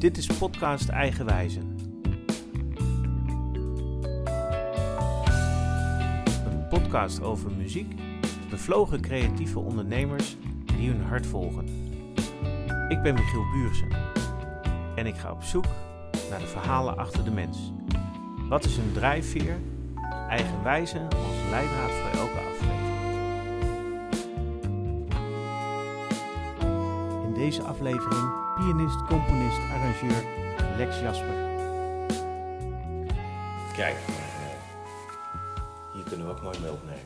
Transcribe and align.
Dit 0.00 0.16
is 0.16 0.26
podcast 0.26 0.88
Eigenwijze. 0.88 1.60
Een 6.44 6.68
podcast 6.68 7.22
over 7.22 7.50
muziek, 7.50 7.94
bevlogen 8.50 9.00
creatieve 9.00 9.58
ondernemers 9.58 10.36
die 10.76 10.88
hun 10.90 11.02
hart 11.02 11.26
volgen. 11.26 11.64
Ik 12.88 13.02
ben 13.02 13.14
Michiel 13.14 13.44
Buursen 13.52 13.88
en 14.96 15.06
ik 15.06 15.14
ga 15.14 15.32
op 15.32 15.42
zoek 15.42 15.66
naar 16.30 16.40
de 16.40 16.46
verhalen 16.46 16.96
achter 16.96 17.24
de 17.24 17.30
mens. 17.30 17.72
Wat 18.48 18.64
is 18.64 18.76
hun 18.76 18.92
drijfveer? 18.92 19.58
Eigenwijze 20.28 20.98
als 20.98 21.50
leidraad 21.50 21.90
voor 21.90 22.20
elke 22.20 22.49
deze 27.40 27.62
aflevering 27.62 28.54
pianist, 28.54 29.04
componist, 29.06 29.58
arrangeur 29.58 30.24
Lex 30.76 31.00
Jasper. 31.00 31.48
Kijk, 33.76 33.96
hier 35.92 36.02
kunnen 36.04 36.26
we 36.26 36.32
ook 36.32 36.42
mooi 36.42 36.58
mee 36.58 36.70
opnemen. 36.70 37.04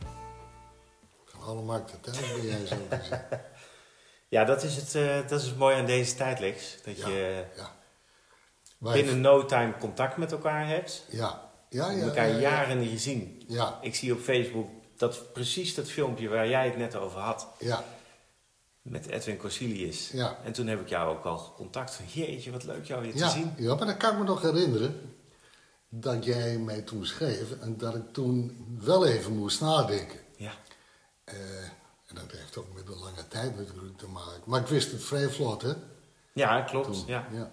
Van 1.25 1.43
alle 1.43 1.63
markten 1.63 2.01
thuis 2.01 2.33
ben 2.33 2.47
jij 2.47 2.67
zo. 2.67 2.77
Ja, 4.29 4.45
dat 4.45 4.63
is 4.63 4.77
het, 4.77 4.95
eh, 4.95 5.29
dat 5.29 5.41
is 5.41 5.47
het 5.47 5.59
mooie 5.59 5.77
aan 5.77 5.87
deze 5.87 6.15
tijd, 6.15 6.41
Lex. 6.41 6.83
Dat 6.85 6.97
Ja, 6.97 7.09
je 7.09 7.45
ja. 7.57 8.93
Binnen 8.93 9.21
no 9.21 9.45
time 9.45 9.75
contact 9.79 10.17
met 10.17 10.33
elkaar 10.33 10.67
hebt. 10.69 11.07
Ja, 11.11 11.51
ja, 11.69 11.89
We 11.89 11.97
ja. 11.97 12.03
elkaar 12.03 12.29
ja, 12.29 12.35
ja. 12.35 12.41
jaren 12.41 12.79
niet 12.79 12.91
gezien. 12.91 13.45
Ja, 13.49 13.79
Ik 13.83 13.95
zie 13.95 14.13
op 14.13 14.21
Facebook 14.21 14.69
dat 14.97 15.33
precies 15.33 15.75
dat 15.75 15.91
filmpje 15.91 16.29
waar 16.29 16.49
jij 16.49 16.65
het 16.65 16.77
net 16.77 16.97
over 16.97 17.21
had. 17.21 17.49
ja, 17.59 17.85
Met 18.85 19.07
Edwin 19.07 19.37
Corsilius. 19.37 20.11
Ja. 20.11 20.39
En 20.45 20.53
toen 20.53 20.67
heb 20.67 20.81
ik 20.81 20.89
jou 20.89 21.17
ook 21.17 21.25
al 21.25 21.39
gecontact 21.39 21.95
van, 21.95 22.05
jeetje, 22.07 22.51
wat 22.51 22.65
leuk 22.65 22.85
jou 22.85 23.03
weer 23.03 23.13
te 23.13 23.19
ja, 23.19 23.29
zien. 23.29 23.53
ja, 23.57 23.75
maar 23.75 23.87
dan 23.87 23.97
kan 23.97 24.13
ik 24.13 24.19
me 24.19 24.25
nog 24.25 24.43
herinneren 24.43 25.17
dat 25.89 26.25
jij 26.25 26.59
mij 26.59 26.83
toen 26.83 27.07
schreef 27.07 27.61
en 27.61 27.79
dat 27.79 27.95
ik 27.95 28.13
toen 28.13 28.67
wel 28.81 29.07
even 29.07 29.37
moest 29.37 29.61
nadenken. 29.61 30.19
Ja, 30.37 30.53
Eh, 31.25 31.63
en 32.07 32.15
dat 32.15 32.31
heeft 32.31 32.57
ook 32.57 32.75
met 32.75 32.87
de 32.87 32.97
lange 32.97 33.29
tijd 33.29 33.57
natuurlijk 33.57 33.99
te 33.99 34.09
maken. 34.09 34.43
Maar 34.47 34.61
ik 34.61 34.67
wist 34.67 34.93
het 34.93 35.05
vrij 35.05 35.29
vlot, 35.29 35.63
hè? 35.63 35.73
ja 36.33 36.61
klopt. 36.63 36.87
Toen. 36.87 37.03
Ja. 37.07 37.27
ja. 37.33 37.51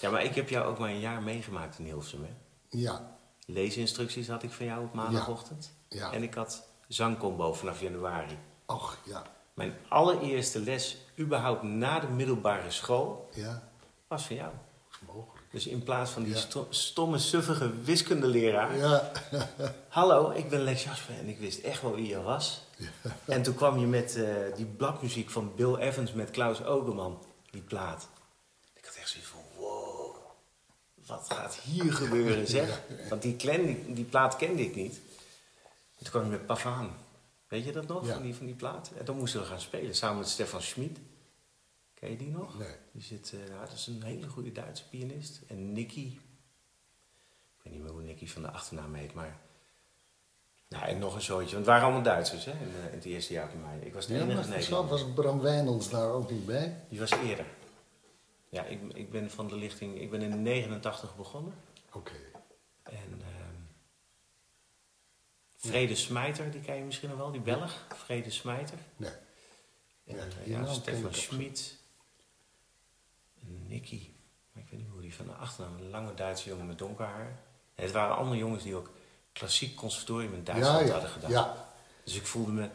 ja, 0.00 0.10
maar 0.10 0.24
ik 0.24 0.34
heb 0.34 0.48
jou 0.48 0.66
ook 0.66 0.78
maar 0.78 0.88
een 0.90 1.00
jaar 1.00 1.22
meegemaakt 1.22 1.78
in 1.78 1.84
Hilversum. 1.84 2.22
Hè? 2.22 2.30
Ja, 2.78 3.16
Leesinstructies 3.46 4.28
had 4.28 4.42
ik 4.42 4.50
van 4.50 4.66
jou 4.66 4.84
op 4.84 4.92
maandagochtend. 4.94 5.72
Ja. 5.88 6.12
En 6.12 6.22
ik 6.22 6.34
had 6.34 6.62
zangcombo 6.88 7.52
vanaf 7.52 7.80
januari. 7.80 8.38
och, 8.66 8.96
ja, 9.04 9.22
Mijn 9.54 9.74
allereerste 9.88 10.60
les 10.60 10.96
überhaupt 11.18 11.62
na 11.62 12.00
de 12.00 12.06
middelbare 12.06 12.70
school 12.70 13.28
ja, 13.34 13.68
was 14.08 14.26
van 14.26 14.36
jou. 14.36 14.52
mogelijk. 15.06 15.44
Dus 15.50 15.66
in 15.66 15.82
plaats 15.82 16.10
van 16.10 16.22
die 16.22 16.32
Ja. 16.34 16.38
sto- 16.38 16.66
stomme, 16.70 17.18
suffige 17.18 17.80
wiskundeleraar. 17.82 18.76
Ja, 18.76 19.10
Hallo, 19.88 20.30
ik 20.30 20.48
ben 20.48 20.60
Lex 20.60 20.84
Jasper 20.84 21.14
en 21.18 21.28
ik 21.28 21.38
wist 21.38 21.58
echt 21.60 21.82
wel 21.82 21.94
wie 21.94 22.06
je 22.08 22.22
was. 22.22 22.62
En 23.24 23.42
toen 23.42 23.54
kwam 23.54 23.78
je 23.78 23.86
met 23.86 24.16
eh, 24.16 24.34
die 24.56 24.64
bladmuziek 24.66 25.30
van 25.30 25.54
Bill 25.54 25.74
Evans 25.74 26.12
met 26.12 26.30
Klaus 26.30 26.64
Ogerman, 26.64 27.24
die 27.50 27.62
plaat. 27.62 28.08
Ik 28.74 28.84
had 28.84 28.94
echt 28.94 29.08
zoiets 29.08 29.28
van, 29.28 29.40
wow, 29.56 30.16
wat 31.06 31.26
gaat 31.28 31.54
hier 31.54 31.92
gebeuren 31.92 32.46
zeg? 32.46 32.80
Want 33.08 33.22
die, 33.22 33.36
die, 33.36 33.92
die 33.94 34.04
plaat 34.04 34.36
kende 34.36 34.62
ik 34.62 34.74
niet. 34.74 34.94
En 35.98 35.98
toen 35.98 36.10
kwam 36.10 36.24
je 36.24 36.30
met 36.30 36.46
Pavaan. 36.46 36.96
Weet 37.52 37.64
je 37.64 37.72
dat 37.72 37.86
nog, 37.86 38.06
Ja. 38.06 38.12
van, 38.12 38.22
die, 38.22 38.34
van 38.34 38.46
die 38.46 38.54
plaat? 38.54 38.90
En 38.98 39.04
dan 39.04 39.16
moesten 39.16 39.40
we 39.40 39.46
gaan 39.46 39.60
spelen, 39.60 39.94
samen 39.94 40.18
met 40.18 40.28
Stefan 40.28 40.62
Schmid. 40.62 40.98
Ken 41.94 42.10
je 42.10 42.16
die 42.16 42.30
nog? 42.30 42.58
Nee. 42.58 42.74
Die 42.92 43.02
zit, 43.02 43.32
eh, 43.32 43.60
dat 43.60 43.72
is 43.72 43.86
een 43.86 44.02
hele 44.02 44.28
goede 44.28 44.52
Duitse 44.52 44.88
pianist. 44.88 45.40
En 45.48 45.72
Nicky, 45.72 46.06
ik 47.56 47.62
weet 47.62 47.72
niet 47.72 47.82
meer 47.82 47.90
hoe 47.92 48.02
Nicky 48.02 48.26
van 48.28 48.42
de 48.42 48.50
achternaam 48.50 48.94
heet, 48.94 49.14
maar... 49.14 49.38
Nou, 50.68 50.84
en 50.84 50.98
nog 50.98 51.14
een 51.14 51.22
zootje. 51.22 51.44
Want 51.44 51.56
het 51.56 51.66
waren 51.66 51.82
allemaal 51.82 52.02
Duitsers, 52.02 52.44
hè, 52.44 52.50
in, 52.52 52.58
eh, 52.58 52.86
in 52.86 52.94
het 52.94 53.04
eerste 53.04 53.32
jaar 53.32 53.50
van 53.50 53.60
mij. 53.60 53.78
Ik 53.78 53.94
was 53.94 54.06
de 54.06 54.14
ja 54.14 54.20
enige 54.22 54.48
Nederlander. 54.48 54.90
was 54.90 55.12
Bram 55.14 55.40
Wijnands 55.40 55.90
daar 55.90 56.10
ook 56.10 56.30
niet 56.30 56.46
bij. 56.46 56.76
Die 56.88 56.98
was 56.98 57.10
eerder. 57.10 57.46
Ja, 58.48 58.64
ik, 58.64 58.80
ik 58.94 59.10
ben 59.10 59.30
van 59.30 59.48
de 59.48 59.56
lichting... 59.56 60.00
Ik 60.00 60.10
ben 60.10 60.22
in 60.22 60.42
89 60.42 61.16
begonnen. 61.16 61.54
Oké, 61.92 62.12
En... 62.82 62.92
ehm 62.94 63.41
Vrede 65.66 65.94
Smijter, 65.96 66.50
die 66.50 66.60
ken 66.60 66.74
je 66.76 66.82
misschien 66.82 67.08
nog 67.08 67.18
wel, 67.18 67.30
die 67.30 67.40
Belg. 67.40 67.86
Vrede 68.04 68.30
Smijter. 68.30 68.78
nee. 68.96 69.10
En, 70.06 70.16
Ja, 70.16 70.22
eh, 70.22 70.46
ja, 70.46 70.66
Stefan 70.72 71.14
Schmid. 71.14 71.76
Nicky. 73.66 74.08
Maar 74.52 74.62
ik 74.62 74.68
weet 74.70 74.80
niet 74.80 74.88
hoe 74.88 75.00
die 75.00 75.14
van 75.14 75.26
de 75.26 75.32
achternaam. 75.32 75.76
Een 75.76 75.90
lange 75.90 76.14
Duitse 76.14 76.48
jongen 76.48 76.66
met 76.66 76.78
donker 76.78 77.04
haar. 77.04 77.38
Het 77.74 77.90
waren 77.92 78.16
allemaal 78.16 78.34
jongens 78.36 78.62
die 78.62 78.74
ook 78.74 78.90
klassiek 79.32 79.76
conservatorium 79.76 80.34
in 80.34 80.44
Duitsland 80.44 80.86
Ja, 80.86 80.92
hadden 80.92 81.10
gedaan. 81.10 81.30
ja, 81.30 81.68
Dus 82.04 82.14
ik 82.14 82.26
voelde 82.26 82.52
me 82.52 82.68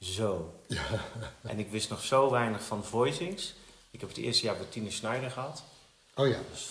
zo. 0.00 0.60
ja, 0.68 0.84
En 1.42 1.58
ik 1.58 1.70
wist 1.70 1.90
nog 1.90 2.04
zo 2.04 2.30
weinig 2.30 2.62
van 2.64 2.84
voicings. 2.84 3.54
Ik 3.90 4.00
heb 4.00 4.08
het 4.08 4.18
eerste 4.18 4.44
jaar 4.44 4.56
bij 4.56 4.66
Tine 4.66 4.90
Schneider 4.90 5.30
gehad. 5.30 5.64
oh 6.14 6.26
ja, 6.28 6.36
Dat 6.36 6.44
was 6.50 6.62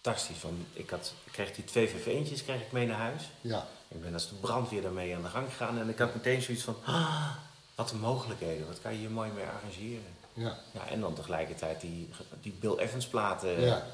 fantastisch. 0.00 0.42
Want 0.42 0.66
ik, 0.72 0.90
had, 0.90 1.14
ik 1.24 1.32
kreeg 1.32 1.52
die 1.54 1.64
twee 1.64 1.88
VV-eentjes 1.88 2.42
kreeg 2.44 2.60
ik 2.60 2.72
mee 2.72 2.86
naar 2.86 2.98
huis. 2.98 3.30
ja, 3.40 3.66
Ik 3.94 4.02
ben 4.02 4.12
als 4.12 4.28
de 4.28 4.34
brandweer 4.34 4.82
daarmee 4.82 5.16
aan 5.16 5.22
de 5.22 5.28
gang 5.28 5.48
gegaan. 5.48 5.78
En 5.78 5.88
ik 5.88 5.98
had 5.98 6.14
meteen 6.14 6.42
zoiets 6.42 6.64
van... 6.64 6.76
Ah, 6.84 7.30
wat 7.74 7.90
een 7.90 8.00
mogelijkheden. 8.00 8.66
Wat 8.66 8.80
kan 8.80 8.92
je 8.92 8.98
hier 8.98 9.10
mooi 9.10 9.30
mee 9.30 9.44
arrangeren. 9.44 10.14
ja, 10.32 10.58
Ja, 10.72 10.86
en 10.88 11.00
dan 11.00 11.14
tegelijkertijd 11.14 11.80
die, 11.80 12.10
die 12.40 12.52
Bill 12.52 12.76
Evans 12.76 13.06
platen. 13.06 13.60
ja. 13.60 13.86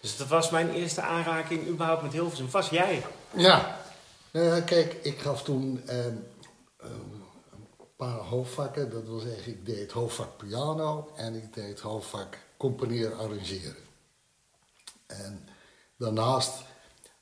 Dus 0.00 0.16
dat 0.16 0.28
was 0.28 0.50
mijn 0.50 0.70
eerste 0.70 1.00
aanraking 1.00 1.68
überhaupt 1.68 2.02
met 2.02 2.12
Hilversum. 2.12 2.50
Was 2.50 2.68
jij? 2.68 3.04
Ja, 3.36 3.78
nou 4.30 4.46
ja, 4.46 4.60
kijk, 4.60 4.92
ik 4.92 5.18
gaf 5.18 5.42
toen 5.42 5.82
ehm, 5.86 6.14
ehm, 6.80 6.92
een 7.80 7.88
paar 7.96 8.18
hoofdvakken. 8.18 8.90
Dat 8.90 9.04
wil 9.04 9.18
zeggen, 9.18 9.52
ik 9.52 9.66
deed 9.66 9.92
hoofdvak 9.92 10.36
piano 10.36 11.12
en 11.16 11.34
ik 11.34 11.54
deed 11.54 11.80
hoofdvak 11.80 12.38
componeren, 12.56 13.18
arrangeren. 13.18 13.76
En 15.06 15.48
daarnaast 15.96 16.54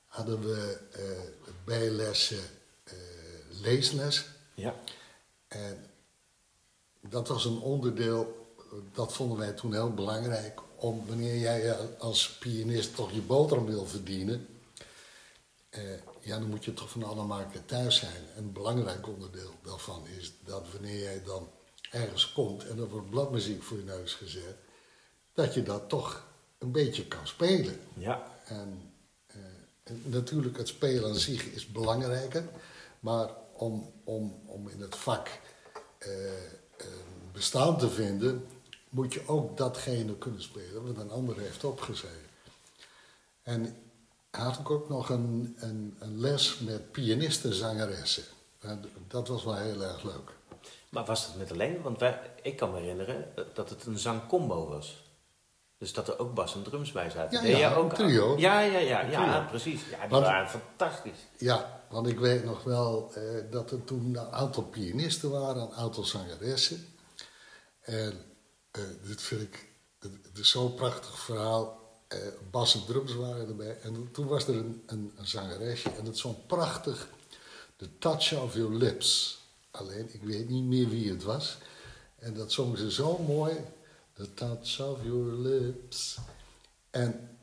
hadden 0.06 0.41
we 0.41 0.81
eh 0.93 1.44
bijlessen 1.64 2.44
eh, 2.84 2.94
leesles. 3.48 4.25
Ja. 4.54 4.75
En 5.48 5.86
dat 7.00 7.28
was 7.28 7.44
een 7.44 7.58
onderdeel, 7.58 8.52
dat 8.92 9.12
vonden 9.12 9.38
wij 9.38 9.52
toen 9.52 9.72
heel 9.72 9.94
belangrijk, 9.94 10.60
om 10.76 11.06
wanneer 11.06 11.38
jij 11.38 11.76
als 11.98 12.30
pianist 12.38 12.94
toch 12.94 13.12
je 13.12 13.20
boterham 13.20 13.66
wil 13.66 13.86
verdienen, 13.86 14.48
eh, 15.70 15.82
ja, 16.20 16.38
dan 16.38 16.48
moet 16.48 16.64
je 16.64 16.75
toch 16.75 16.91
van 16.91 17.02
alle 17.02 17.25
markten 17.25 17.66
thuis 17.66 17.96
zijn. 17.96 18.22
En 18.36 18.44
een 18.44 18.52
belangrijk 18.52 19.08
onderdeel 19.08 19.54
daarvan 19.62 20.06
is 20.19 20.32
dat 20.44 20.66
wanneer 20.72 21.00
jij 21.00 21.22
dan 21.25 21.50
ergens 21.91 22.32
komt 22.32 22.66
en 22.66 22.78
er 22.78 22.88
wordt 22.88 23.10
bladmuziek 23.10 23.62
voor 23.62 23.76
je 23.76 23.84
neus 23.84 24.14
gezet, 24.14 24.56
dat 25.32 25.54
je 25.54 25.62
dat 25.62 25.88
toch 25.88 26.26
een 26.58 26.72
beetje 26.72 27.06
kan 27.06 27.26
spelen. 27.26 27.81
Ja. 27.94 28.32
En, 28.44 28.94
natuurlijk, 29.90 30.56
het 30.56 30.68
spelen 30.68 31.08
aan 31.10 31.14
zich 31.14 31.44
is 31.44 31.66
belangrijker. 31.66 32.44
Maar 33.00 33.28
om, 33.52 33.92
om, 34.04 34.40
om 34.46 34.68
in 34.68 34.80
het 34.80 34.96
vak 34.96 35.28
eh, 35.98 36.44
eh, 36.76 36.86
bestaan 37.32 37.78
te 37.78 37.90
vinden, 37.90 38.46
moet 38.88 39.14
je 39.14 39.28
ook 39.28 39.56
datgene 39.56 40.18
kunnen 40.18 40.42
spelen 40.42 40.86
wat 40.86 41.04
een 41.04 41.10
ander 41.10 41.38
heeft 41.38 41.64
opgeschreven. 41.64 42.28
En 43.42 43.76
had 44.30 44.58
ik 44.58 44.70
ook 44.70 44.88
nog 44.88 45.08
een, 45.08 45.56
een, 45.58 45.96
een 45.98 46.20
les 46.20 46.58
met 46.58 46.92
pianisten, 46.92 47.54
zangeressen. 47.54 48.25
En 48.60 48.84
dat 49.08 49.28
was 49.28 49.44
wel 49.44 49.56
heel 49.56 49.82
erg 49.82 50.02
leuk. 50.02 50.32
Maar 50.88 51.04
was 51.04 51.26
dat 51.26 51.37
met 51.37 51.52
alleen? 51.52 51.82
Want 51.82 52.02
ik 52.42 52.56
kan 52.56 52.70
me 52.70 52.78
herinneren 52.78 53.32
dat 53.54 53.70
het 53.70 53.87
een 53.87 53.98
zangcombo 53.98 54.69
was. 54.69 55.03
Dus 55.84 55.92
dat 55.92 56.08
er 56.08 56.19
ook 56.19 56.34
bas 56.34 56.54
en 56.54 56.62
drums 56.62 56.92
bij 56.92 57.10
zaten. 57.10 57.48
Ja, 57.48 57.56
ja, 57.56 57.75
ook 57.75 57.94
trio. 57.94 58.38
Ja, 58.38 58.60
ja, 58.60 58.78
ja, 58.78 59.00
ja, 59.00 59.46
precies. 59.50 59.81
Ja, 59.90 60.00
die 60.00 60.08
Want- 60.08 60.25
waren 60.25 60.48
fantastisch. 60.48 61.19
Ja, 61.38 61.82
want 61.90 62.06
ik 62.06 62.19
weet 62.19 62.44
nog 62.44 62.62
wel 62.62 63.10
eh, 63.14 63.22
dat 63.50 63.70
er 63.70 63.84
toen 63.84 64.14
een 64.16 64.32
aantal 64.32 64.62
pianisten 64.62 65.31
waren, 65.31 65.62
een 65.62 65.72
aantal 65.75 66.04
zangeressen. 66.04 66.86
En 67.81 68.22
eh, 68.70 68.82
dit 69.02 69.22
vind 69.22 69.40
ik 69.40 69.69
het, 69.98 70.12
het 70.22 70.38
is 70.38 70.50
zo'n 70.50 70.75
prachtig 70.75 71.19
verhaal. 71.19 71.82
Eh, 72.08 72.19
bas 72.50 72.75
en 72.75 72.84
drums 72.87 73.14
waren 73.14 73.48
erbij. 73.48 73.78
En 73.82 74.08
toen 74.12 74.26
was 74.26 74.46
er 74.48 74.54
een, 74.54 74.82
een, 74.87 75.12
een 75.16 75.26
zangeresje 75.26 75.90
en 75.90 76.04
dat 76.04 76.19
zong 76.19 76.37
prachtig 76.46 77.08
The 77.76 77.98
Touch 77.98 78.42
of 78.42 78.54
Your 78.54 78.75
Lips. 78.75 79.38
Alleen, 79.70 80.14
ik 80.14 80.22
weet 80.22 80.48
niet 80.48 80.64
meer 80.64 80.88
wie 80.88 81.10
het 81.10 81.22
was. 81.22 81.58
En 82.19 82.34
dat 82.34 82.52
zong 82.52 82.78
ze 82.78 82.92
zo 82.92 83.19
mooi. 83.19 83.54
The 84.14 84.34
Touch 84.34 84.81
of 84.81 85.02
Your 85.02 85.32
Lips. 85.32 86.19
En 86.90 87.38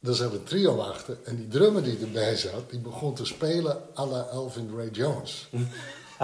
er 0.00 0.14
zat 0.14 0.32
een 0.32 0.44
trio 0.44 0.80
achter 0.80 1.18
en 1.24 1.36
die 1.36 1.48
drummer 1.48 1.82
die 1.82 1.98
erbij 1.98 2.36
zat, 2.36 2.70
die 2.70 2.78
begon 2.78 3.14
te 3.14 3.24
spelen 3.24 3.82
à 3.98 4.06
la 4.06 4.26
Elvin 4.30 4.76
Ray 4.76 4.88
Jones. 4.88 5.48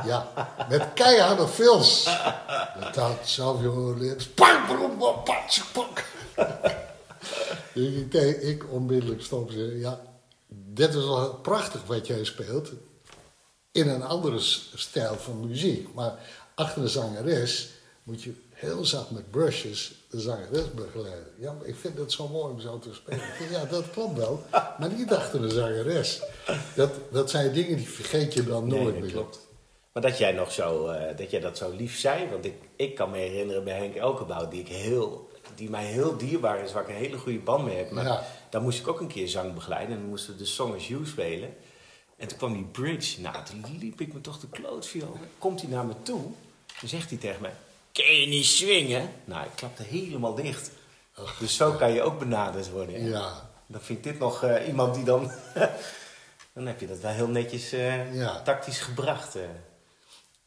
Ja, 0.04 0.48
met 0.68 0.92
keiharde 0.94 1.48
fills. 1.48 2.02
The 2.02 2.90
touch 2.92 3.40
of 3.40 3.62
your 3.62 3.98
lips. 3.98 4.28
Pak. 4.28 6.04
ik, 7.74 8.14
ik, 8.42 8.72
onmiddellijk 8.72 9.22
stop 9.22 9.50
zeggen, 9.50 9.78
ja, 9.78 10.00
dit 10.48 10.88
is 10.88 11.04
wel 11.04 11.34
prachtig 11.34 11.86
wat 11.86 12.06
jij 12.06 12.24
speelt. 12.24 12.70
In 13.72 13.88
een 13.88 14.02
andere 14.02 14.38
stijl 14.74 15.14
van 15.14 15.46
muziek. 15.46 15.94
Maar 15.94 16.18
achter 16.54 16.82
de 16.82 16.88
zangeres 16.88 17.68
moet 18.02 18.22
je 18.22 18.34
heel 18.58 18.84
zacht 18.84 19.10
met 19.10 19.30
brushes 19.30 19.92
de 20.10 20.20
zangeres 20.20 20.72
begeleiden. 20.74 21.32
Ja, 21.38 21.52
maar 21.52 21.66
ik 21.66 21.76
vind 21.76 21.98
het 21.98 22.12
zo 22.12 22.28
mooi 22.28 22.52
om 22.52 22.60
zo 22.60 22.78
te 22.78 22.94
spelen. 22.94 23.20
Ja, 23.50 23.64
dat 23.64 23.90
klopt 23.90 24.16
wel. 24.16 24.42
Maar 24.78 24.90
niet 24.96 25.12
achter 25.12 25.40
de 25.40 25.48
zangeres. 25.50 26.22
Dat, 26.74 26.90
dat 27.12 27.30
zijn 27.30 27.52
dingen 27.52 27.76
die 27.76 27.88
vergeet 27.88 28.34
je 28.34 28.44
dan 28.44 28.66
Nee, 28.66 28.80
nooit 28.80 28.94
dat 28.94 29.02
meer. 29.02 29.12
klopt. 29.12 29.46
Maar 29.92 30.02
dat 30.02 30.18
jij 30.18 30.32
nog 30.32 30.52
zo, 30.52 30.86
eh, 30.88 31.16
dat 31.16 31.30
jij 31.30 31.40
dat 31.40 31.56
zo 31.58 31.70
lief 31.76 31.98
zei, 31.98 32.28
want 32.30 32.44
ik, 32.44 32.54
ik 32.76 32.94
kan 32.94 33.10
me 33.10 33.16
herinneren 33.18 33.64
bij 33.64 33.78
Henk 33.78 33.94
Elkenbouw, 33.94 34.48
die, 34.48 34.60
ik 34.60 34.68
heel, 34.68 35.30
die 35.54 35.70
mij 35.70 35.84
heel 35.84 36.16
dierbaar 36.16 36.62
is, 36.64 36.72
waar 36.72 36.82
ik 36.82 36.88
een 36.88 36.94
hele 36.94 37.18
goede 37.18 37.38
band 37.38 37.64
mee 37.64 37.76
heb. 37.76 37.90
Maar 37.90 38.04
Ja. 38.04 38.24
daar 38.50 38.62
moest 38.62 38.78
ik 38.80 38.88
ook 38.88 39.00
een 39.00 39.06
keer 39.08 39.28
zang 39.28 39.54
begeleiden 39.54 39.94
en 39.94 40.00
dan 40.00 40.08
moesten 40.10 40.32
we 40.32 40.38
de 40.38 40.44
Song 40.44 40.74
as 40.74 40.88
You 40.88 41.06
spelen. 41.06 41.54
En 42.16 42.28
toen 42.28 42.38
kwam 42.38 42.52
die 42.52 42.64
bridge, 42.72 43.20
nou 43.20 43.44
toen 43.44 43.64
liep 43.80 44.00
ik 44.00 44.12
me 44.12 44.20
toch 44.20 44.38
de 44.40 44.48
klootviool. 44.48 45.16
Komt 45.38 45.60
hij 45.60 45.70
naar 45.70 45.84
me 45.86 45.92
toe, 46.02 46.22
dan 46.80 46.88
zegt 46.88 47.08
hij 47.10 47.18
tegen 47.18 47.40
mij, 47.42 47.52
kun 48.04 48.20
je 48.20 48.26
niet 48.26 48.44
swingen? 48.46 49.10
Nou, 49.24 49.44
ik 49.44 49.50
klapte 49.54 49.82
helemaal 49.82 50.34
dicht. 50.34 50.70
Dus 51.38 51.56
zo 51.56 51.72
kan 51.72 51.92
je 51.92 52.02
ook 52.02 52.18
benaderd 52.18 52.70
worden. 52.70 53.02
hè? 53.02 53.08
Ja, 53.08 53.50
Dan 53.66 53.80
vind 53.80 53.98
ik 53.98 54.04
dit 54.04 54.18
nog 54.18 54.42
eh, 54.42 54.66
iemand 54.68 54.94
die 54.94 55.04
dan... 55.04 55.30
dan 56.54 56.66
heb 56.66 56.80
je 56.80 56.86
dat 56.86 56.98
wel 57.00 57.10
heel 57.10 57.28
netjes 57.28 57.70
Ja. 58.12 58.42
tactisch 58.42 58.78
gebracht. 58.80 59.36
eh. 59.36 59.42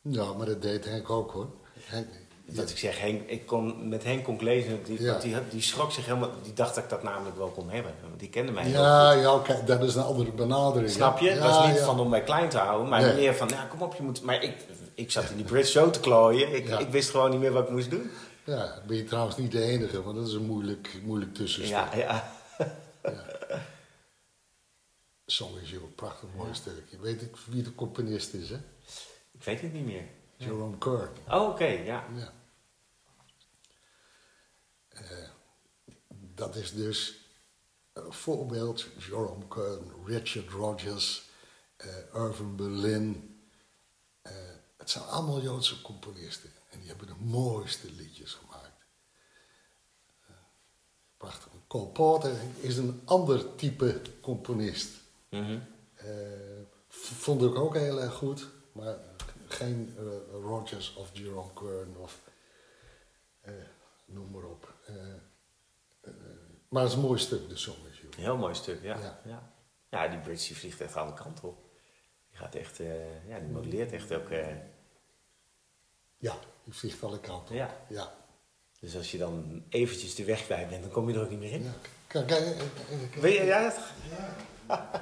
ja, 0.01 0.33
maar 0.33 0.45
dat 0.45 0.62
deed 0.62 0.86
Henk 0.86 1.09
ook 1.09 1.31
hoor. 1.31 1.48
Henk, 1.86 2.07
Dat 2.45 2.69
ik 2.69 2.77
zeg, 2.77 3.00
Henk, 3.00 3.30
ik 3.30 3.45
kon, 3.45 3.89
met 3.89 4.03
Henk 4.03 4.24
kon 4.24 4.33
ik 4.36 4.42
lezen, 4.42 4.83
die, 4.83 5.01
Ja. 5.01 5.18
die, 5.19 5.36
die 5.50 5.62
schrok 5.62 5.92
zich 5.92 6.06
helemaal... 6.06 6.30
Die 6.44 6.53
dacht 6.53 6.75
dat 6.75 6.83
ik 6.83 6.89
dat 6.89 7.03
namelijk 7.03 7.38
wel 7.38 7.50
kon 7.50 7.69
hebben. 7.69 7.94
Die 8.18 8.30
kende 8.30 8.51
mij 8.51 8.68
ja, 8.69 9.12
ja 9.12 9.33
oké, 9.33 9.62
dat 9.65 9.83
is 9.83 9.95
een 9.95 10.03
andere 10.03 10.31
benadering. 10.31 10.89
Snap 10.92 11.19
je? 11.19 11.25
Ja, 11.25 11.31
Het 11.33 11.44
was 11.44 11.68
niet 11.68 11.77
ja. 11.77 11.86
van 11.86 12.00
om 12.00 12.09
mij 12.09 12.24
klein 12.24 12.50
te 12.50 12.57
houden, 12.57 12.89
maar 12.89 13.01
Nee. 13.01 13.15
meer 13.15 13.36
van, 13.36 13.48
ja, 13.48 13.63
kom 13.63 13.81
op, 13.81 13.95
je 13.95 14.03
moet... 14.03 14.21
Maar 14.21 14.44
ik, 14.44 14.56
ik 14.95 15.11
zat 15.11 15.29
in 15.29 15.35
die 15.35 15.45
bridge 15.45 15.71
zo 15.71 15.89
te 15.89 15.99
klooien, 15.99 16.55
ik, 16.55 16.67
Ja. 16.67 16.79
ik 16.79 16.88
wist 16.89 17.09
gewoon 17.09 17.29
niet 17.31 17.39
meer 17.39 17.51
wat 17.51 17.63
ik 17.63 17.69
moest 17.69 17.89
doen. 17.89 18.11
Ja, 18.45 18.81
ben 18.88 18.97
je 18.97 19.03
trouwens 19.03 19.38
niet 19.38 19.51
de 19.51 19.61
enige, 19.61 20.01
want 20.01 20.15
dat 20.15 20.27
is 20.27 20.33
een 20.33 20.45
moeilijk, 20.45 20.99
moeilijk 21.03 21.33
tussenstuk. 21.33 21.77
Ja, 21.77 21.95
ja. 21.95 22.31
Song 25.25 25.57
is 25.57 25.71
een 25.71 25.95
prachtig 25.95 26.29
mooi 26.35 26.53
stukje. 26.53 26.99
Weet 26.99 27.21
ik 27.21 27.35
wie 27.35 27.63
de 27.63 27.75
componist 27.75 28.33
is, 28.33 28.49
hè? 28.49 28.57
Ik 29.31 29.43
weet 29.43 29.61
het 29.61 29.73
niet 29.73 29.85
meer. 29.85 30.03
Jerome 30.38 30.77
Kern. 30.77 31.09
Oh, 31.29 31.49
oké, 31.49 31.65
ja. 31.65 32.05
Ja. 32.15 32.33
Eh, 34.89 35.29
dat 36.35 36.55
is 36.55 36.73
dus 36.73 37.15
een 37.93 38.13
voorbeeld. 38.13 38.85
Jerome 38.97 39.47
Kern, 39.47 39.91
Richard 40.05 40.49
Rogers, 40.49 41.29
eh, 41.77 41.88
Irving 42.13 42.55
Berlin. 42.55 43.30
Het 44.81 44.89
zijn 44.89 45.05
allemaal 45.05 45.41
Joodse 45.41 45.81
componisten. 45.81 46.49
En 46.69 46.79
die 46.79 46.87
hebben 46.87 47.07
de 47.07 47.23
mooiste 47.23 47.91
liedjes 47.91 48.33
gemaakt. 48.33 48.85
Eh, 50.27 50.35
prachtig. 51.17 51.51
Cole 51.67 51.87
Porter 51.87 52.35
is 52.59 52.77
een 52.77 53.01
ander 53.05 53.55
type 53.55 54.01
componist. 54.21 54.89
Mhm. 55.29 55.59
Eh, 55.93 56.07
vond 56.89 57.41
ik 57.41 57.55
ook 57.55 57.75
heel 57.75 58.01
erg 58.01 58.13
goed, 58.13 58.47
maar 58.71 58.97
geen 59.47 59.95
eh, 59.97 60.03
Rogers 60.31 60.93
of 60.93 61.09
Jerome 61.13 61.53
Kern 61.53 61.97
of 61.97 62.19
noem 64.05 64.31
maar 64.31 64.43
op. 64.43 64.73
Maar 66.69 66.81
het 66.81 66.91
is 66.91 66.97
een 66.97 67.03
mooi 67.03 67.19
stuk, 67.19 67.49
de 67.49 67.55
song 67.55 67.85
is 67.91 68.15
heel 68.15 68.37
mooi 68.37 68.53
stuk, 68.53 68.81
ja. 68.81 68.97
Ja. 68.97 69.21
Ja, 69.25 69.53
ja. 69.89 70.07
die 70.07 70.19
bridge 70.19 70.47
die 70.47 70.57
vliegt 70.57 70.81
echt 70.81 70.95
alle 70.95 71.13
kanten 71.13 71.47
op. 71.47 71.70
Die 72.31 72.39
gaat 72.39 72.55
echt, 72.55 72.79
eh, 72.79 73.27
ja, 73.27 73.39
die 73.39 73.47
modelleert 73.49 73.91
echt 73.91 74.13
ook... 74.13 74.29
eh, 74.29 74.47
Ja, 76.17 76.35
die 76.63 76.73
vliegt 76.73 77.03
alle 77.03 77.19
kanten 77.19 77.53
op. 77.55 77.59
Ja. 77.61 77.75
ja. 77.89 78.13
dus 78.79 78.95
als 78.95 79.11
je 79.11 79.17
dan 79.17 79.63
eventjes 79.69 80.15
de 80.15 80.23
weg 80.23 80.43
kwijt 80.45 80.69
bent, 80.69 80.81
dan 80.83 80.91
kom 80.91 81.09
je 81.09 81.15
er 81.15 81.21
ook 81.23 81.29
niet 81.29 81.39
meer 81.39 81.51
in. 81.51 81.63
ja. 81.63 81.71
Kijk, 82.07 82.27
kijk, 82.27 82.57
kijk. 82.57 83.15
Weet 83.15 83.37
je, 83.37 83.43
ja, 83.43 83.61
dat- 84.67 85.01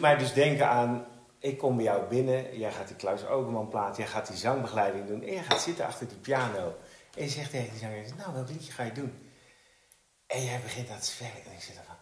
doet 0.00 0.08
mij 0.08 0.18
dus 0.18 0.32
denken 0.32 0.68
aan... 0.68 1.06
Ik 1.38 1.58
kom 1.58 1.76
bij 1.76 1.84
jou 1.84 2.08
binnen, 2.08 2.58
jij 2.58 2.72
gaat 2.72 2.86
die 2.88 2.96
Klaus 2.96 3.26
Ogerman 3.26 3.68
plaat, 3.68 3.96
jij 3.96 4.06
gaat 4.06 4.26
die 4.26 4.36
zangbegeleiding 4.36 5.06
doen... 5.06 5.22
en 5.22 5.32
jij 5.32 5.42
gaat 5.42 5.60
zitten 5.60 5.86
achter 5.86 6.08
die 6.08 6.16
piano. 6.16 6.76
En 7.16 7.24
je 7.24 7.28
zegt 7.28 7.50
tegen 7.50 7.70
die 7.70 7.78
zanger, 7.78 8.04
nou, 8.16 8.34
welk 8.34 8.48
liedje 8.48 8.72
ga 8.72 8.82
je 8.82 8.92
doen? 8.92 9.30
En 10.26 10.44
jij 10.44 10.60
begint 10.60 10.90
aan 10.90 10.98
te 10.98 11.06
spelen 11.06 11.44
en 11.46 11.52
ik 11.52 11.60
zit 11.60 11.76
ervan... 11.76 11.96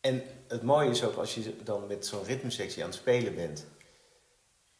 En 0.00 0.22
het 0.48 0.62
mooie 0.62 0.90
is 0.90 1.04
ook 1.04 1.16
als 1.16 1.34
je 1.34 1.62
dan 1.62 1.86
met 1.86 2.06
zo'n 2.06 2.24
ritmesectie 2.24 2.82
aan 2.82 2.88
het 2.88 2.98
spelen 2.98 3.34
bent... 3.34 3.66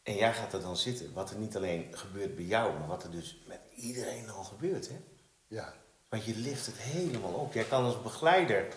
en 0.03 0.15
jij 0.15 0.33
gaat 0.33 0.53
er 0.53 0.61
dan 0.61 0.77
zitten, 0.77 1.13
wat 1.13 1.29
er 1.29 1.37
niet 1.37 1.55
alleen 1.55 1.87
gebeurt 1.91 2.35
bij 2.35 2.45
jou... 2.45 2.79
maar 2.79 2.87
wat 2.87 3.03
er 3.03 3.11
dus 3.11 3.43
met 3.47 3.59
iedereen 3.75 4.29
al 4.29 4.43
gebeurt, 4.43 4.87
hè? 4.87 4.99
Ja, 5.47 5.73
Want 6.09 6.25
je 6.25 6.35
lift 6.35 6.65
het 6.65 6.77
helemaal 6.77 7.33
op. 7.33 7.53
Jij 7.53 7.63
kan 7.63 7.83
als 7.83 8.01
begeleider, 8.01 8.67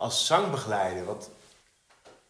als 0.00 0.26
zangbegeleider, 0.26 1.04
want 1.04 1.30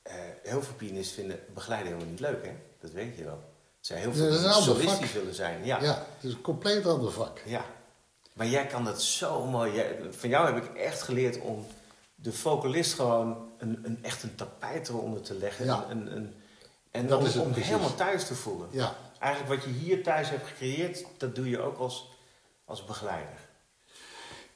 eh, 0.03 0.15
heel 0.43 0.63
veel 0.63 0.75
pianisten 0.75 1.15
vinden 1.15 1.41
begeleiden 1.55 1.89
helemaal 1.93 2.11
niet 2.11 2.21
leuk, 2.21 2.45
hè? 2.45 2.53
Dat 2.81 2.91
weet 2.91 3.17
je 3.17 3.25
wel. 3.25 3.43
Zijn 3.81 3.99
heel 4.01 4.09
Ja, 4.11 4.17
veel 4.17 4.43
dat 4.43 4.57
is 4.59 4.65
solistisch 4.65 5.13
willen 5.13 5.35
zijn. 5.35 5.65
Ja. 5.65 5.77
ja. 5.77 5.83
ja. 5.85 6.07
het 6.15 6.25
is 6.25 6.33
een 6.33 6.41
compleet 6.41 6.87
ander 6.87 7.13
vak. 7.13 7.41
Maar 8.33 8.47
jij 8.47 8.67
kan 8.67 8.85
dat 8.85 9.03
zo 9.03 9.45
mooi. 9.47 9.73
Jij- 9.75 9.99
van 10.11 10.29
jou 10.29 10.47
heb 10.55 10.65
ik 10.65 10.77
echt 10.77 11.03
geleerd 11.03 11.41
om 11.41 11.67
de 12.15 12.33
vocalist 12.33 12.95
gewoon 12.95 13.51
een, 13.59 13.81
een, 13.83 13.99
echt 14.03 14.23
een 14.23 14.35
tapijt 14.35 14.89
eronder 14.89 15.21
te 15.21 15.35
leggen. 15.35 15.65
Ja. 15.65 15.87
Een, 15.91 16.17
een, 16.17 16.35
en 16.91 17.07
Dat 17.07 17.19
om, 17.21 17.27
is 17.27 17.37
om 17.37 17.53
helemaal 17.53 17.95
thuis 17.95 18.27
te 18.27 18.35
voelen. 18.35 18.69
Ja, 18.71 18.95
Eigenlijk 19.19 19.55
wat 19.55 19.65
je 19.65 19.79
hier 19.81 20.03
thuis 20.03 20.29
hebt 20.31 20.47
gecreëerd, 20.47 21.05
dat 21.19 21.35
doe 21.35 21.49
je 21.51 21.61
ook 21.61 21.79
als, 21.79 22.09
als 22.65 22.85
begeleider. 22.85 23.49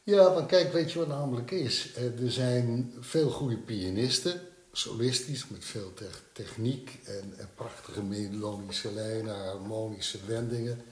Ja, 0.04 0.32
want 0.34 0.46
kijk, 0.46 0.73
weet 0.73 0.92
je 0.92 0.99
wat 0.99 1.08
namelijk 1.08 1.50
is? 1.50 1.92
Eh, 1.94 2.20
Er 2.23 2.30
zijn 2.32 2.94
veel 3.00 3.30
goede 3.30 3.56
pianisten, 3.56 4.40
solistisch, 4.73 5.49
met 5.49 5.64
veel 5.64 5.94
te- 5.94 6.08
techniek 6.32 6.99
en, 7.04 7.34
prachtige 7.54 8.02
melodische 8.02 8.92
lijnen, 8.92 9.44
harmonische 9.44 10.18
wendingen. 10.26 10.82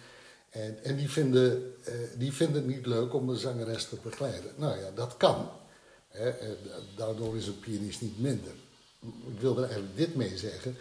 En, 0.51 0.85
en 0.85 0.97
die, 0.97 1.11
vinden, 1.11 1.75
eh, 1.85 1.95
die 2.19 2.33
vinden 2.33 2.63
het 2.63 2.67
niet 2.77 2.87
leuk 2.87 3.15
om 3.15 3.29
een 3.29 3.37
zangeres 3.39 3.85
te 3.89 3.97
begeleiden. 4.03 4.53
Nou 4.57 4.79
ja, 4.81 4.91
dat 4.95 5.17
kan. 5.17 5.49
Hè, 6.09 6.29
en 6.31 6.57
daardoor 6.97 7.37
is 7.37 7.47
een 7.47 7.61
pianist 7.61 8.01
niet 8.01 8.21
minder. 8.21 8.53
Ik 9.03 9.41
wil 9.41 9.57
er 9.57 9.63
eigenlijk 9.65 9.97
dit 9.97 10.15
mee 10.15 10.39
zeggen. 10.39 10.77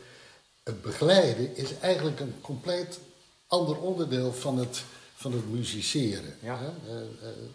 Het 0.63 0.81
begeleiden 0.81 1.55
is 1.55 1.77
eigenlijk 1.79 2.19
een 2.19 2.33
compleet 2.41 2.99
ander 3.47 3.77
onderdeel 3.81 4.33
van 4.33 4.57
het, 4.57 4.83
van 5.21 5.31
het 5.31 5.51
musiceren. 5.51 6.35
Ja. 6.39 6.59
Eh, 6.87 7.01
eh, 7.01 7.07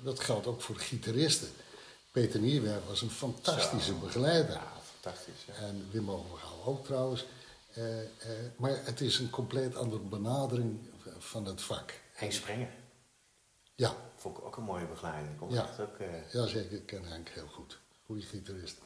dat 0.02 0.20
geldt 0.20 0.46
ook 0.46 0.62
voor 0.62 0.74
de 0.74 0.80
gitaristen. 0.80 1.48
Peter 2.10 2.40
Nierwerf 2.40 2.86
was 2.86 3.02
een 3.02 3.10
fantastische 3.10 3.92
Zo. 3.92 3.98
begeleider. 3.98 4.54
Ja, 4.54 4.72
fantastisch. 5.00 5.44
Ja. 5.46 5.54
En 5.54 5.88
Wim 5.90 6.10
Overgaal 6.10 6.64
ook 6.64 6.84
trouwens. 6.84 7.26
Eh, 7.74 7.84
maar 8.56 8.80
het 8.84 9.00
is 9.00 9.18
een 9.18 9.30
compleet 9.30 9.76
andere 9.76 10.02
benadering 10.02 10.78
van 11.18 11.44
het 11.44 11.62
vak. 11.62 11.92
Henk 12.12 12.32
Sprenger. 12.32 12.68
Ja, 13.74 13.94
Vond 14.16 14.38
ik 14.38 14.44
ook 14.44 14.56
een 14.56 14.62
mooie 14.62 14.86
begeleiding. 14.86 15.36
Ja. 15.48 15.70
ook, 15.80 15.96
ja 16.32 16.46
zeker. 16.46 16.72
Ik 16.76 16.86
ken 16.86 17.04
Henk 17.04 17.28
heel 17.28 17.46
goed. 17.46 17.78
Goede 18.06 18.22
gitarist. 18.22 18.76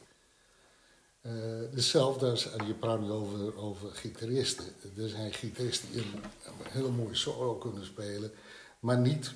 Hetzelfde 1.71 2.29
als, 2.29 2.43
je 2.43 2.73
praat 2.79 2.99
nu 2.99 3.11
over, 3.11 3.57
over 3.57 3.91
gitaristen. 3.91 4.65
Er 4.97 5.09
zijn 5.09 5.33
gitaristen 5.33 5.91
die 5.91 6.01
een, 6.01 6.23
een 6.45 6.71
hele 6.71 6.89
mooie 6.89 7.15
solo 7.15 7.55
kunnen 7.55 7.85
spelen, 7.85 8.31
maar 8.81 8.97
niet 8.97 9.33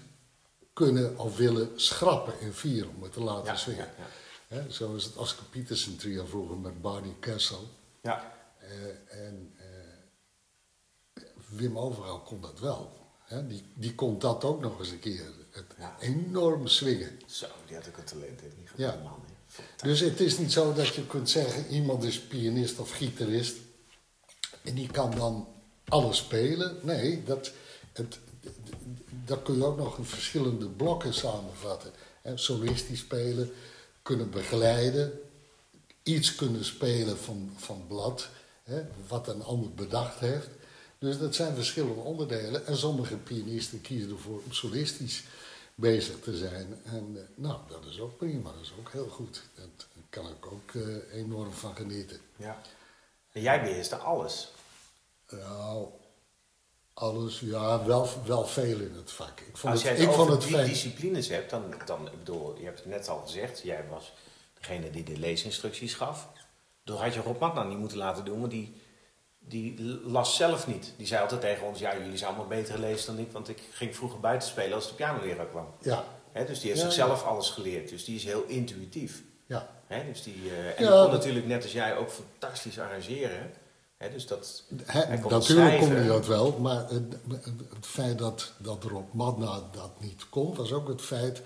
kunnen 0.74 1.18
of 1.18 1.38
willen 1.38 1.72
schrappen 1.76 2.40
in 2.40 2.54
vier 2.54 2.90
om 2.96 3.04
het 3.04 3.14
te 3.14 3.22
laten 3.22 3.46
ja, 3.46 3.56
swingen. 3.56 3.86
ja, 3.86 3.94
ja. 3.98 4.56
Hè, 4.56 4.72
zo 4.72 4.96
is 4.96 5.04
het 5.04 5.16
Oscar 5.16 5.46
Peterson 5.46 5.96
trio 5.96 6.26
vroeger 6.26 6.58
met 6.58 6.82
Barney 6.82 7.16
Kessel. 7.20 7.70
Ja. 8.02 8.34
Eh, 8.58 9.26
en 9.26 9.54
eh, 9.58 11.24
Wim 11.48 11.80
Overal 11.80 12.20
kon 12.20 12.42
dat 12.42 12.60
wel. 12.60 13.04
Die, 13.48 13.64
die 13.74 13.96
kon 13.96 14.20
dat 14.20 14.44
ook 14.44 14.62
nog 14.62 14.80
eens 14.80 14.90
een 14.90 15.00
keer. 15.00 15.26
Het 15.52 15.66
enorm 16.00 16.68
swingen. 16.68 17.20
Zo, 17.26 17.48
die 17.68 17.76
had 17.76 17.88
ook 17.88 17.98
een 17.98 18.04
talent, 18.04 18.42
hè? 18.42 18.48
Die 18.76 18.86
man. 19.04 19.24
Fantastisch. 19.48 19.82
Dus 19.82 20.00
het 20.00 20.20
is 20.20 20.38
niet 20.38 20.52
zo 20.52 20.74
dat 20.74 20.96
je 20.96 21.08
kunt 21.08 21.30
zeggen, 21.30 21.68
iemand 21.68 22.04
is 22.04 22.22
pianist 22.22 22.80
of 22.80 22.92
gitarist. 22.92 23.56
En 24.64 24.76
die 24.76 24.92
kan 24.92 25.12
dan 25.16 25.48
alles 25.88 26.18
spelen. 26.18 26.80
Nee, 26.82 27.24
dat, 27.24 27.52
het, 27.94 28.20
dat 29.26 29.42
kun 29.42 29.56
je 29.56 29.66
ook 29.66 29.78
nog 29.78 29.98
in 29.98 30.06
verschillende 30.06 30.70
blokken 30.70 31.14
samenvatten. 31.14 31.92
Hè, 32.22 32.38
solistisch 32.38 33.00
spelen, 33.00 33.52
kunnen 34.02 34.30
begeleiden, 34.30 35.20
iets 36.04 36.36
kunnen 36.36 36.66
spelen 36.66 37.18
van, 37.18 37.54
van 37.56 37.86
blad, 37.88 38.30
hè, 38.64 38.86
wat 39.08 39.28
een 39.28 39.44
ander 39.44 39.74
bedacht 39.74 40.20
heeft. 40.20 40.48
Dus 40.98 41.18
dat 41.18 41.36
zijn 41.36 41.56
verschillende 41.56 42.02
onderdelen. 42.02 42.68
En 42.68 42.78
sommige 42.78 43.18
pianisten 43.18 43.82
kiezen 43.82 44.10
ervoor 44.10 44.42
om 44.46 44.52
solistisch 44.52 45.24
bezig 45.76 46.20
te 46.20 46.38
zijn. 46.38 46.82
En 46.84 47.18
eh, 47.18 47.24
nou, 47.36 47.60
dat 47.70 47.86
is 47.86 48.00
ook 48.00 48.18
prima, 48.18 48.52
dat 48.52 48.62
is 48.62 48.74
ook 48.80 48.92
heel 48.92 49.08
goed. 49.08 49.44
Daar 49.56 49.68
kan 50.10 50.26
ik 50.30 50.46
ook 50.46 50.74
eh, 50.74 51.20
enorm 51.20 51.52
van 51.52 51.76
genieten. 51.76 52.20
Ja. 52.36 52.62
En 53.32 53.42
jij 53.42 53.62
beheerste 53.62 53.96
alles. 53.96 54.52
Nou, 55.30 55.88
alles, 56.98 57.40
ja, 57.40 57.86
wel, 57.86 58.08
wel 58.26 58.46
veel 58.46 58.80
in 58.80 58.94
het 58.96 59.12
vak. 59.12 59.40
Ik 59.40 59.58
vond 59.58 59.74
Als 59.74 59.84
het, 59.84 59.92
jij 59.92 60.02
ik 60.02 60.08
het 60.08 60.16
vond 60.16 60.30
over 60.30 60.42
het 60.42 60.52
fijn. 60.52 60.68
disciplines 60.68 61.28
hebt, 61.28 61.50
dan, 61.50 61.74
dan, 61.86 62.06
ik 62.06 62.18
bedoel, 62.18 62.58
je 62.58 62.66
hebt 62.66 62.80
het 62.80 62.88
net 62.88 63.08
al 63.10 63.20
gezegd, 63.26 63.62
jij 63.64 63.86
was 63.90 64.14
degene 64.60 64.90
die 64.90 65.04
de 65.04 65.18
leesinstructies 65.18 65.94
gaf. 65.94 66.30
Door 66.84 66.98
had 67.02 67.14
je 67.14 67.20
Rob 67.22 67.40
Matnan 67.40 67.68
niet 67.68 67.78
moeten 67.78 67.98
laten 67.98 68.26
doen, 68.26 68.40
want 68.40 68.52
die, 68.52 68.82
die 69.40 69.80
las 70.04 70.36
zelf 70.36 70.68
niet. 70.68 70.94
Die 70.98 71.08
zei 71.08 71.22
altijd 71.22 71.42
tegen 71.42 71.68
ons, 71.68 71.80
ja, 71.80 71.98
jullie 71.98 72.18
zijn 72.18 72.30
allemaal 72.30 72.48
beter 72.58 72.80
lezen 72.80 73.16
dan 73.16 73.26
ik, 73.26 73.32
want 73.32 73.50
ik 73.50 73.62
ging 73.72 73.96
vroeger 73.96 74.20
buiten 74.20 74.48
spelen 74.48 74.74
als 74.76 74.88
de 74.88 74.94
pianoleraar 74.94 75.48
kwam. 75.48 75.68
Ja, 75.82 76.04
dus 76.34 76.60
die 76.60 76.70
heeft 76.70 76.82
Ja, 76.82 76.90
zichzelf 76.90 77.24
alles 77.24 77.50
geleerd, 77.50 77.90
dus 77.90 78.06
die 78.06 78.16
is 78.16 78.24
heel 78.24 78.44
intuïtief. 78.48 79.24
ja. 79.46 79.74
Dus 80.12 80.24
die, 80.24 80.50
eh, 80.50 80.68
en 80.68 80.76
die 80.78 80.88
kon 80.88 81.12
natuurlijk 81.12 81.46
net 81.46 81.64
als 81.64 81.72
jij 81.72 81.98
ook 81.98 82.10
fantastisch 82.10 82.80
arrangeren. 82.80 83.52
Dus 84.12 84.28
dat, 84.28 84.64
natuurlijk 85.30 85.80
kon 85.80 85.92
hij 85.92 86.08
dat 86.08 86.28
wel, 86.28 86.58
maar 86.60 86.90
het, 86.90 87.16
het 87.74 87.86
feit 87.86 88.18
dat, 88.18 88.52
dat 88.58 88.84
Rob 88.84 89.14
Madna 89.14 89.62
dat 89.72 90.02
niet 90.02 90.30
kon, 90.30 90.56
was 90.56 90.74
ook 90.74 90.88
het 90.88 91.02
feit 91.02 91.42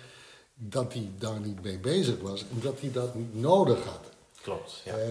dat 0.54 0.94
hij 0.94 1.12
daar 1.18 1.40
niet 1.40 1.64
mee 1.64 1.80
bezig 1.80 2.20
was 2.20 2.42
en 2.42 2.60
dat 2.62 2.80
hij 2.80 2.92
dat 2.92 3.16
niet 3.16 3.42
nodig 3.42 3.86
had. 3.86 4.10
Klopt, 4.42 4.82
ja. 4.86 4.98
Eh, 4.98 5.08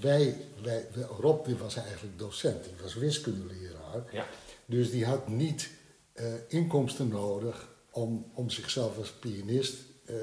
wij, 0.00 0.36
wij, 0.62 0.86
Rob 1.20 1.46
die 1.46 1.56
was 1.56 1.76
eigenlijk 1.76 2.18
docent, 2.18 2.64
die 2.64 2.72
was 2.82 2.94
wiskundeleraar. 2.94 4.04
ja. 4.12 4.26
Dus 4.66 4.90
die 4.90 5.06
had 5.06 5.28
niet 5.28 5.70
eh, 6.12 6.24
inkomsten 6.48 7.08
nodig 7.08 7.68
om, 7.90 8.30
om 8.34 8.50
zichzelf 8.50 8.98
als 8.98 9.10
pianist 9.10 9.74
eh, 10.04 10.14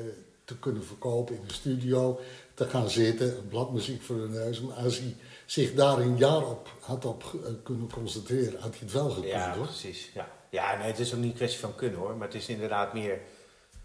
te 0.45 0.57
kunnen 0.57 0.83
verkopen 0.83 1.35
in 1.35 1.47
de 1.47 1.53
studio, 1.53 2.19
te 2.53 2.65
gaan 2.65 2.89
zitten, 2.89 3.37
een 3.37 3.47
bladmuziek 3.47 4.01
voor 4.01 4.15
de 4.15 4.27
neus. 4.27 4.61
Maar 4.61 4.75
als 4.75 4.97
hij 4.97 5.15
zich 5.51 5.73
daar 5.73 5.97
een 5.99 6.17
jaar 6.17 6.47
op 6.49 6.69
had 6.79 7.05
op 7.05 7.23
eh, 7.23 7.51
kunnen 7.63 7.91
concentreren, 7.91 8.59
had 8.61 8.69
hij 8.71 8.79
het 8.79 8.91
wel 8.91 9.09
gekund 9.09 9.31
Ja, 9.31 9.55
hoor. 9.55 9.65
precies. 9.65 10.11
Ja. 10.13 10.31
ja, 10.49 10.77
nee, 10.77 10.87
het 10.87 10.99
is 10.99 11.13
ook 11.13 11.19
niet 11.19 11.31
een 11.31 11.35
kwestie 11.37 11.59
van 11.59 11.75
kunnen 11.75 11.99
hoor, 11.99 12.15
maar 12.15 12.27
het 12.27 12.35
is 12.35 12.47
inderdaad 12.47 12.93
meer 12.93 13.19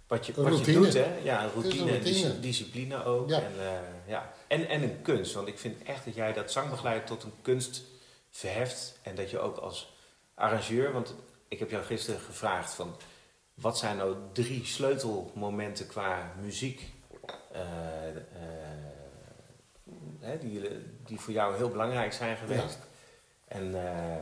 wat 0.07 0.27
je, 0.27 0.33
wat 0.35 0.65
je 0.67 0.73
doet, 0.73 0.93
hè? 0.93 1.19
Ja, 1.23 1.39
een 1.39 1.45
een 1.45 1.51
routine, 1.53 1.83
en 1.91 2.03
routine. 2.03 2.31
dis- 2.31 2.41
discipline 2.41 3.05
ook. 3.05 3.29
Ja. 3.29 3.41
En, 3.41 3.53
eh, 3.59 3.71
ja. 4.07 4.33
En, 4.47 4.69
en 4.69 4.83
een 4.83 5.03
kunst, 5.03 5.33
want 5.35 5.49
ik 5.49 5.59
vind 5.59 5.83
echt 5.83 6.05
dat 6.05 6.15
jij 6.15 6.33
dat 6.33 6.53
zangbegeleid 6.53 7.07
tot 7.07 7.23
een 7.23 7.33
kunst 7.43 7.83
verheft. 8.31 8.99
En 9.03 9.15
dat 9.15 9.31
je 9.31 9.39
ook 9.39 9.57
als 9.57 9.95
arrangeur, 10.35 10.93
want 10.93 11.15
ik 11.49 11.59
heb 11.59 11.71
jou 11.71 11.85
gisteren 11.85 12.21
gevraagd 12.21 12.75
van... 12.75 12.97
Wat 13.55 13.79
zijn 13.79 13.97
nou 13.97 14.17
drie 14.33 14.67
sleutelmomenten 14.67 15.87
qua 15.87 16.33
muziek 16.41 16.93
eh, 17.53 17.61
hè, 20.21 20.39
die, 20.39 20.61
die 21.07 21.21
voor 21.21 21.33
jou 21.33 21.57
heel 21.57 21.69
belangrijk 21.69 22.13
zijn 22.13 22.37
geweest? 22.37 22.79
En 23.49 23.75
eh, 23.87 24.17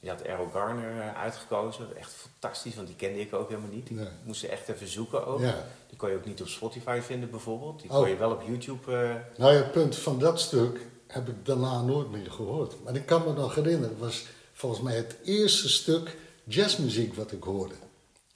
je 0.00 0.08
had 0.08 0.20
Errol 0.20 0.48
Garner 0.52 1.00
eh, 1.00 1.20
uitgekozen. 1.20 1.96
Echt 1.96 2.12
fantastisch, 2.12 2.74
want 2.74 2.86
die 2.86 2.96
kende 2.96 3.20
ik 3.20 3.34
ook 3.34 3.48
helemaal 3.48 3.70
niet. 3.70 3.86
Die 3.86 3.96
Nee. 3.96 4.08
moest 4.24 4.40
je 4.40 4.48
echt 4.48 4.68
even 4.68 4.88
zoeken 4.88 5.26
ook. 5.26 5.40
Ja. 5.40 5.54
Die 5.88 5.96
kon 5.98 6.10
je 6.10 6.16
ook 6.16 6.24
niet 6.24 6.40
op 6.40 6.48
Spotify 6.48 7.00
vinden 7.02 7.30
bijvoorbeeld. 7.30 7.80
Die 7.80 7.90
Oh. 7.90 7.96
kon 7.96 8.08
je 8.08 8.16
wel 8.16 8.30
op 8.30 8.42
YouTube... 8.46 8.92
eh, 8.96 9.14
Nou 9.38 9.52
ja, 9.52 9.58
het 9.58 9.72
punt 9.72 9.96
van 9.96 10.18
dat 10.18 10.40
stuk 10.40 10.80
heb 11.06 11.28
ik 11.28 11.46
daarna 11.46 11.80
nooit 11.82 12.10
meer 12.10 12.30
gehoord. 12.30 12.84
Maar 12.84 12.94
ik 12.94 13.06
kan 13.06 13.24
me 13.24 13.32
nog 13.32 13.54
herinneren, 13.54 13.88
het 13.90 13.98
was 13.98 14.26
volgens 14.52 14.82
mij 14.82 14.94
het 14.96 15.16
eerste 15.24 15.68
stuk 15.68 16.16
jazzmuziek 16.44 17.14
wat 17.14 17.32
ik 17.32 17.42
hoorde. 17.42 17.74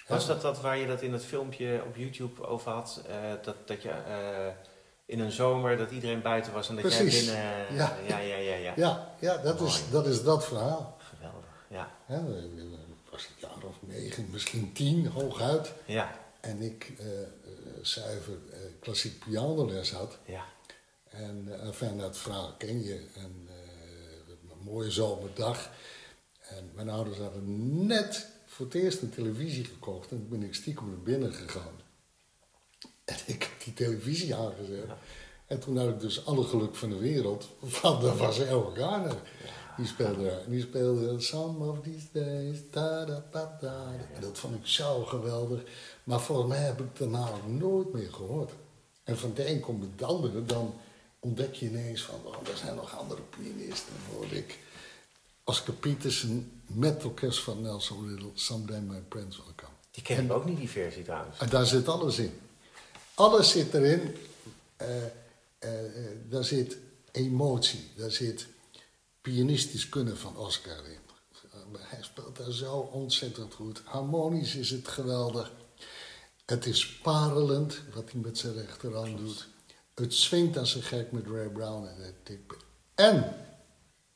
was 0.09 0.26
dat 0.26 0.40
dat 0.42 0.61
waar 0.61 0.76
je 0.78 0.87
dat 0.87 1.02
in 1.02 1.12
het 1.12 1.25
filmpje 1.25 1.83
op 1.87 1.97
YouTube 1.97 2.47
over 2.47 2.71
had? 2.73 3.02
Eh, 3.09 3.14
dat, 3.42 3.57
dat 3.64 3.83
je 3.83 3.90
in 5.11 5.21
een 5.21 5.33
zomer, 5.33 5.76
dat 5.76 5.90
iedereen 5.90 6.23
buiten 6.23 6.52
was 6.52 6.69
en 6.69 6.75
dat 6.75 6.85
Precies. 6.85 7.25
jij 7.25 7.35
binnen... 7.35 7.75
Ja. 7.75 7.97
ja, 8.09 8.19
ja, 8.19 8.37
ja. 8.37 8.55
ja. 8.55 8.73
Ja, 8.76 9.14
ja 9.21 9.37
dat, 9.37 9.61
is, 9.61 9.83
dat 9.90 10.07
is 10.07 10.23
dat 10.23 10.45
verhaal. 10.45 10.97
Geweldig, 10.99 11.67
ja. 11.69 11.90
Ik 12.09 13.11
was 13.11 13.23
een 13.26 13.49
jaar 13.49 13.64
of 13.69 13.76
negen, 13.81 14.29
misschien 14.31 14.73
tien, 14.73 15.07
hooguit. 15.07 15.73
Ja, 15.85 16.11
En 16.40 16.62
ik 16.62 16.93
eh, 16.99 17.23
eh, 17.23 17.29
zuiver 17.83 18.38
eh, 18.52 18.59
klassiek 18.81 19.19
pianoles 19.25 19.93
had. 19.93 20.19
ja. 20.25 20.45
En 21.11 21.45
uh, 21.49 21.67
enfin, 21.67 21.99
dat 21.99 22.19
verhaal 22.19 22.55
ken 22.59 22.83
je. 22.83 22.95
En 23.14 23.49
eh, 23.49 23.55
een 24.29 24.59
mooie 24.64 24.90
zomerdag. 24.90 25.71
En 26.40 26.71
mijn 26.75 26.88
ouders 26.88 27.19
hadden 27.19 27.87
net 27.87 28.26
voor 28.47 28.67
het 28.67 28.75
eerst 28.75 29.02
een 29.02 29.11
televisie 29.11 29.64
gekocht. 29.64 30.11
En 30.11 30.17
toen 30.17 30.29
ben 30.29 30.43
ik 30.43 30.55
stiekem 30.55 30.87
naar 30.88 30.99
binnen 30.99 31.33
gegaan. 31.33 31.79
En 33.26 33.35
ik 33.35 33.43
heb 33.43 33.64
die 33.64 33.75
televisie 33.75 34.35
aangezet. 34.35 34.85
En 35.47 35.61
toen 35.61 35.76
had 35.76 35.88
ik 35.88 36.00
dus 36.00 36.26
alle 36.26 36.45
geluk 36.45 36.75
van 36.75 36.88
de 36.88 36.99
wereld. 36.99 37.49
Want 37.83 38.00
dat 38.00 38.17
was 38.17 38.38
El 38.38 38.73
Garner. 38.76 39.17
Die 39.76 39.87
speelde 39.87 40.43
die 40.49 40.61
speelde 40.61 41.21
Some 41.21 41.69
of 41.71 41.81
These 41.83 42.07
Days. 42.12 42.59
Da, 42.71 43.05
da, 43.05 43.25
da, 43.31 43.57
da. 43.61 43.93
En 44.14 44.21
dat 44.21 44.38
vond 44.38 44.55
ik 44.55 44.67
zo 44.67 45.05
geweldig. 45.05 45.61
Maar 46.05 46.21
volgens 46.21 46.49
mij 46.49 46.59
heb 46.59 46.81
ik 46.81 46.99
daarna 46.99 47.29
ook 47.29 47.47
nooit 47.47 47.93
meer 47.93 48.12
gehoord. 48.12 48.50
En 49.05 49.19
van 49.19 49.33
de 49.35 49.50
een 49.50 49.61
komt 49.61 49.83
het 49.83 50.09
andere. 50.09 50.45
Dan 50.45 50.75
ontdek 51.19 51.55
je 51.55 51.67
ineens 51.67 52.02
van, 52.02 52.14
oh, 52.25 52.35
er 52.49 52.57
zijn 52.57 52.75
nog 52.75 52.99
andere 52.99 53.21
pianisten. 53.23 53.93
Hoorde 54.14 54.37
ik 54.37 54.59
Oscar 55.45 55.75
Peterson 55.75 56.61
met 56.67 57.05
orkest 57.05 57.40
van 57.40 57.62
Nelson 57.62 58.09
Riddle. 58.09 58.31
Someday 58.35 58.81
My 58.81 59.00
Prince 59.09 59.43
Will 59.45 59.55
Come. 59.57 59.73
Die 59.90 60.02
ken 60.02 60.25
ik 60.25 60.33
ook 60.33 60.45
niet, 60.45 60.59
die 60.59 60.71
versie 60.71 61.02
trouwens. 61.02 61.38
En 61.38 61.49
daar 61.49 61.67
zit 61.67 61.88
alles 61.88 62.19
in. 62.19 62.33
Alles 63.14 63.50
zit 63.50 63.75
erin. 63.75 64.17
Eh, 64.76 65.69
daar 66.29 66.45
zit 66.45 66.76
emotie, 67.11 67.90
daar 67.97 68.11
zit 68.11 68.47
pianistisch 69.21 69.88
kunnen 69.88 70.19
van 70.19 70.37
Oscar 70.37 70.87
in. 70.87 70.99
Hij 71.79 72.02
speelt 72.02 72.37
daar 72.37 72.52
zo 72.52 72.76
ontzettend 72.76 73.55
goed. 73.55 73.83
Harmonisch 73.85 74.55
is 74.55 74.71
het 74.71 74.88
geweldig. 74.88 75.52
Het 76.47 76.67
is 76.67 76.99
parelend 76.99 77.81
wat 77.95 78.11
hij 78.11 78.21
met 78.21 78.38
zijn 78.38 78.55
rechterhand 78.55 79.19
doet. 79.19 79.49
Het 79.95 80.14
swingt 80.14 80.57
als 80.57 80.75
een 80.75 80.83
gek 80.83 81.12
met 81.12 81.26
Ray 81.26 81.49
Brown 81.49 81.87
en 81.87 82.02
het 82.02 82.26
Dick. 82.26 82.57
En 82.95 83.37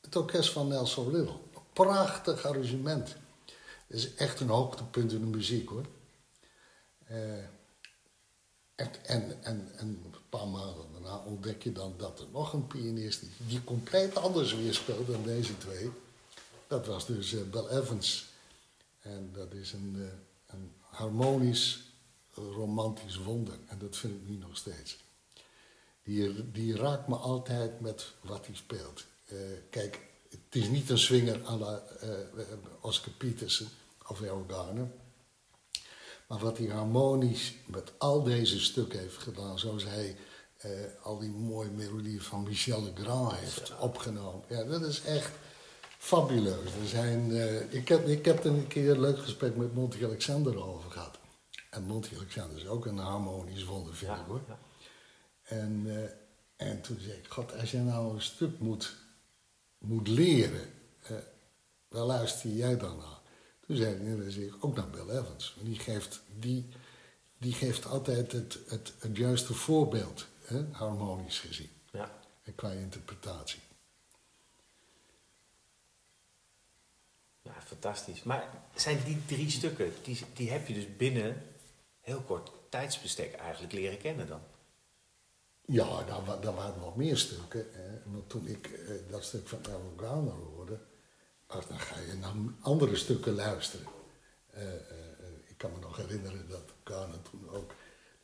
het 0.01 0.15
orkest 0.15 0.49
van 0.51 0.67
Nelson 0.67 1.11
Little. 1.11 1.37
Prachtig 1.73 2.45
arrangement. 2.45 3.15
Het 3.87 3.97
is 3.97 4.15
echt 4.15 4.39
een 4.39 4.49
hoogtepunt 4.49 5.11
in 5.11 5.19
de 5.19 5.37
muziek 5.37 5.69
hoor. 5.69 5.85
Uh, 7.11 7.17
en, 8.75 8.91
en, 9.05 9.43
en, 9.43 9.71
en, 9.77 9.87
een 9.87 10.13
paar 10.29 10.47
maanden 10.47 10.85
daarna 10.91 11.17
ontdek 11.17 11.63
je 11.63 11.71
dan 11.71 11.93
dat 11.97 12.19
er 12.19 12.27
nog 12.31 12.53
een 12.53 12.67
pianist 12.67 13.19
die, 13.19 13.29
die 13.47 13.63
compleet 13.63 14.15
anders 14.15 14.55
weer 14.55 14.73
speelt 14.73 15.07
dan 15.07 15.23
deze 15.23 15.57
twee. 15.57 15.91
Dat 16.67 16.85
was 16.85 17.05
dus 17.05 17.33
uh, 17.33 17.41
Evans. 17.71 18.25
En 19.01 19.29
dat 19.33 19.53
is 19.53 19.73
een, 19.73 19.93
uh, 19.97 20.05
een 20.45 20.71
harmonisch, 20.79 21.83
romantisch 22.33 23.17
wonder. 23.17 23.57
En 23.67 23.79
dat 23.79 23.97
vind 23.97 24.13
ik 24.13 24.27
nu 24.29 24.35
nog 24.35 24.57
steeds. 24.57 24.97
Die, 26.03 26.51
die 26.51 26.75
raakt 26.75 27.07
me 27.07 27.15
altijd 27.15 27.79
met 27.79 28.11
wat 28.21 28.45
hij 28.45 28.55
speelt. 28.55 29.05
Uh, 29.25 29.39
kijk, 29.69 29.99
het 30.29 30.55
is 30.55 30.67
niet 30.67 30.89
een 30.89 30.97
swinger 30.97 31.45
à 31.45 31.57
la 31.57 31.83
Oscar 32.81 33.13
Peterson 33.13 33.67
of 34.07 34.21
El 34.21 34.45
Garner. 34.47 34.87
Maar 36.27 36.39
wat 36.39 36.57
hij 36.57 36.67
harmonisch 36.67 37.53
met 37.65 37.91
al 37.97 38.23
deze 38.23 38.59
stukken 38.59 38.99
heeft 38.99 39.17
gedaan, 39.17 39.59
zoals 39.59 39.83
hij 39.83 40.17
eh, 40.57 40.71
al 41.03 41.19
die 41.19 41.29
mooie 41.29 41.69
melodieën 41.69 42.21
van 42.21 42.43
Michel 42.43 42.83
Legrand 42.83 43.33
heeft 43.35 43.77
opgenomen. 43.79 44.43
Ja, 44.49 44.63
dat 44.63 44.81
is 44.81 45.01
echt 45.01 45.31
fabuleus. 45.97 46.73
Er 46.81 46.87
zijn, 46.87 47.29
uh, 47.29 47.73
ik, 47.73 47.87
heb, 47.87 48.07
ik 48.07 48.25
heb 48.25 48.43
er 48.43 48.51
een 48.51 48.67
keer 48.67 48.89
een 48.89 48.99
leuk 48.99 49.19
gesprek 49.19 49.55
met 49.55 49.73
Monty 49.73 50.03
Alexander 50.03 50.63
over 50.63 50.91
gehad. 50.91 51.19
En 51.69 51.83
Monty 51.83 52.15
Alexander 52.15 52.57
is 52.57 52.67
ook 52.67 52.85
een 52.85 52.97
harmonisch 52.97 53.63
wonder, 53.63 53.95
vind 53.95 54.11
ik 54.11 54.25
hoor. 54.27 54.41
Ja. 54.47 54.59
En, 55.43 55.83
uh, 55.85 56.03
en 56.55 56.81
toen 56.81 56.97
zei 56.99 57.17
ik, 57.17 57.27
god, 57.27 57.59
als 57.59 57.71
jij 57.71 57.81
nou 57.81 58.13
een 58.13 58.21
stuk 58.21 58.59
moet, 58.59 58.95
moet 59.77 60.07
leren, 60.07 60.69
waar 61.87 62.03
luister 62.03 62.49
jij 62.49 62.77
dan 62.77 62.97
naar? 62.97 63.14
Toen 63.65 63.75
zei 63.75 63.95
hij, 63.95 64.15
dan 64.15 64.31
zie 64.31 64.45
ik 64.45 64.65
ook 64.65 64.75
naar 64.75 64.89
Bill 64.89 65.09
Evans. 65.09 65.55
Die 65.61 65.79
geeft, 65.79 66.21
die, 66.39 66.65
die 67.37 67.53
geeft 67.53 67.85
altijd 67.85 68.31
het, 68.31 68.57
het, 68.67 68.93
het 68.99 69.17
juiste 69.17 69.53
voorbeeld, 69.53 70.27
hè, 70.43 70.65
harmonisch 70.71 71.39
gezien. 71.39 71.69
Ja. 71.91 72.11
En 72.43 72.55
qua 72.55 72.71
interpretatie. 72.71 73.59
Ja, 77.41 77.61
fantastisch. 77.65 78.23
Maar 78.23 78.49
zijn 78.75 79.03
die 79.03 79.25
drie 79.25 79.49
stukken, 79.49 79.93
die, 80.03 80.19
die 80.33 80.51
heb 80.51 80.67
je 80.67 80.73
dus 80.73 80.95
binnen 80.97 81.43
heel 82.01 82.21
kort 82.21 82.51
tijdsbestek 82.69 83.33
eigenlijk 83.33 83.73
leren 83.73 83.97
kennen 83.97 84.27
dan? 84.27 84.41
Ja, 85.65 86.03
daar, 86.03 86.41
daar 86.41 86.55
waren 86.55 86.79
nog 86.79 86.95
meer 86.95 87.17
stukken. 87.17 87.65
Hè. 87.71 88.11
Want 88.11 88.29
toen 88.29 88.47
ik 88.47 88.67
eh, 88.67 88.95
dat 89.09 89.23
stuk 89.23 89.47
van 89.47 89.65
Alan 89.65 89.93
Garner 89.99 90.33
hoorde, 90.33 90.79
Ach, 91.47 91.65
dan 91.65 91.79
ga 91.79 91.99
je 91.99 92.13
naar 92.13 92.33
andere 92.59 92.95
stukken 92.95 93.33
luisteren. 93.33 93.87
Uh, 94.55 94.63
uh, 94.63 94.69
ik 95.45 95.57
kan 95.57 95.71
me 95.71 95.79
nog 95.79 95.97
herinneren 95.97 96.49
dat 96.49 96.73
Garner 96.83 97.21
toen 97.21 97.49
ook 97.49 97.73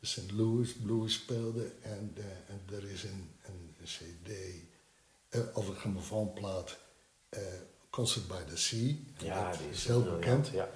de 0.00 0.06
St. 0.06 0.30
Louis 0.30 0.72
Blues 0.72 1.14
speelde. 1.14 1.72
En, 1.82 2.14
uh, 2.18 2.24
en 2.24 2.62
er 2.72 2.84
is 2.90 3.02
een, 3.02 3.30
een, 3.42 3.76
een 3.80 3.84
cd, 3.86 4.30
of 5.54 5.68
een 5.68 5.74
grammofoonplaat, 5.74 6.78
Concert 7.90 8.28
by 8.28 8.42
the 8.48 8.56
Sea. 8.56 8.94
Ja, 9.18 9.50
dat 9.50 9.58
die 9.58 9.70
is 9.70 9.86
heel 9.86 10.02
bekend. 10.02 10.48
Ja. 10.48 10.68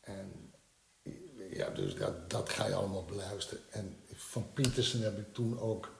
En 0.00 0.52
ja, 1.50 1.70
dus 1.70 1.94
dat, 1.94 2.30
dat 2.30 2.48
ga 2.48 2.66
je 2.66 2.74
allemaal 2.74 3.04
beluisteren. 3.04 3.62
En 3.70 3.96
van 4.12 4.52
Peterson 4.52 5.00
heb 5.00 5.18
ik 5.18 5.34
toen 5.34 5.58
ook 5.58 5.92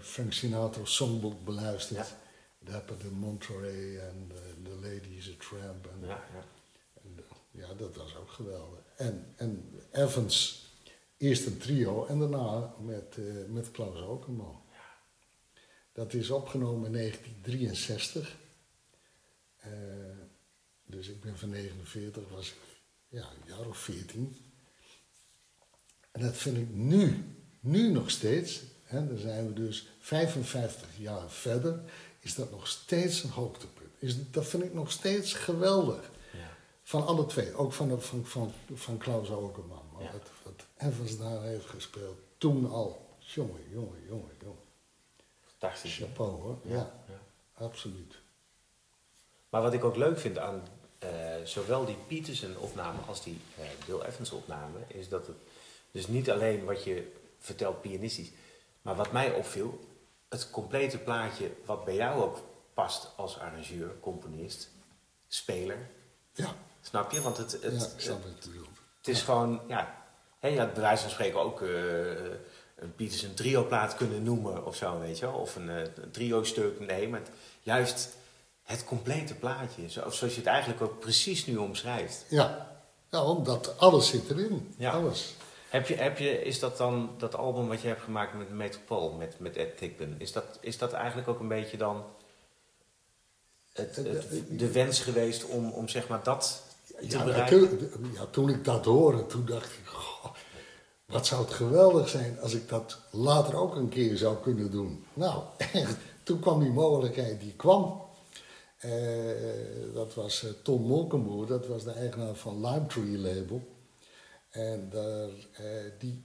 Frank 0.00 0.32
Sinatra's 0.32 0.94
songbook 0.94 1.44
beluisterd. 1.44 2.08
Ja. 2.08 2.23
Dapper 2.64 2.98
de 2.98 3.10
Monterey 3.10 3.98
en 3.98 4.30
The 4.62 4.70
Lady 4.70 5.16
is 5.16 5.28
a 5.28 5.34
Tramp. 5.48 5.86
En, 5.86 6.00
ja, 6.00 6.08
ja. 6.08 6.44
En, 7.02 7.24
ja, 7.50 7.74
dat 7.74 7.96
was 7.96 8.16
ook 8.16 8.30
geweldig. 8.30 8.80
En, 8.96 9.32
en 9.36 9.80
Evans, 9.92 10.66
eerst 11.16 11.46
een 11.46 11.58
trio 11.58 12.06
en 12.06 12.18
daarna 12.18 12.74
met, 12.80 13.16
uh, 13.16 13.46
met 13.48 13.70
Klaus 13.70 14.00
Okerman. 14.00 14.62
Dat 15.92 16.14
is 16.14 16.30
opgenomen 16.30 16.86
in 16.86 16.92
1963. 16.92 18.36
Uh, 19.66 20.10
eh, 20.10 20.16
dus 20.86 21.08
ik 21.08 21.20
ben 21.20 21.38
van 21.38 21.48
49, 21.48 22.28
was 22.28 22.48
ik 22.48 22.56
ja, 23.08 23.22
een 23.22 23.54
jaar 23.56 23.66
of 23.66 23.78
14. 23.78 24.36
En 26.10 26.20
dat 26.20 26.36
vind 26.36 26.56
ik 26.56 26.70
nu, 26.70 27.24
nu 27.60 27.90
nog 27.90 28.10
steeds, 28.10 28.62
hè, 28.84 29.06
dan 29.06 29.18
zijn 29.18 29.46
we 29.46 29.52
dus 29.52 29.88
55 29.98 30.88
jaar 30.98 31.30
verder, 31.30 31.80
is 32.24 32.34
dat 32.34 32.50
nog 32.50 32.66
steeds 32.66 33.22
een 33.22 33.30
hoogtepunt. 33.30 33.90
Is, 33.98 34.30
dat 34.30 34.46
vind 34.46 34.62
ik 34.62 34.74
nog 34.74 34.90
steeds 34.90 35.32
geweldig. 35.32 36.10
Ja. 36.32 36.56
Van 36.82 37.06
alle 37.06 37.26
twee, 37.26 37.54
ook 37.54 37.72
van, 37.72 38.00
van, 38.02 38.26
van, 38.26 38.52
van 38.74 38.98
Klaus 38.98 39.28
ja. 39.28 39.34
wat, 39.34 40.30
wat 40.42 40.66
Evans 40.76 41.18
daar 41.18 41.42
heeft 41.42 41.66
gespeeld, 41.66 42.18
toen 42.38 42.70
al. 42.70 43.02
Jongen, 43.18 43.60
jongen, 43.70 44.06
jongen, 44.08 44.30
jongen. 44.40 44.62
Fantastisch. 45.58 45.96
Chapeau 45.96 46.30
hoor, 46.30 46.58
ja, 46.62 47.04
ja, 47.08 47.20
absoluut. 47.54 48.18
Maar 49.48 49.62
wat 49.62 49.72
ik 49.72 49.84
ook 49.84 49.96
leuk 49.96 50.18
vind 50.18 50.38
aan 50.38 50.62
uh, 51.02 51.10
zowel 51.44 51.84
die 51.84 51.96
Peterson-opname 52.08 52.98
als 53.06 53.22
die 53.22 53.40
uh, 53.58 53.64
Bill 53.86 54.00
Evans-opname, 54.00 54.78
is 54.86 55.08
dat 55.08 55.26
het 55.26 55.36
dus 55.90 56.06
niet 56.06 56.30
alleen 56.30 56.64
wat 56.64 56.84
je 56.84 57.12
vertelt 57.38 57.80
pianistisch, 57.80 58.30
maar 58.82 58.96
wat 58.96 59.12
mij 59.12 59.32
opviel, 59.32 59.80
het 60.28 60.50
complete 60.50 60.98
plaatje 60.98 61.50
wat 61.64 61.84
bij 61.84 61.94
jou 61.94 62.22
ook 62.22 62.38
past 62.74 63.08
als 63.16 63.38
arrangeur, 63.38 63.90
componist, 64.00 64.70
speler. 65.28 65.88
Ja. 66.32 66.54
Snap 66.80 67.10
je? 67.10 67.20
Want 67.20 67.36
het, 67.36 67.52
het, 67.52 67.62
ja, 67.62 67.86
ik 67.94 68.00
snap 68.00 68.22
het, 68.24 68.48
het, 68.98 69.08
is 69.08 69.22
gewoon, 69.22 69.60
ja, 69.68 70.02
hè, 70.38 70.48
je 70.48 70.58
had 70.58 70.72
bij 70.72 70.82
wijze 70.82 71.02
van 71.02 71.10
spreken 71.10 71.40
ook 71.40 71.60
uh, 71.60 71.70
een 72.76 72.94
Pieters 72.96 73.22
een 73.22 73.34
trio-plaat 73.34 73.94
kunnen 73.94 74.22
noemen 74.22 74.66
of 74.66 74.76
zo, 74.76 74.98
weet 74.98 75.18
je 75.18 75.26
wel. 75.26 75.34
Of 75.34 75.56
een, 75.56 75.68
uh, 75.68 75.80
een 75.80 76.10
trio-stuk, 76.10 76.80
nee, 76.80 77.08
maar 77.08 77.22
juist 77.62 78.16
het 78.62 78.84
complete 78.84 79.34
plaatje, 79.34 79.88
zoals 79.88 80.20
je 80.20 80.26
het 80.26 80.46
eigenlijk 80.46 80.82
ook 80.82 80.98
precies 81.00 81.46
nu 81.46 81.56
omschrijft. 81.56 82.24
Ja, 82.28 82.78
ja 83.10 83.24
omdat 83.24 83.78
alles 83.78 84.08
zit 84.08 84.30
erin, 84.30 84.74
ja. 84.78 84.90
alles. 84.90 85.34
Heb 85.74 85.86
je, 85.86 85.94
heb 85.94 86.18
je, 86.18 86.42
is 86.42 86.58
dat 86.58 86.76
dan 86.76 87.10
dat 87.18 87.36
album 87.36 87.68
wat 87.68 87.80
je 87.80 87.88
hebt 87.88 88.02
gemaakt 88.02 88.34
met 88.34 88.50
Metropool, 88.50 89.12
met, 89.12 89.38
met 89.38 89.56
Ed 89.56 89.76
Tickpen, 89.76 90.14
is 90.18 90.32
dat, 90.32 90.58
is 90.60 90.78
dat 90.78 90.92
eigenlijk 90.92 91.28
ook 91.28 91.40
een 91.40 91.48
beetje 91.48 91.76
dan 91.76 92.04
het, 93.72 93.94
de 94.48 94.72
wens 94.72 95.00
geweest 95.00 95.44
om, 95.44 95.70
om 95.70 95.88
zeg 95.88 96.08
maar 96.08 96.22
dat 96.22 96.62
te 96.86 97.06
ja, 97.08 97.24
bereiken? 97.24 97.90
Ja, 98.14 98.26
toen 98.26 98.48
ik 98.48 98.64
dat 98.64 98.84
hoorde, 98.84 99.26
toen 99.26 99.44
dacht 99.44 99.72
ik, 99.72 99.90
wat 101.06 101.26
zou 101.26 101.44
het 101.44 101.52
geweldig 101.52 102.08
zijn 102.08 102.40
als 102.40 102.54
ik 102.54 102.68
dat 102.68 102.98
later 103.10 103.56
ook 103.56 103.74
een 103.76 103.88
keer 103.88 104.16
zou 104.16 104.36
kunnen 104.36 104.70
doen. 104.70 105.04
Nou, 105.14 105.42
toen 106.22 106.40
kwam 106.40 106.60
die 106.60 106.72
mogelijkheid, 106.72 107.40
die 107.40 107.54
kwam. 107.56 108.02
Eh, 108.76 108.90
dat 109.94 110.14
was 110.14 110.42
uh, 110.42 110.50
Tom 110.62 110.82
Molkenboer, 110.82 111.46
dat 111.46 111.66
was 111.66 111.84
de 111.84 111.92
eigenaar 111.92 112.34
van 112.34 112.66
Lime 112.66 112.86
Tree 112.86 113.18
Label. 113.18 113.72
En 114.54 114.88
daar, 114.90 115.28
eh, 115.52 115.90
die, 115.98 116.24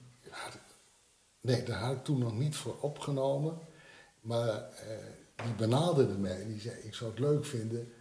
nee, 1.41 1.63
daar 1.63 1.79
had 1.79 1.95
ik 1.95 2.03
toen 2.03 2.19
nog 2.19 2.37
niet 2.37 2.55
voor 2.55 2.77
opgenomen. 2.81 3.57
Maar 4.21 4.69
eh, 4.71 4.97
die 5.35 5.53
benaderde 5.57 6.13
mij 6.13 6.41
en 6.41 6.47
die 6.47 6.59
zei, 6.59 6.75
ik 6.81 6.93
zou 6.93 7.09
het 7.09 7.19
leuk 7.19 7.45
vinden 7.45 7.93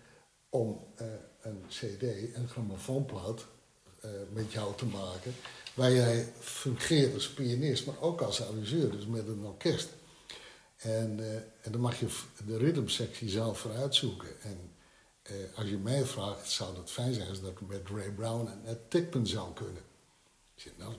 om 0.48 0.84
eh, 0.96 1.06
een 1.40 1.64
cd, 1.68 2.02
een 2.36 2.48
grammofoonplaat 2.48 3.46
uh, 4.04 4.10
met 4.32 4.52
jou 4.52 4.76
te 4.76 4.86
maken. 4.86 5.34
Waar 5.74 5.92
jij 5.92 6.32
fungeert 6.38 7.14
als 7.14 7.30
pianist, 7.30 7.86
maar 7.86 8.00
ook 8.00 8.20
als 8.20 8.42
arrangeur, 8.42 8.90
dus 8.90 9.06
met 9.06 9.28
een 9.28 9.44
orkest. 9.44 9.88
En, 10.76 11.18
uh, 11.18 11.34
en 11.34 11.72
dan 11.72 11.80
mag 11.80 12.00
je 12.00 12.06
de 12.46 12.56
rhythmsectie 12.56 13.28
zelf 13.28 13.58
vooruitzoeken. 13.58 14.28
En 14.42 14.70
uh, 15.30 15.36
als 15.54 15.68
je 15.68 15.76
mij 15.76 16.04
vraagt, 16.04 16.50
zou 16.50 16.76
het 16.76 16.90
fijn 16.90 17.14
zijn 17.14 17.28
als 17.28 17.40
dat 17.40 17.60
met 17.60 17.88
Ray 17.88 18.10
Brown 18.10 18.46
en 18.46 18.60
Ed 18.64 18.90
Tickman 18.90 19.26
zou 19.26 19.52
kunnen. 19.52 19.82
Ik 20.64 20.78
nou, 20.78 20.94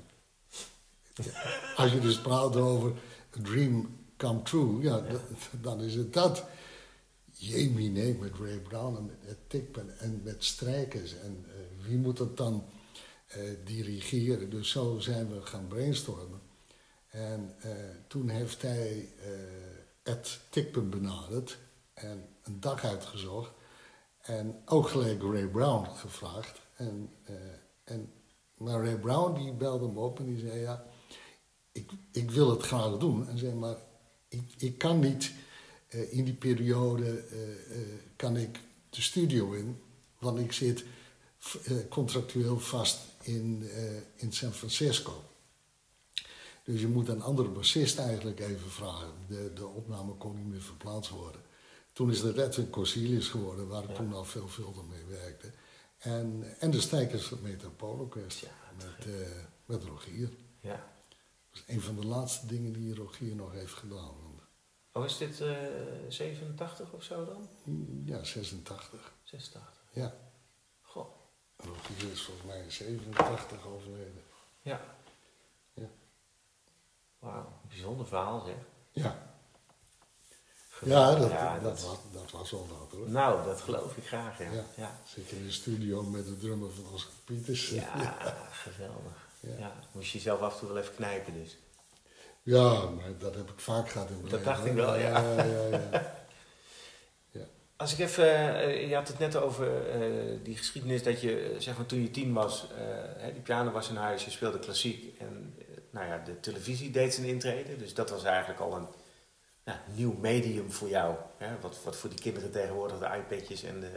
als 1.76 1.92
je 1.92 2.00
dus 2.00 2.22
praat 2.22 2.56
over 2.56 2.92
a 3.38 3.42
dream 3.42 3.98
come 4.18 4.42
true, 4.42 4.82
ja, 4.82 5.04
dan 5.62 5.82
is 5.82 5.96
het 5.96 6.14
dat. 6.14 6.46
Jamie, 7.32 7.90
nee, 7.90 8.16
met 8.16 8.32
Ray 8.40 8.60
Brown 8.60 8.96
en 8.96 9.06
met 9.06 9.38
Tickpen 9.48 10.00
en 10.00 10.22
met 10.24 10.44
strijkers. 10.44 11.16
En 11.20 11.46
uh, 11.48 11.88
wie 11.88 11.98
moet 11.98 12.18
het 12.18 12.38
dan 12.38 12.66
uh, 13.38 13.44
dirigeren? 13.66 14.50
Dus 14.50 14.70
zo 14.70 15.00
zijn 15.00 15.34
we 15.34 15.42
gaan 15.42 15.68
brainstormen. 15.68 16.42
En 17.08 17.56
uh, 17.66 17.72
toen 18.08 18.30
heeft 18.30 18.62
hij 18.62 19.10
Ed 20.04 20.40
Tickpen 20.50 20.90
benaderd 20.90 21.58
en 21.94 22.28
een 22.44 22.60
dag 22.60 22.84
uitgezocht. 22.84 23.52
En 24.22 24.62
ook 24.66 24.88
gelijk 24.88 25.22
Ray 25.22 25.48
Brown 25.48 25.90
gevraagd. 25.96 26.62
En, 26.76 27.10
en 27.84 28.14
Maar 28.60 28.84
Ray 28.84 28.98
Brown 28.98 29.44
die 29.44 29.54
belde 29.54 29.88
me 29.88 30.00
op 30.00 30.20
en 30.20 30.26
die 30.26 30.40
zei, 30.40 30.60
ja, 30.60 30.84
ik, 31.72 31.92
ik 32.12 32.32
wil 32.32 32.50
het 32.50 32.62
graag 32.62 32.98
doen. 32.98 33.28
En 33.30 33.38
zei, 33.38 33.54
maar 33.54 33.78
ik, 34.28 34.42
ik 34.58 34.78
kan 34.78 35.00
niet 35.00 35.32
eh, 35.88 36.14
in 36.14 36.24
die 36.24 36.34
periode, 36.34 37.06
eh, 37.06 37.52
eh, 37.52 37.88
kan 38.16 38.38
ik 38.38 38.60
de 38.90 39.02
studio 39.02 39.52
in, 39.52 39.82
want 40.20 40.40
ik 40.40 40.52
zit 40.52 40.86
contractueel 41.90 42.60
vast 42.60 43.00
in, 43.22 43.70
in 44.16 44.32
San 44.34 44.54
Francisco. 44.54 45.24
Dus 46.64 46.82
je 46.82 46.88
moet 46.88 47.08
een 47.08 47.22
andere 47.22 47.50
bassist 47.50 47.98
eigenlijk 48.00 48.40
even 48.40 48.70
vragen. 48.72 49.08
De, 49.28 49.52
de 49.56 49.68
opname 49.68 50.14
kon 50.14 50.36
niet 50.36 50.46
meer 50.46 50.62
verplaatst 50.62 51.12
worden. 51.12 51.42
Toen 51.94 52.12
is 52.12 52.22
het 52.22 52.38
Edwin 52.38 52.70
Corsilius 52.70 53.28
geworden, 53.28 53.68
waar 53.68 53.84
ik 53.84 53.90
Ja. 53.90 53.96
toen 53.96 54.14
al 54.14 54.26
veelvuldig 54.26 54.84
mee 54.90 55.06
werkte. 55.20 55.52
En, 56.00 56.56
en 56.60 56.72
de 56.72 56.82
Stijkers 56.82 57.26
van 57.26 57.42
Metropoolorkest 57.42 58.40
Ja, 58.40 58.50
met, 58.78 59.06
eh, 59.06 59.30
met 59.66 59.84
Rogier. 59.84 60.30
Ja. 60.60 60.76
Dat 61.50 61.64
is 61.68 61.76
een 61.76 61.82
van 61.82 61.96
de 61.96 62.06
laatste 62.06 62.46
dingen 62.48 62.74
die 62.74 62.96
Rogier 62.96 63.36
nog 63.36 63.52
heeft 63.52 63.74
gedaan. 63.74 64.16
Oh, 64.94 65.06
is 65.06 65.18
dit 65.18 65.42
eh 65.42 65.58
87 66.08 66.92
of 66.94 67.04
zo 67.04 67.26
dan? 67.26 67.50
Ja, 68.06 68.24
86. 68.24 69.14
86. 69.24 69.84
Ja, 69.94 70.16
Goh. 70.82 71.08
Rogier 71.58 72.12
is 72.12 72.22
volgens 72.22 72.46
mij 72.46 72.60
in 72.64 72.72
87 72.72 73.66
overleden. 73.66 74.24
Ja. 74.62 74.82
Ja. 75.74 75.90
Wauw, 77.20 77.60
bijzonder 77.68 78.08
verhaal 78.08 78.46
zeg. 78.46 78.56
Ja. 78.92 79.39
Ja, 80.84 81.16
dat, 81.16 81.32
Ja, 81.32 81.60
dat, 81.60 81.82
was, 81.82 81.98
dat 82.12 82.32
was 82.32 82.52
wel 82.52 82.68
wat 82.80 82.92
hoor. 83.00 83.10
Nou, 83.10 83.46
dat 83.46 83.62
geloof 83.62 83.98
ik 83.98 84.08
graag, 84.08 84.38
ja. 84.40 84.52
Ja. 84.52 84.64
Ja, 84.76 85.00
Zit 85.06 85.30
je 85.30 85.36
in 85.36 85.46
de 85.46 85.52
studio 85.52 86.04
met 86.04 86.26
de 86.26 86.38
drummer 86.38 86.70
van 86.72 86.94
Oscar 86.94 87.14
Pieters. 87.26 87.70
ja. 87.70 88.16
geweldig. 88.64 89.28
Ja. 89.40 89.74
Moest 89.92 90.12
je 90.12 90.18
jezelf 90.18 90.40
af 90.40 90.54
en 90.54 90.60
toe 90.60 90.68
wel 90.68 90.78
even 90.78 90.96
knijpen 90.96 91.34
dus. 91.34 91.58
Ja, 92.44 92.90
maar 92.90 93.18
dat 93.18 93.36
heb 93.36 93.50
ik 93.50 93.60
vaak 93.60 93.90
gehad 93.90 94.10
in 94.10 94.18
mijn 94.18 94.30
Dat 94.30 94.44
dacht 94.44 94.66
ik 94.66 94.74
wel, 94.74 94.96
ja. 94.96 95.20
ja, 95.20 95.44
ja, 95.44 95.80
ja. 97.32 97.46
Als 97.76 97.94
ik 97.94 98.00
even, 98.00 98.56
eh, 98.56 98.90
je 98.90 98.96
had 98.96 99.08
het 99.08 99.20
net 99.20 99.36
over 99.36 99.90
eh, 99.90 100.00
die 100.44 100.58
geschiedenis 100.58 101.04
dat 101.04 101.22
je, 101.22 101.40
eh, 101.40 101.60
zeg 101.60 101.78
maar 101.78 101.86
toen 101.86 102.02
je 102.02 102.12
tien 102.12 102.34
was, 102.34 102.66
die 103.34 103.42
piano 103.42 103.72
was 103.72 103.90
in 103.90 103.96
huis, 103.96 104.26
je 104.26 104.32
speelde 104.32 104.60
klassiek 104.60 105.20
en 105.20 105.56
nou 105.90 106.08
ja, 106.08 106.18
de 106.26 106.40
televisie 106.40 106.92
deed 106.92 107.14
zijn 107.14 107.28
intrede. 107.28 107.78
Dus 107.78 107.94
dat 107.94 108.10
was 108.10 108.24
eigenlijk 108.24 108.60
al 108.60 108.76
een 108.76 108.88
ja, 109.70 109.82
nieuw 109.96 110.16
medium 110.20 110.72
voor 110.72 110.90
jou. 110.90 111.16
Hè? 111.38 111.48
Wat, 111.62 111.78
wat 111.84 111.96
voor 111.96 112.10
die 112.10 112.20
kinderen 112.20 112.52
tegenwoordig 112.52 113.00
de 113.00 113.06
iPadjes 113.18 113.64
en, 113.64 113.80
de, 113.80 113.92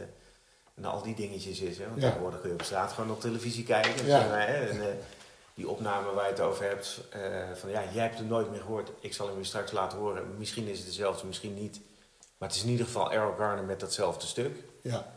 en 0.75 0.85
al 0.85 1.03
die 1.03 1.15
dingetjes 1.15 1.61
is. 1.61 1.79
Hè? 1.79 1.89
Want 1.89 2.01
Ja. 2.01 2.07
tegenwoordig 2.07 2.41
kun 2.41 2.49
je 2.49 2.55
op 2.55 2.63
straat 2.63 2.93
gewoon 2.93 3.11
op 3.11 3.21
televisie 3.21 3.65
kijken. 3.65 4.07
Ja. 4.07 4.21
Hè, 4.21 4.67
en, 4.69 4.81
eh, 4.81 4.95
die 5.55 5.69
opname 5.69 6.13
waar 6.13 6.25
je 6.25 6.31
het 6.31 6.41
over 6.41 6.65
hebt, 6.65 7.01
eh, 7.11 7.51
van 7.55 7.71
ja, 7.71 7.83
jij 7.93 8.03
hebt 8.03 8.19
het 8.19 8.29
nooit 8.29 8.51
meer 8.51 8.61
gehoord, 8.61 8.91
ik 9.01 9.15
zal 9.15 9.27
hem 9.29 9.39
je 9.39 9.45
straks 9.45 9.73
laten 9.73 9.99
horen. 9.99 10.39
Misschien 10.39 10.67
is 10.69 10.79
het 10.79 10.87
dezelfde, 10.87 11.27
misschien 11.27 11.55
niet. 11.55 11.81
Maar 12.39 12.49
het 12.49 12.57
is 12.59 12.65
in 12.65 12.71
ieder 12.71 12.87
geval 12.87 13.13
Errol 13.13 13.35
Garner 13.37 13.65
met 13.65 13.81
datzelfde 13.81 14.27
stuk. 14.27 14.57
ja, 14.83 15.13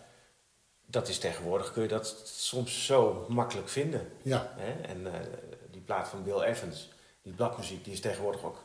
Dat 0.86 1.08
is 1.08 1.18
tegenwoordig, 1.20 1.74
kun 1.74 1.82
je 1.82 1.88
dat 1.88 2.22
soms 2.26 2.86
zo 2.86 3.26
makkelijk 3.30 3.70
vinden. 3.70 4.12
ja, 4.22 4.54
Hè? 4.56 4.82
En 4.82 5.14
eh, 5.14 5.20
die 5.72 5.82
plaat 5.82 6.08
van 6.08 6.24
Bill 6.24 6.42
Evans, 6.42 6.90
die 7.22 7.34
bladmuziek, 7.34 7.84
die 7.84 7.94
is 7.94 8.00
tegenwoordig 8.02 8.44
ook 8.44 8.58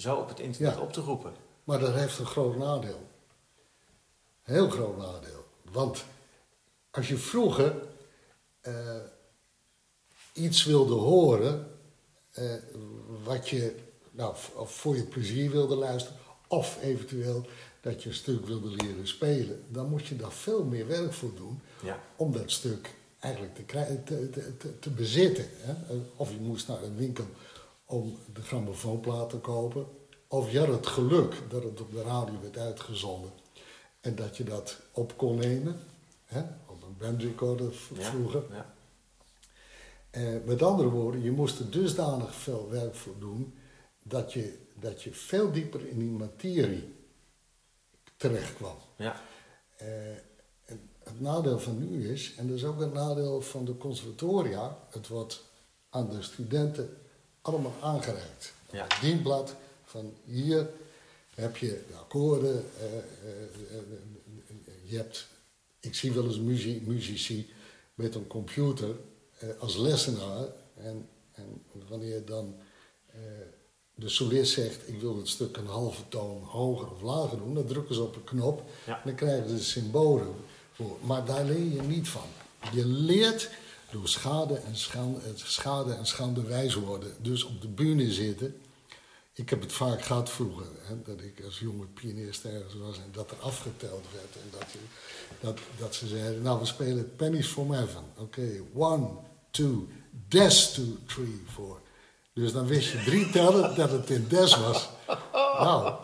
zo 0.00 0.16
op 0.16 0.28
het 0.28 0.40
internet 0.40 0.74
Ja. 0.74 0.80
op 0.80 0.92
te 0.92 1.00
roepen. 1.00 1.32
maar 1.64 1.78
dat 1.78 1.94
heeft 1.94 2.18
een 2.18 2.26
groot 2.26 2.56
nadeel. 2.56 3.06
Heel 4.42 4.68
groot 4.70 4.96
nadeel. 4.96 5.44
Want 5.72 6.04
als 6.90 7.08
je 7.08 7.16
vroeger 7.16 7.74
eh, 8.60 8.96
iets 10.32 10.64
wilde 10.64 10.94
horen, 10.94 11.70
eh, 12.32 12.52
wat 13.24 13.48
je 13.48 13.76
nou, 14.10 14.34
of 14.54 14.70
voor 14.74 14.96
je 14.96 15.02
plezier 15.04 15.50
wilde 15.50 15.74
luisteren, 15.74 16.18
of 16.48 16.82
eventueel 16.82 17.46
dat 17.80 18.02
je 18.02 18.08
een 18.08 18.14
stuk 18.14 18.46
wilde 18.46 18.68
leren 18.68 19.08
spelen, 19.08 19.64
dan 19.68 19.88
moest 19.88 20.06
je 20.06 20.16
daar 20.16 20.32
veel 20.32 20.64
meer 20.64 20.86
werk 20.86 21.12
voor 21.12 21.34
doen 21.34 21.60
Ja, 21.82 22.00
om 22.16 22.32
dat 22.32 22.50
stuk 22.50 22.94
eigenlijk 23.18 23.54
te, 23.54 24.02
te, 24.30 24.56
te, 24.56 24.78
te 24.78 24.90
bezitten. 24.90 25.46
Hè? 25.50 25.74
Of 26.16 26.30
je 26.30 26.40
moest 26.40 26.68
naar 26.68 26.82
een 26.82 26.96
winkel 26.96 27.24
om 27.90 28.18
de 28.32 28.42
grammofoonplaat 28.42 29.30
te 29.30 29.36
kopen. 29.36 29.86
Of 30.28 30.52
je 30.52 30.58
had 30.58 30.68
het 30.68 30.86
geluk 30.86 31.42
dat 31.48 31.62
het 31.62 31.80
op 31.80 31.92
de 31.92 32.02
radio 32.02 32.40
werd 32.40 32.58
uitgezonden. 32.58 33.30
En 34.00 34.14
dat 34.14 34.36
je 34.36 34.44
dat 34.44 34.80
op 34.92 35.16
kon 35.16 35.36
nemen. 35.36 35.76
Hè? 36.24 36.40
Op 36.66 36.82
een 36.82 36.96
bandrecorder 36.98 37.72
ja, 37.94 38.02
vroeger. 38.02 38.42
Ja. 38.50 38.74
Eh, 40.10 40.44
met 40.44 40.62
andere 40.62 40.88
woorden, 40.88 41.22
je 41.22 41.30
moest 41.30 41.58
er 41.58 41.70
dusdanig 41.70 42.34
veel 42.34 42.68
werk 42.70 42.94
voor 42.94 43.18
doen... 43.18 43.54
dat 44.02 44.32
je, 44.32 44.58
dat 44.74 45.02
je 45.02 45.12
veel 45.12 45.52
dieper 45.52 45.88
in 45.88 45.98
die 45.98 46.10
materie 46.10 46.94
terecht 48.16 48.54
kwam. 48.54 48.76
ja. 48.96 49.20
Eh, 49.76 49.86
het 51.02 51.20
nadeel 51.20 51.58
van 51.58 51.78
nu 51.78 52.10
is, 52.12 52.34
en 52.36 52.46
dat 52.46 52.56
is 52.56 52.64
ook 52.64 52.80
een 52.80 52.92
nadeel 52.92 53.40
van 53.40 53.64
de 53.64 53.76
conservatoria, 53.76 54.78
het 54.90 55.08
wordt 55.08 55.44
aan 55.90 56.10
de 56.10 56.22
studenten 56.22 56.96
allemaal 57.40 57.74
aangereikt. 57.82 58.52
Ja. 58.70 58.82
Het 58.82 59.00
dienblad 59.00 59.54
van 59.84 60.12
hier 60.24 60.68
heb 61.34 61.56
je 61.56 61.84
de 61.88 61.94
akkoorden, 61.96 62.64
eh, 62.78 62.86
eh, 62.86 62.96
eh, 63.76 63.82
je 64.84 64.96
hebt, 64.96 65.26
ik 65.80 65.94
zie 65.94 66.12
wel 66.12 66.24
eens 66.24 66.38
muzie- 66.38 66.82
muzici 66.86 67.52
met 67.94 68.14
een 68.14 68.26
computer 68.26 68.94
eh, 69.38 69.48
als 69.58 69.76
lessenaar 69.76 70.46
en, 70.76 71.08
en 71.32 71.62
wanneer 71.88 72.24
dan 72.24 72.54
eh, 73.06 73.18
de 73.94 74.08
solist 74.08 74.52
zegt, 74.52 74.88
ik 74.88 75.00
wil 75.00 75.16
het 75.16 75.28
stuk 75.28 75.56
een 75.56 75.66
halve 75.66 76.08
toon 76.08 76.42
hoger 76.42 76.90
of 76.92 77.02
lager 77.02 77.38
doen, 77.38 77.54
dan 77.54 77.66
drukken 77.66 77.94
ze 77.94 78.02
op 78.02 78.16
een 78.16 78.24
knop 78.24 78.62
Ja. 78.86 78.94
en 78.96 79.02
dan 79.04 79.14
krijgen 79.14 79.48
ze 79.58 79.64
symbolen 79.64 80.34
voor. 80.72 80.96
Maar 81.02 81.24
daar 81.24 81.44
leer 81.44 81.72
je 81.74 81.82
niet 81.82 82.08
van. 82.08 82.26
Je 82.72 82.86
leert 82.86 83.50
door 83.90 84.08
schade 84.08 84.54
en 84.56 84.76
schande, 84.76 85.20
schade 85.34 85.94
en 85.94 86.06
schande 86.06 86.42
wijs 86.42 86.74
worden. 86.74 87.14
Dus 87.18 87.44
op 87.44 87.60
de 87.60 87.68
bühne 87.68 88.12
zitten. 88.12 88.60
Ik 89.32 89.50
heb 89.50 89.60
het 89.60 89.72
vaak 89.72 90.02
gehad 90.02 90.30
vroeger, 90.30 90.66
hè, 90.80 91.02
dat 91.02 91.20
ik 91.20 91.44
als 91.44 91.58
jonge 91.58 91.86
pianist 91.86 92.44
ergens 92.44 92.74
was 92.74 92.96
en 92.96 93.08
dat 93.12 93.30
er 93.30 93.36
afgeteld 93.36 94.04
werd. 94.12 94.34
En 94.44 94.58
dat, 94.58 94.70
je, 94.72 94.78
dat, 95.40 95.58
dat 95.78 95.94
ze 95.94 96.06
zeiden, 96.06 96.42
nou 96.42 96.58
we 96.60 96.66
spelen 96.66 97.16
Pennies 97.16 97.46
from 97.46 97.72
Heaven. 97.72 98.04
Oké, 98.16 98.60
one, 98.74 99.08
two, 99.50 99.88
des, 100.28 100.72
two, 100.72 100.96
three, 101.06 101.42
four. 101.52 101.80
Dus 102.32 102.52
dan 102.52 102.66
wist 102.66 102.90
je 102.92 103.02
drie 103.04 103.30
tellen 103.30 103.76
dat 103.76 103.90
het 103.90 104.10
in 104.10 104.26
des 104.28 104.56
was. 104.56 104.88
Nou, 105.60 105.94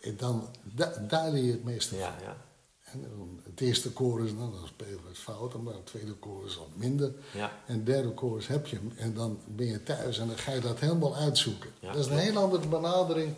en 0.00 0.16
dan, 0.16 0.48
da- 0.62 1.04
daar 1.08 1.30
leer 1.30 1.44
je 1.44 1.50
het 1.52 1.64
meeste 1.64 1.88
van. 1.88 1.98
Ja, 1.98 2.16
ja. 2.22 2.36
En 2.82 3.00
dan 3.02 3.37
het 3.58 3.68
eerste 3.68 3.90
chorus, 3.94 4.32
nou, 4.32 4.52
dan 4.52 4.66
spelen 4.66 5.02
we 5.02 5.08
het 5.08 5.18
fouten, 5.18 5.62
maar 5.62 5.74
het 5.74 5.86
tweede 5.86 6.16
chorus 6.20 6.56
wat 6.56 6.76
minder. 6.76 7.12
Ja. 7.34 7.62
En 7.66 7.74
het 7.74 7.86
derde 7.86 8.12
chorus 8.16 8.46
heb 8.46 8.66
je 8.66 8.76
hem 8.76 8.92
en 8.96 9.14
dan 9.14 9.40
ben 9.46 9.66
je 9.66 9.82
thuis 9.82 10.18
en 10.18 10.26
dan 10.26 10.38
ga 10.38 10.52
je 10.52 10.60
dat 10.60 10.80
helemaal 10.80 11.16
uitzoeken. 11.16 11.70
Ja, 11.80 11.92
dat 11.92 12.04
is 12.04 12.10
een 12.10 12.18
heel 12.18 12.36
andere 12.36 12.68
benadering 12.68 13.36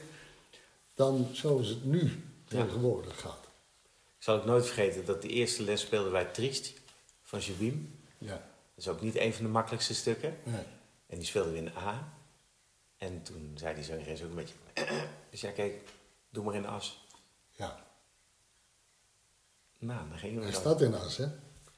dan 0.95 1.29
zoals 1.33 1.69
het 1.69 1.85
nu 1.85 2.23
tegenwoordig 2.45 3.21
gaat. 3.21 3.45
Ik 4.19 4.27
zal 4.27 4.37
ook 4.37 4.45
nooit 4.45 4.67
vergeten 4.67 5.05
dat 5.05 5.23
de 5.23 5.29
eerste 5.29 5.63
les 5.63 5.81
speelden 5.81 6.13
wij 6.13 6.25
Triest 6.25 6.73
van 7.23 7.39
Jubim. 7.39 7.99
Ja. 8.19 8.33
Dat 8.75 8.77
is 8.77 8.89
ook 8.89 9.01
niet 9.01 9.17
een 9.17 9.35
van 9.35 9.45
de 9.45 9.51
makkelijkste 9.51 9.95
stukken. 9.95 10.37
Nee. 10.45 10.65
En 11.07 11.19
die 11.19 11.27
speelden 11.27 11.53
we 11.53 11.59
in 11.59 11.73
A. 11.77 12.13
En 12.97 13.23
toen 13.23 13.53
zei 13.55 13.75
die 13.75 13.85
zangeres 13.85 14.23
ook 14.23 14.29
een 14.29 14.35
beetje... 14.35 14.55
Dus 15.31 15.41
ja, 15.41 15.51
kijk, 15.51 15.89
doe 16.31 16.45
maar 16.45 16.55
in 16.55 16.67
as. 16.67 17.05
Ja. 17.51 17.90
Nou, 19.81 20.09
dan 20.09 20.19
gingen 20.19 20.37
we 20.39 20.43
Hij 20.43 20.53
dan. 20.53 20.61
staat 20.61 20.81
in 20.81 20.95
as, 20.95 21.17
hè? 21.17 21.27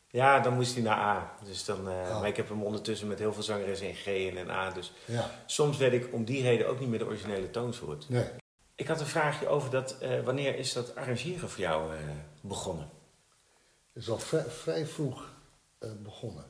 Ja, 0.09 0.41
dan 0.41 0.55
moest 0.55 0.75
hij 0.75 0.83
naar 0.83 0.99
A. 0.99 1.37
Dus 1.45 1.65
dan, 1.65 1.89
eh, 1.89 1.95
Oh. 1.95 2.19
Maar 2.21 2.29
ik 2.29 2.37
heb 2.37 2.49
hem 2.49 2.63
ondertussen 2.63 3.09
met 3.09 3.19
heel 3.19 3.33
veel 3.33 3.43
zangeressen 3.43 3.89
in 3.89 3.95
G 3.95 4.07
en 4.07 4.37
in 4.37 4.51
A. 4.51 4.71
Dus 4.71 4.93
Ja. 5.05 5.31
soms 5.47 5.77
weet 5.77 5.93
ik 5.93 6.13
om 6.13 6.25
die 6.25 6.43
reden 6.43 6.69
ook 6.69 6.81
niet 6.81 6.89
meer 6.89 6.99
de 6.99 7.05
originele 7.07 7.51
toonsoort. 7.51 8.09
Nee. 8.09 8.27
Ik 8.75 8.87
had 8.89 9.01
een 9.01 9.07
vraagje 9.07 9.47
over 9.49 9.71
dat... 9.71 9.99
eh, 9.99 10.21
wanneer 10.25 10.57
is 10.57 10.73
dat 10.73 10.95
arrangeren 10.97 11.49
voor 11.49 11.61
jou 11.61 11.95
eh, 11.97 12.01
begonnen? 12.41 12.91
Het 13.93 14.03
is 14.03 14.09
al 14.09 14.19
vrij, 14.19 14.45
vrij 14.45 14.87
vroeg 14.87 15.31
begonnen. 16.03 16.45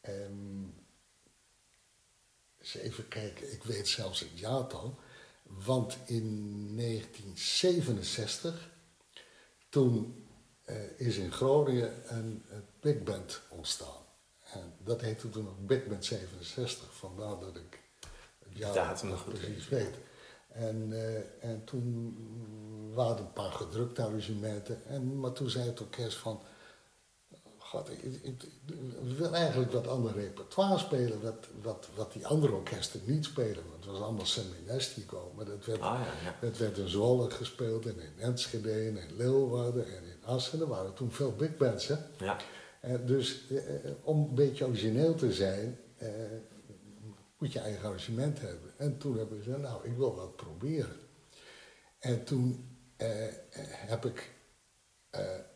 En 0.00 0.74
eens 2.58 2.74
even 2.74 3.08
kijken, 3.08 3.52
ik 3.52 3.62
weet 3.62 3.88
zelfs 3.88 4.20
het 4.20 4.38
jaartal. 4.38 4.98
Want 5.42 5.98
in 6.06 6.26
1967, 6.76 8.70
toen 9.68 10.26
is 10.96 11.16
in 11.16 11.32
Groningen 11.32 11.92
een, 12.08 12.44
een 12.50 12.64
big 12.80 13.02
band 13.02 13.40
ontstaan. 13.48 14.06
En 14.52 14.72
dat 14.84 15.00
heette 15.00 15.28
toen 15.28 15.48
ook 15.48 15.66
Big 15.66 15.86
Band 15.86 16.04
67, 16.04 16.94
vandaar 16.94 17.38
dat 17.40 17.56
ik 17.56 17.80
het 18.38 18.58
jaar 18.58 18.74
datum 18.74 19.08
nog 19.08 19.24
precies 19.24 19.68
weet. 19.68 19.94
En, 20.48 20.92
eh, 20.92 21.50
en 21.50 21.64
toen 21.64 22.16
waren 22.94 23.16
er 23.16 23.22
een 23.22 23.32
paar 23.32 23.52
gedrukte 23.52 24.02
arrangementen. 24.02 24.84
En, 24.86 25.20
maar 25.20 25.32
toen 25.32 25.50
zei 25.50 25.66
het 25.66 25.80
orkest 25.80 26.16
van... 26.16 26.40
God, 27.58 27.90
ik, 27.90 28.02
ik, 28.02 28.22
ik 28.22 28.50
wil 29.16 29.34
eigenlijk 29.34 29.72
wat 29.72 29.86
ander 29.86 30.12
repertoire 30.12 30.78
spelen, 30.78 31.22
wat, 31.22 31.46
wat, 31.62 31.88
wat 31.94 32.12
die 32.12 32.26
andere 32.26 32.52
orkesten 32.52 33.00
niet 33.04 33.24
spelen. 33.24 33.62
Want 33.70 33.84
het 33.84 33.92
was 33.92 34.00
allemaal 34.00 34.26
seminestico, 34.26 35.32
maar 35.36 35.44
dat 35.44 35.64
werd, 35.64 35.80
Ah, 35.80 36.00
ja, 36.00 36.30
ja. 36.30 36.36
dat 36.40 36.56
werd 36.56 36.78
in 36.78 36.88
Zwolle 36.88 37.30
gespeeld 37.30 37.86
en 37.86 38.00
in 38.00 38.18
Enschede 38.18 38.72
en 38.72 38.96
in 38.96 39.16
Leeuwarden 39.16 39.86
en 39.86 40.04
in 40.04 40.17
Assen. 40.28 40.60
Er 40.60 40.66
waren 40.66 40.94
toen 40.94 41.10
veel 41.12 41.32
big 41.36 41.56
bands, 41.56 41.86
hè. 41.88 41.94
Ja. 42.18 42.36
Eh, 42.80 42.94
dus 43.06 43.48
eh, 43.50 43.84
eh, 43.84 43.92
om 44.02 44.28
een 44.28 44.34
beetje 44.34 44.66
origineel 44.66 45.14
te 45.14 45.32
zijn, 45.32 45.78
eh, 45.96 46.08
moet 47.38 47.52
je 47.52 47.58
eigen 47.60 47.84
arrangement 47.84 48.40
hebben. 48.40 48.72
En 48.78 48.98
toen 48.98 49.16
hebben 49.18 49.36
we 49.38 49.42
gezegd, 49.42 49.62
nou, 49.62 49.86
ik 49.88 49.96
wil 49.96 50.14
wat 50.14 50.36
proberen. 50.36 50.96
En 51.98 52.24
toen 52.24 52.76
eh, 52.96 53.26
heb 53.70 54.04
ik 54.04 54.36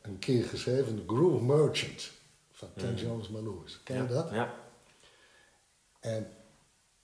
een 0.03 0.19
keer 0.19 0.45
geschreven, 0.45 0.97
The 0.97 1.15
Groove 1.15 1.45
Merchant, 1.45 2.11
van 2.53 2.69
Ten 2.77 2.93
Mhm. 2.93 3.01
Jones. 3.03 3.81
Ken 3.85 3.97
je 3.97 4.03
ja. 4.03 4.09
dat? 4.09 4.31
Ja. 4.31 4.55
En 6.01 6.27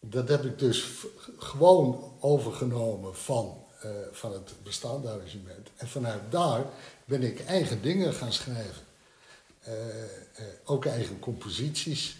dat 0.00 0.28
heb 0.28 0.44
ik 0.44 0.58
dus 0.58 1.06
gewoon 1.38 2.16
overgenomen 2.20 3.14
van, 3.14 3.66
eh, 3.80 3.90
van 4.12 4.32
het 4.32 4.52
bestaande 4.62 5.08
arrangement. 5.10 5.68
En 5.76 5.88
vanuit 5.88 6.22
daar 6.30 6.64
ben 7.04 7.22
ik 7.22 7.40
eigen 7.40 7.82
dingen 7.82 8.14
gaan 8.14 8.32
schrijven. 8.32 8.82
Eh, 9.60 10.04
eh, 10.04 10.10
ook 10.64 10.84
eigen 10.84 11.18
composities. 11.18 12.16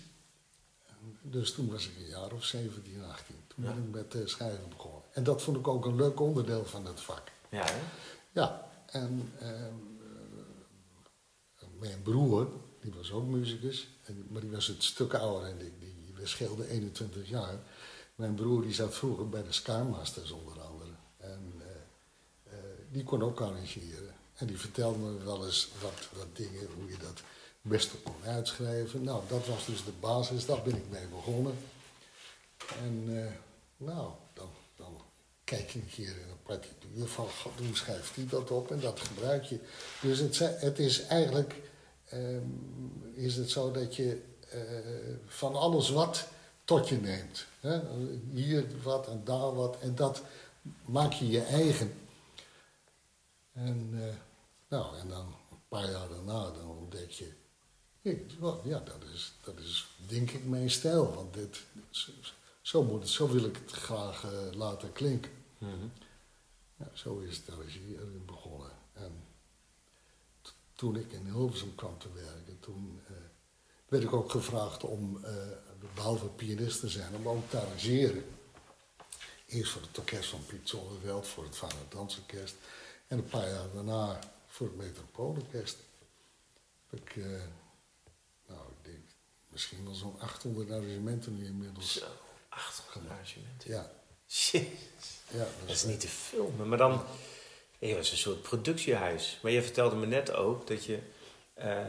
Dus 1.23 1.53
toen 1.53 1.71
was 1.71 1.87
ik 1.89 1.97
een 1.97 2.07
jaar 2.09 2.33
of 2.33 2.45
17, 2.45 3.05
18. 3.05 3.37
Toen 3.47 3.65
Ja. 3.65 3.73
ben 3.73 4.03
ik 4.03 4.13
met 4.15 4.29
schrijven 4.31 4.69
begonnen. 4.69 5.03
En 5.13 5.25
dat 5.25 5.43
vond 5.43 5.57
ik 5.57 5.69
ook 5.69 5.85
een 5.85 5.97
leuk 5.97 6.21
onderdeel 6.21 6.65
van 6.65 6.87
het 6.87 7.01
vak. 7.01 7.23
Ja, 7.49 7.65
hè? 7.65 7.81
Ja, 8.33 8.69
en 8.87 9.33
ehm, 9.39 9.53
eh, 11.59 11.69
mijn 11.79 12.03
broer, 12.03 12.49
die 12.81 12.93
was 12.97 13.11
ook 13.11 13.27
muzikus, 13.27 13.89
maar 14.29 14.41
die 14.41 14.51
was 14.51 14.67
het 14.67 14.83
stuk 14.83 15.15
ouder 15.15 15.49
en 15.49 15.59
die, 15.59 15.73
die, 15.79 16.13
we 16.15 16.27
scheelden 16.27 16.69
21 16.69 17.29
jaar. 17.29 17.59
Mijn 18.15 18.35
broer 18.35 18.63
die 18.63 18.75
zat 18.75 18.95
vroeger 18.95 19.29
bij 19.29 19.43
de 19.43 19.53
Skymasters 19.53 20.31
onder 20.31 20.61
andere. 20.61 20.91
En 21.17 21.53
eh, 21.59 22.53
eh, 22.53 22.59
die 22.89 23.05
kon 23.05 23.23
ook 23.23 23.41
arrangeren. 23.41 24.15
En 24.35 24.47
die 24.47 24.59
vertelde 24.59 24.99
me 24.99 25.25
wel 25.25 25.47
eens 25.47 25.69
wat, 25.81 26.09
wat 26.19 26.37
dingen, 26.37 26.69
hoe 26.77 26.91
je 26.91 26.97
dat 26.99 27.23
beste 27.63 27.97
kon 27.97 28.15
uitschrijven. 28.25 29.03
Nou, 29.03 29.23
dat 29.29 29.47
was 29.47 29.67
dus 29.67 29.85
de 29.85 29.93
basis, 30.01 30.47
daar 30.47 30.63
ben 30.63 30.77
ik 30.77 30.91
mee 30.91 31.07
begonnen. 31.07 31.59
En 32.83 33.05
eh, 33.07 33.33
nou, 33.77 34.11
dan, 34.33 34.49
dan 34.77 35.01
kijk 35.45 35.71
je 35.71 35.79
een 35.79 35.91
keer 35.91 36.09
in 36.09 36.29
een 36.31 36.43
partituur 36.43 37.07
van, 37.07 37.29
god, 37.43 37.53
hoe 37.67 37.77
schrijft 37.77 38.17
hij 38.17 38.27
dat 38.27 38.51
op? 38.51 38.71
En 38.71 38.81
dat 38.81 39.01
gebruik 39.01 39.45
je. 39.45 39.61
Dus 40.03 40.19
het, 40.19 40.39
het 40.39 40.79
is 40.79 41.07
eigenlijk, 41.07 41.55
ehm, 42.09 42.43
is 43.15 43.37
het 43.37 43.51
zo 43.51 43.71
dat 43.71 43.97
je 43.97 44.23
eh, 44.51 44.61
van 45.27 45.55
alles 45.55 45.91
wat 45.91 46.27
tot 46.65 46.89
je 46.89 46.97
neemt. 46.97 47.47
Hè? 47.61 47.81
Hier 48.33 48.65
wat 48.83 49.09
en 49.09 49.21
daar 49.25 49.55
wat. 49.55 49.77
En 49.81 49.95
dat 49.95 50.23
maak 50.85 51.13
je 51.13 51.29
je 51.29 51.43
eigen. 51.43 51.93
En, 53.67 53.91
eh, 53.93 54.15
nou, 54.69 54.99
en 54.99 55.09
dan 55.09 55.27
een 55.51 55.63
paar 55.69 55.91
jaar 55.91 56.09
daarna, 56.09 56.51
dan 56.51 56.69
ontdek 56.69 57.11
je... 57.11 57.33
ik, 58.03 58.31
ja, 58.65 58.79
dat 58.79 59.05
is, 59.15 59.33
dat 59.45 59.59
is 59.59 59.89
denk 60.07 60.31
ik 60.31 60.45
mijn 60.45 60.71
stijl. 60.71 61.15
Want 61.15 61.35
dit, 61.35 61.63
zo, 61.91 62.13
zo, 62.61 62.83
moet 62.83 63.01
het, 63.01 63.11
zo 63.11 63.29
wil 63.29 63.45
ik 63.45 63.57
het 63.57 63.71
graag 63.71 64.25
eh, 64.25 64.53
laten 64.53 64.93
klinken. 64.93 65.33
Mhm. 65.59 65.87
Ja, 66.77 66.91
zo 66.93 67.19
is 67.19 67.37
het 67.37 67.51
arrangeren 67.51 68.27
begonnen. 68.27 68.71
En 68.93 69.25
toen 70.75 70.97
ik 70.97 71.13
in 71.13 71.25
Hilversum 71.25 71.75
kwam 71.75 71.99
te 71.99 72.13
werken, 72.13 72.61
toen 72.61 73.01
eh, 73.07 73.15
werd 73.89 74.03
ik 74.03 74.13
ook 74.13 74.31
gevraagd 74.31 74.85
om, 74.85 75.25
eh, 75.25 75.33
behalve 75.95 76.27
pianist 76.27 76.81
te 76.81 76.89
zijn, 76.89 77.15
om 77.15 77.29
ook 77.29 77.51
te 77.51 77.59
arrangeren. 77.59 78.25
Eerst 79.47 79.73
voor 79.73 79.83
het 79.83 79.99
orkest 79.99 80.29
van 80.31 80.47
Piet 80.47 80.69
Zonneveld, 80.69 81.27
voor 81.27 81.45
het 81.45 81.57
Vader 81.57 81.79
Dansorkest. 81.89 82.55
En 83.09 83.19
een 83.19 83.29
paar 83.29 83.49
jaar 83.51 83.73
daarna 83.75 84.19
voor 84.47 84.67
het 84.67 84.77
Metropoolorkest. 84.77 85.77
Heb 86.91 87.01
ik, 87.01 87.17
eh, 87.17 87.25
nou, 88.47 88.61
ik 88.69 88.85
denk 88.85 89.05
misschien 89.49 89.85
wel 89.85 89.95
zo'n 89.95 90.21
800 90.21 90.71
arrangementen 90.71 91.37
nu 91.37 91.45
inmiddels. 91.45 91.93
Zo, 91.93 92.05
800 92.49 93.11
arrangementen. 93.13 93.71
Ja, 93.71 93.91
Shit. 94.29 94.69
ja, 95.31 95.47
Dat 95.67 95.77
is 95.77 95.85
niet 95.85 96.01
te 96.01 96.09
filmen. 96.09 96.69
Maar 96.69 96.79
dan, 96.79 97.03
je 97.79 97.95
was 97.95 98.11
een 98.11 98.17
soort 98.17 98.43
productiehuis. 98.43 99.39
Maar 99.43 99.53
je 99.53 99.63
vertelde 99.63 99.97
me 99.97 100.07
net 100.07 100.33
ook 100.33 100.67
dat 100.67 100.85
je, 100.85 100.99
eh, 101.55 101.87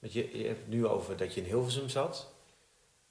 je, 0.00 0.38
je 0.38 0.46
hebt 0.46 0.58
het 0.60 0.68
nu 0.68 0.86
over 0.86 1.16
dat 1.16 1.34
je 1.34 1.40
in 1.40 1.46
Hilversum 1.46 1.88
zat. 1.88 2.28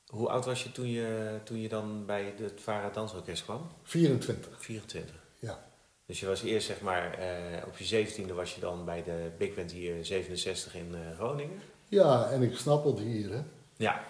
Hoe 0.06 0.30
oud 0.30 0.46
was 0.46 0.64
je 0.64 0.72
toen 0.72 0.88
je, 0.88 1.40
toen 1.44 1.62
je 1.62 1.70
dan 1.70 2.06
bij 2.06 2.34
het 2.38 2.62
Vara 2.62 2.90
Dansorkest 2.90 3.44
kwam? 3.44 3.72
24, 3.84 4.64
24. 4.64 5.16
ja. 5.40 5.74
Dus 6.06 6.20
je 6.20 6.26
was 6.26 6.44
eerst 6.44 6.68
zeg 6.68 6.82
maar, 6.82 7.14
eh, 7.14 7.68
op 7.68 7.78
je 7.78 7.86
17e 7.86 8.34
was 8.34 8.56
je 8.56 8.62
dan 8.62 8.86
bij 8.86 9.04
de 9.04 9.32
Big 9.38 9.56
Band 9.56 9.72
hier 9.72 10.06
67 10.06 10.76
in 10.76 10.96
eh, 10.96 11.16
Groningen. 11.16 11.60
Ja, 11.88 12.30
en 12.30 12.42
ik 12.42 12.58
snappelde 12.58 13.02
hier, 13.02 13.32
hè. 13.32 13.42
Ja. 13.76 14.04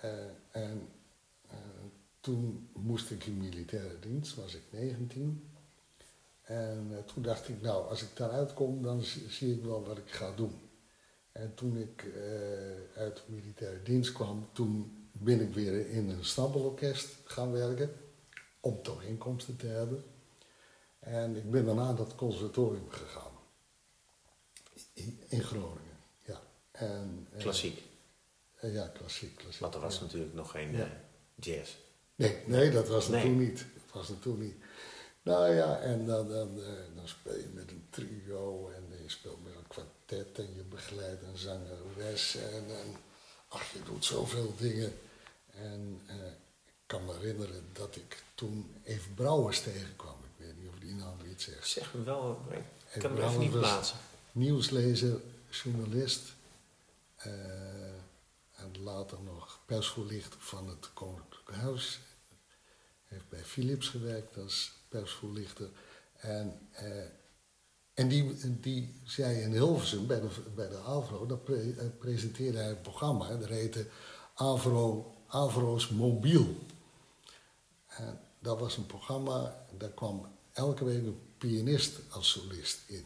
Eh, 0.00 0.10
en 0.50 0.88
toen 2.20 2.68
moest 2.72 3.10
ik 3.10 3.24
in 3.24 3.38
militaire 3.38 3.98
dienst, 3.98 4.34
was 4.34 4.54
ik 4.54 4.62
19. 4.70 5.50
En 6.42 7.02
toen 7.06 7.22
dacht 7.22 7.48
ik, 7.48 7.62
nou, 7.62 7.88
als 7.88 8.02
ik 8.02 8.16
daaruit 8.16 8.54
kom, 8.54 8.82
dan 8.82 9.02
zie, 9.28 9.54
ik 9.54 9.64
wel 9.64 9.86
wat 9.86 9.98
ik 9.98 10.10
ga 10.10 10.32
doen. 10.34 10.60
En 11.32 11.54
toen 11.54 11.76
ik 11.76 12.04
uit 12.96 13.16
de 13.16 13.32
militaire 13.32 13.82
dienst 13.82 14.12
kwam, 14.12 14.48
toen 14.52 14.96
ben 15.12 15.40
ik 15.40 15.54
weer 15.54 15.90
in 15.90 16.08
een 16.08 16.24
snabbelorkest 16.24 17.16
gaan 17.24 17.52
werken, 17.52 17.90
om 18.60 18.82
toch 18.82 19.02
inkomsten 19.02 19.56
te 19.56 19.66
hebben. 19.66 20.04
En 21.06 21.36
ik 21.36 21.50
ben 21.50 21.64
daarna 21.64 21.96
het 21.96 22.14
conservatorium 22.14 22.90
gegaan. 22.90 23.32
In, 24.92 25.20
in 25.28 25.42
Groningen, 25.42 25.98
ja. 26.24 26.40
En, 26.70 27.28
eh, 27.32 27.40
Klassiek. 27.40 27.82
eh, 28.56 28.74
ja, 28.74 28.86
klassiek, 28.88 29.36
klassiek. 29.36 29.60
Want 29.60 29.74
er 29.74 29.80
was 29.80 29.94
ja. 29.94 30.00
natuurlijk 30.00 30.34
nog 30.34 30.50
geen 30.50 30.72
Ja. 30.72 30.84
eh, 30.84 30.90
jazz. 31.34 31.74
Nee, 32.14 32.42
nee, 32.46 32.70
dat 32.70 32.88
was 32.88 33.08
Nee. 33.08 33.22
toen 33.22 33.38
niet. 33.38 33.58
Dat 33.58 33.92
was 33.94 34.08
er 34.08 34.18
toen 34.18 34.38
niet. 34.38 34.54
Nou 35.22 35.54
ja, 35.54 35.78
en 35.80 36.06
dan, 36.06 36.28
dan, 36.28 36.54
dan 36.94 37.08
speel 37.08 37.36
je 37.36 37.48
met 37.54 37.70
een 37.70 37.86
trio 37.90 38.70
en 38.70 38.84
je 39.02 39.08
speelt 39.08 39.44
met 39.44 39.54
een 39.54 39.66
kwartet 39.66 40.38
en 40.38 40.54
je 40.54 40.62
begeleidt 40.62 41.22
een 41.22 41.36
zangeres 41.38 42.36
en, 42.36 42.64
en 42.68 42.96
ach, 43.48 43.72
je 43.72 43.82
doet 43.82 44.04
zoveel 44.04 44.54
dingen. 44.58 44.92
En 45.54 46.00
eh, 46.06 46.16
ik 46.64 46.72
kan 46.86 47.04
me 47.04 47.12
herinneren 47.12 47.64
dat 47.72 47.96
ik 47.96 48.22
toen 48.34 48.74
Eve 48.82 49.10
Brouwers 49.10 49.60
tegenkwam. 49.62 50.15
Iets 51.30 51.44
zegt. 51.44 51.68
Zeg 51.68 51.94
me 51.94 52.02
wel, 52.02 52.40
ik 52.50 52.56
Eve 52.88 52.98
kan 52.98 53.16
hem 53.16 53.28
even 53.28 53.40
niet 53.40 53.50
plaatsen. 53.50 53.96
Nieuwslezer, 54.32 55.20
journalist 55.50 56.34
eh, 57.16 57.32
en 58.52 58.82
later 58.82 59.18
nog 59.22 59.60
persvoorlichter 59.66 60.40
van 60.40 60.68
het 60.68 60.92
Koninklijk 60.92 61.50
Huis. 61.50 62.00
Heeft 63.04 63.28
bij 63.28 63.44
Philips 63.44 63.88
gewerkt 63.88 64.36
als 64.36 64.72
persvoorlichter. 64.88 65.68
En, 66.16 66.68
eh, 66.72 67.04
en 67.94 68.08
die, 68.08 68.56
die 68.60 69.00
zei 69.04 69.40
in 69.40 69.52
Hilversum 69.52 70.06
bij 70.06 70.20
de, 70.20 70.28
bij 70.54 70.68
de 70.68 70.78
Avro, 70.78 71.36
pre- 71.44 71.70
eh, 71.78 71.86
presenteerde 71.98 72.58
hij 72.58 72.70
een 72.70 72.80
programma. 72.80 73.36
Dat 73.36 73.48
heette 73.48 73.86
Avro, 74.34 75.14
Avro's 75.26 75.88
Mobiel. 75.88 76.56
En 77.86 78.20
dat 78.38 78.58
was 78.58 78.76
een 78.76 78.86
programma, 78.86 79.66
daar 79.78 79.90
kwam 79.90 80.35
elke 80.56 80.84
week 80.84 81.02
een 81.02 81.20
pianist 81.38 81.98
als 82.10 82.30
solist 82.30 82.78
in. 82.86 83.04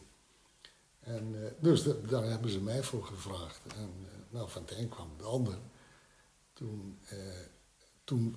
En, 1.01 1.45
eh, 1.45 1.51
dus 1.61 1.83
da- 1.83 1.95
daar 2.09 2.25
hebben 2.25 2.51
ze 2.51 2.61
mij 2.61 2.83
voor 2.83 3.05
gevraagd. 3.05 3.61
En 3.77 3.93
eh, 4.13 4.19
nou, 4.31 4.51
van 4.51 4.63
het 4.63 4.71
een 4.79 4.89
kwam 4.89 5.11
de 5.19 5.25
ander. 5.25 5.59
Toen, 6.53 6.99
eh, 7.09 7.19
toen 8.05 8.37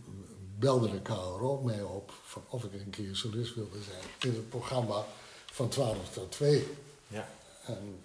belde 0.60 0.92
de 0.92 1.02
KRO 1.02 1.62
mij 1.62 1.82
op 1.82 2.14
van 2.24 2.44
of 2.50 2.64
ik 2.64 2.74
een 2.74 2.90
keer 2.90 3.16
solist 3.16 3.56
wilde 3.56 3.82
zijn 3.84 4.04
in 4.20 4.36
het 4.40 4.50
programma 4.50 5.06
van 5.46 5.70
12 5.70 6.14
tot 6.14 6.32
2. 6.32 6.68
Ja. 7.08 7.30
En 7.66 8.04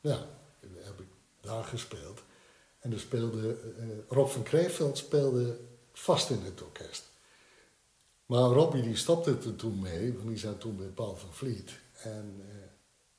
ja, 0.00 0.26
heb 0.60 1.00
ik 1.00 1.06
daar 1.40 1.64
gespeeld. 1.64 2.22
En 2.78 2.92
er 2.92 3.00
speelde, 3.00 3.56
Rob 4.08 4.28
van 4.28 4.42
Kreeveld 4.42 4.98
speelde 4.98 5.60
vast 5.92 6.30
in 6.30 6.42
het 6.42 6.62
orkest. 6.62 7.09
Maar 8.30 8.40
Robbie 8.50 8.82
die 8.82 8.96
stopte 8.96 9.30
er 9.44 9.56
toen 9.56 9.78
mee, 9.80 10.12
want 10.14 10.28
die 10.28 10.38
zat 10.38 10.60
toen 10.60 10.76
bij 10.76 10.86
Paul 10.86 11.16
van 11.16 11.32
Vliet. 11.32 11.70
En 12.02 12.42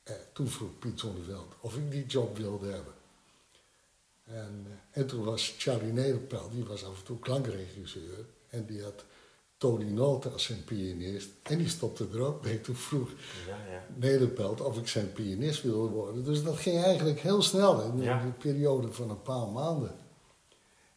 eh, 0.03 0.13
eh, 0.13 0.21
toen 0.33 0.47
vroeg 0.47 0.79
Piet 0.79 0.99
Zonneveld 0.99 1.53
of 1.59 1.77
ik 1.77 1.91
die 1.91 2.05
job 2.05 2.37
wilde 2.37 2.67
hebben. 2.67 2.93
En, 4.23 4.65
eh, 4.69 5.01
en 5.01 5.07
toen 5.07 5.23
was 5.23 5.55
Charlie 5.57 5.91
Nederpel, 5.93 6.49
die 6.49 6.65
was 6.65 6.85
af 6.85 6.97
en 6.97 7.03
toe 7.03 7.19
klankregisseur. 7.19 8.25
En 8.49 8.65
die 8.65 8.83
had 8.83 9.05
Tony 9.57 9.89
Nolte 9.89 10.29
als 10.29 10.43
zijn 10.43 10.63
pianist. 10.63 11.29
En 11.43 11.57
die 11.57 11.69
stopte 11.69 12.07
er 12.13 12.21
ook 12.21 12.43
mee. 12.43 12.61
Toen 12.61 12.75
vroeg 12.75 13.09
Ja, 13.47 13.71
ja. 13.71 13.85
Nederpelt 13.95 14.61
of 14.61 14.77
ik 14.77 14.87
zijn 14.87 15.13
pianist 15.13 15.61
wilde 15.61 15.89
worden. 15.89 16.23
Dus 16.23 16.43
dat 16.43 16.57
ging 16.57 16.83
eigenlijk 16.83 17.19
heel 17.19 17.41
snel 17.41 17.81
in 17.81 18.01
Ja. 18.01 18.21
een 18.21 18.37
periode 18.37 18.91
van 18.93 19.09
een 19.09 19.21
paar 19.21 19.47
maanden. 19.47 19.95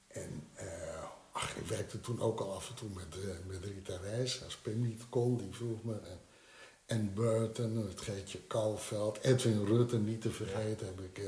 En 0.09 0.43
eh, 0.55 0.84
ach, 1.35 1.57
ik 1.57 1.67
werkte 1.67 2.01
toen 2.01 2.21
ook 2.21 2.41
al 2.41 2.55
af 2.55 2.69
en 2.69 2.75
toe 2.75 2.89
met, 2.95 3.15
eh, 3.25 3.31
met 3.47 3.65
Rita 3.65 3.97
Reis. 4.03 4.45
Als 4.45 4.57
Pim 4.57 4.83
niet 4.83 5.03
kon, 5.09 5.37
die 5.37 5.49
vroeg 5.55 5.83
me. 5.85 5.93
En, 5.95 6.21
en 6.87 7.15
Burton, 7.15 7.77
het 7.89 8.01
Geetje 8.01 8.39
Kouwveld, 8.39 9.19
Edwin 9.23 9.67
Rutten 9.67 10.05
niet 10.05 10.21
te 10.21 10.31
vergeten 10.31 10.87
heb 10.87 11.01
ik... 11.01 11.19
eh, 11.19 11.25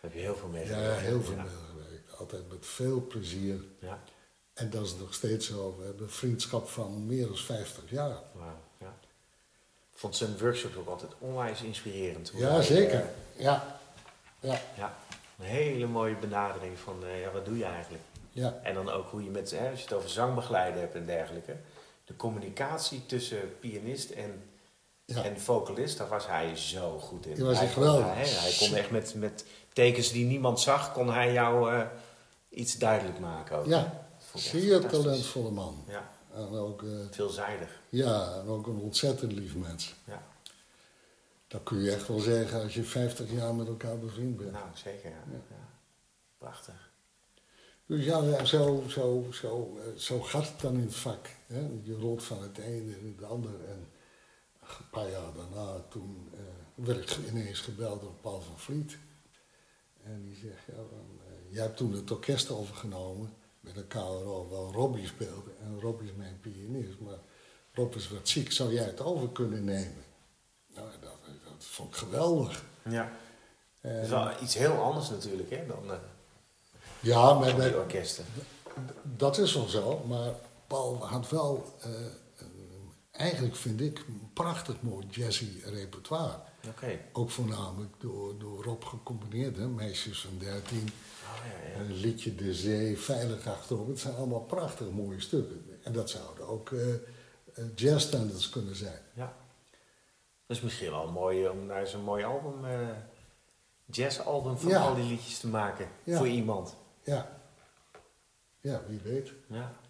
Heb 0.00 0.12
je 0.12 0.18
heel 0.18 0.36
veel 0.36 0.48
mee 0.48 0.66
ja, 0.66 0.92
heel 0.94 1.22
veel 1.22 1.36
mee 1.36 1.46
gewerkt. 1.70 2.16
Altijd 2.18 2.48
met 2.48 2.66
veel 2.66 3.06
plezier. 3.06 3.60
Ja, 3.80 4.02
En 4.54 4.70
dat 4.70 4.84
is 4.84 4.94
nog 4.96 5.14
steeds 5.14 5.46
zo. 5.46 5.76
We 5.78 5.84
hebben 5.84 6.02
een 6.02 6.10
vriendschap 6.12 6.68
van 6.68 7.06
meer 7.06 7.26
dan 7.26 7.36
50 7.36 7.90
jaar. 7.90 8.22
wauw. 8.34 8.60
Ja. 8.80 8.96
Ik 9.92 9.98
vond 9.98 10.16
zijn 10.16 10.38
workshops 10.38 10.76
ook 10.76 10.88
altijd 10.88 11.12
onwijs 11.18 11.62
inspirerend. 11.62 12.28
Hoe 12.30 12.40
Ja, 12.40 12.52
hij, 12.52 12.62
zeker. 12.62 13.00
eh, 13.00 13.42
Ja. 13.42 13.80
Ja. 14.40 14.60
ja, 14.76 14.98
een 15.38 15.44
hele 15.44 15.86
mooie 15.86 16.16
benadering 16.16 16.78
van, 16.78 17.04
eh, 17.04 17.20
ja, 17.20 17.30
wat 17.32 17.44
doe 17.44 17.56
je 17.58 17.64
eigenlijk? 17.64 18.02
Ja. 18.38 18.60
En 18.62 18.74
dan 18.74 18.90
ook 18.90 19.08
hoe 19.10 19.24
je 19.24 19.30
met, 19.30 19.50
hè, 19.50 19.70
als 19.70 19.78
je 19.78 19.84
het 19.84 19.94
over 19.94 20.08
zangbegeleiden 20.10 20.80
hebt 20.80 20.94
en 20.94 21.06
dergelijke. 21.06 21.56
De 22.04 22.16
communicatie 22.16 23.06
tussen 23.06 23.58
pianist 23.60 24.10
en, 24.10 24.42
Ja. 25.04 25.22
en 25.24 25.40
vocalist, 25.40 25.98
daar 25.98 26.08
was 26.08 26.26
hij 26.26 26.56
zo 26.56 26.98
goed 26.98 27.26
in. 27.26 27.34
Die 27.34 27.44
was 27.44 27.58
hij, 27.58 27.68
geweldig. 27.68 28.04
Kon, 28.04 28.12
hij, 28.14 28.28
hij 28.28 28.54
kon 28.58 28.74
echt 28.76 28.90
met, 28.90 29.14
met 29.14 29.44
tekens 29.72 30.12
die 30.12 30.24
niemand 30.26 30.60
zag, 30.60 30.92
kon 30.92 31.12
hij 31.12 31.32
jou 31.32 31.72
eh, 31.74 31.86
iets 32.48 32.78
duidelijk 32.78 33.18
maken 33.18 33.56
ook. 33.56 33.66
Ja. 33.66 34.06
Zeer 34.34 34.86
talentvolle 34.88 35.50
man. 35.50 35.84
Ja, 35.88 36.08
En 36.34 36.48
ook, 36.48 36.82
eh, 36.82 36.88
veelzijdig. 37.10 37.80
ja, 37.88 38.34
en 38.40 38.48
ook 38.48 38.66
een 38.66 38.78
ontzettend 38.78 39.32
lief 39.32 39.54
mens. 39.56 39.94
Ja, 40.04 40.22
Dat 41.48 41.62
kun 41.62 41.82
je 41.82 41.92
echt 41.92 42.08
wel 42.08 42.18
zeggen 42.18 42.62
als 42.62 42.74
je 42.74 42.82
50 42.82 43.30
jaar 43.30 43.54
met 43.54 43.66
elkaar 43.66 43.98
bevriend 43.98 44.36
bent. 44.36 44.52
nou 44.52 44.64
zeker. 44.74 45.10
Ja. 45.10 45.16
Ja. 45.30 45.56
Prachtig. 46.38 46.87
Dus 47.88 48.04
ja, 48.04 48.44
zo, 48.44 48.82
zo, 48.88 49.26
zo, 49.32 49.78
eh, 49.78 49.98
zo 49.98 50.20
gaat 50.20 50.46
het 50.48 50.60
dan 50.60 50.74
in 50.74 50.80
het 50.80 50.94
vak. 50.94 51.26
Hè? 51.46 51.60
Je 51.82 51.94
rolt 52.00 52.22
van 52.24 52.42
het 52.42 52.58
ene 52.58 52.98
in 52.98 53.14
het 53.18 53.28
ander. 53.30 53.50
En 53.68 53.88
een 54.60 54.88
paar 54.90 55.10
jaar 55.10 55.32
daarna, 55.36 55.84
toen 55.88 56.28
eh, 56.34 56.40
werd 56.74 57.10
ik 57.10 57.28
ineens 57.30 57.60
gebeld 57.60 58.00
door 58.00 58.14
Paul 58.20 58.40
van 58.40 58.58
Vliet. 58.58 58.98
En 60.04 60.22
die 60.24 60.34
zegt, 60.36 60.64
ja, 60.66 60.74
dan, 60.74 61.20
eh, 61.26 61.54
jij 61.54 61.62
hebt 61.62 61.76
toen 61.76 61.92
het 61.92 62.10
orkest 62.10 62.50
overgenomen 62.50 63.32
met 63.60 63.76
een 63.76 63.86
KRO, 63.86 64.48
waar 64.50 64.72
Robbie 64.74 65.06
speelde. 65.06 65.50
En 65.60 65.80
Robbie 65.80 66.08
is 66.08 66.14
mijn 66.16 66.40
pianist, 66.40 66.98
maar 67.00 67.18
Rob 67.72 67.94
is 67.94 68.08
wat 68.08 68.28
ziek, 68.28 68.52
zou 68.52 68.72
jij 68.72 68.84
het 68.84 69.00
over 69.00 69.28
kunnen 69.28 69.64
nemen? 69.64 70.04
Nou, 70.74 70.88
dat, 71.00 71.18
dat 71.44 71.64
vond 71.64 71.88
ik 71.88 71.96
geweldig. 71.96 72.64
Ja. 72.88 73.12
En- 73.80 73.94
Dat 73.94 74.04
is 74.04 74.10
wel 74.10 74.42
iets 74.42 74.54
heel 74.54 74.76
anders 74.82 75.10
natuurlijk 75.10 75.50
hè, 75.50 75.66
dan, 75.66 75.90
ja, 77.00 77.34
maar 77.34 77.74
orkesten. 77.76 78.24
Dat 79.02 79.38
is 79.38 79.54
wel 79.54 79.66
zo, 79.68 80.04
maar 80.08 80.32
Paul 80.66 81.06
had 81.06 81.28
wel, 81.30 81.74
eh, 81.80 81.90
een- 82.36 82.92
eigenlijk 83.10 83.56
vind 83.56 83.80
ik, 83.80 83.98
een 83.98 84.30
prachtig 84.34 84.76
mooi 84.82 85.06
jazzy 85.10 85.48
repertoire. 85.64 86.38
Oké. 86.68 86.98
Ook 87.12 87.30
voornamelijk 87.30 87.94
door, 88.00 88.38
door 88.38 88.64
Rob 88.64 88.84
gecomponeerd, 88.84 89.56
hè? 89.56 89.68
Meisjes 89.68 90.20
van 90.20 90.38
13, 90.38 90.88
Oh, 90.88 91.44
ja, 91.46 91.68
ja. 91.70 91.78
een 91.84 91.92
liedje 91.92 92.34
De 92.34 92.54
Zee, 92.54 92.98
Veilig 92.98 93.46
Achterop. 93.46 93.88
Het 93.88 93.98
zijn 94.00 94.14
allemaal 94.16 94.40
prachtig 94.40 94.90
mooie 94.90 95.20
stukken. 95.20 95.78
En 95.82 95.92
dat 95.92 96.10
zouden 96.10 96.48
ook 96.48 96.70
eh 96.72 96.94
eh, 96.94 97.64
jazzstandards 97.74 98.48
kunnen 98.48 98.76
zijn. 98.76 99.00
Ja. 99.14 99.36
Dat 100.46 100.56
is 100.56 100.62
misschien 100.62 100.90
wel 100.90 101.10
mooi 101.10 101.48
om 101.48 101.68
daar 101.68 101.86
zo'n 101.86 102.02
mooi 102.04 102.24
album, 102.24 102.64
eh 102.64 102.88
jazzalbum 103.86 104.58
van 104.58 104.70
Ja. 104.70 104.80
al 104.80 104.94
die 104.94 105.04
liedjes 105.04 105.38
te 105.38 105.46
maken. 105.48 105.88
Voor 106.06 106.28
iemand. 106.28 106.74
Ja, 107.08 107.40
ja 108.60 108.82
wie 108.88 109.00
weet. 109.00 109.32
Ja. 109.46 109.80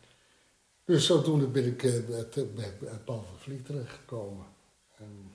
Dus 0.85 1.07
zodoende 1.07 1.47
ben 1.47 1.67
ik 1.67 1.83
eh, 1.83 2.05
bij, 2.07 2.29
bij, 2.55 2.77
bij 2.81 2.99
Paul 3.05 3.23
van 3.23 3.39
Vliet 3.39 3.67
terechtgekomen. 3.67 4.47
En 4.97 5.35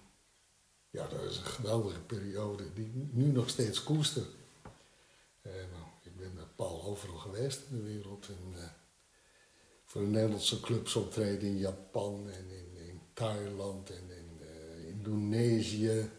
ja, 0.90 1.08
dat 1.08 1.22
is 1.22 1.38
een 1.38 1.46
geweldige 1.46 2.02
periode 2.02 2.74
die 2.74 2.86
ik 2.86 3.14
nu 3.14 3.26
nog 3.32 3.50
steeds 3.50 3.84
koester. 3.84 4.24
En, 5.42 5.52
nou, 5.52 5.84
ik 6.04 6.18
ben 6.18 6.34
met 6.34 6.56
Paul 6.56 6.84
overal 6.84 7.18
geweest 7.18 7.62
in 7.70 7.78
de 7.78 7.84
wereld. 7.84 8.28
En, 8.28 8.60
eh, 8.60 8.70
voor 9.86 10.02
de 10.02 10.08
Nederlandse 10.08 10.60
clubs 10.60 10.96
optreden 10.96 11.50
in 11.50 11.58
Japan 11.58 12.30
en 12.30 12.50
in, 12.50 12.88
in 12.88 13.02
Thailand 13.14 13.90
en 13.90 14.10
in 14.10 14.42
eh, 14.42 14.88
Indonesië, 14.88 16.10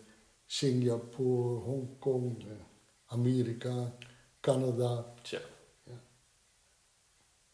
Singapore, 0.46 1.58
Hongkong, 1.60 2.38
eh, 2.38 2.52
Amerika, 3.06 3.96
Canada. 4.40 5.14
Zo. 5.22 5.38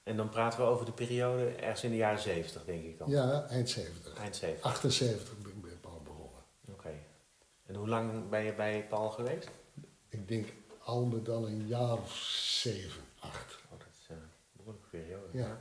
En 0.03 0.17
dan 0.17 0.29
praten 0.29 0.59
we 0.59 0.65
over 0.65 0.85
de 0.85 0.93
periode 0.93 1.45
ergens 1.49 1.85
in 1.85 1.91
de 1.91 1.97
jaren 1.97 2.21
70, 2.21 2.65
denk 2.65 2.85
ik 2.85 3.01
al. 3.01 3.09
Ja, 3.09 3.47
eind 3.49 3.71
70. 3.71 4.15
Eind 4.19 4.37
70. 4.37 4.65
78 4.65 5.39
ben 5.39 5.53
ik 5.53 5.63
bij 5.63 5.77
Paul 5.81 6.03
begonnen. 6.03 6.43
Oké. 6.71 6.93
En 7.67 7.75
hoe 7.75 7.89
lang 7.89 8.29
ben 8.29 8.45
je 8.45 8.55
bij 8.55 8.87
Paul 8.89 9.11
geweest? 9.11 9.49
Ik 10.09 10.29
denk 10.29 10.53
al 10.83 11.05
met 11.05 11.29
al 11.29 11.47
een 11.47 11.67
jaar 11.67 11.93
of 11.93 12.17
zeven, 12.63 13.03
acht. 13.19 13.59
Oh, 13.73 13.79
dat 13.79 13.89
is 14.01 14.07
eh, 14.09 14.17
een 14.17 14.23
behoorlijke 14.53 14.89
periode. 14.89 15.39
Ja. 15.39 15.59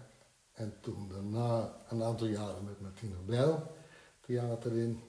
En 0.52 0.78
toen 0.82 1.10
daarna 1.10 1.76
een 1.90 2.04
aantal 2.04 2.28
jaren 2.28 2.64
met 2.64 2.82
Martine 2.82 3.16
Bijl 3.26 3.76
theater 4.22 4.78
in. 4.78 5.02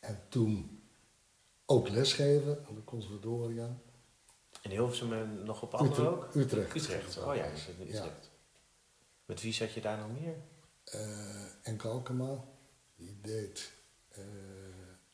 En 0.00 0.20
toen 0.28 0.82
ook 1.66 1.88
lesgeven 1.88 2.64
aan 2.68 2.74
de 2.74 2.84
conservatoria. 2.84 3.76
En 4.68 4.74
Hilversum 4.74 5.12
en 5.12 5.44
nog 5.44 5.62
op 5.62 5.74
andere 5.74 6.02
Utrecht. 6.02 6.24
ook? 6.24 6.34
Utrecht. 6.34 6.74
Utrecht. 6.74 7.18
Oh 7.18 7.34
ja. 7.34 7.50
Utrecht. 7.80 8.30
Met 9.24 9.40
wie 9.40 9.52
zat 9.52 9.72
je 9.72 9.80
daar 9.80 9.98
nog 9.98 10.20
meer? 10.20 10.36
Eh, 10.84 11.66
en 11.66 11.76
Kalkema, 11.76 12.44
die 12.96 13.20
deed 13.20 13.72
eh, 14.08 14.22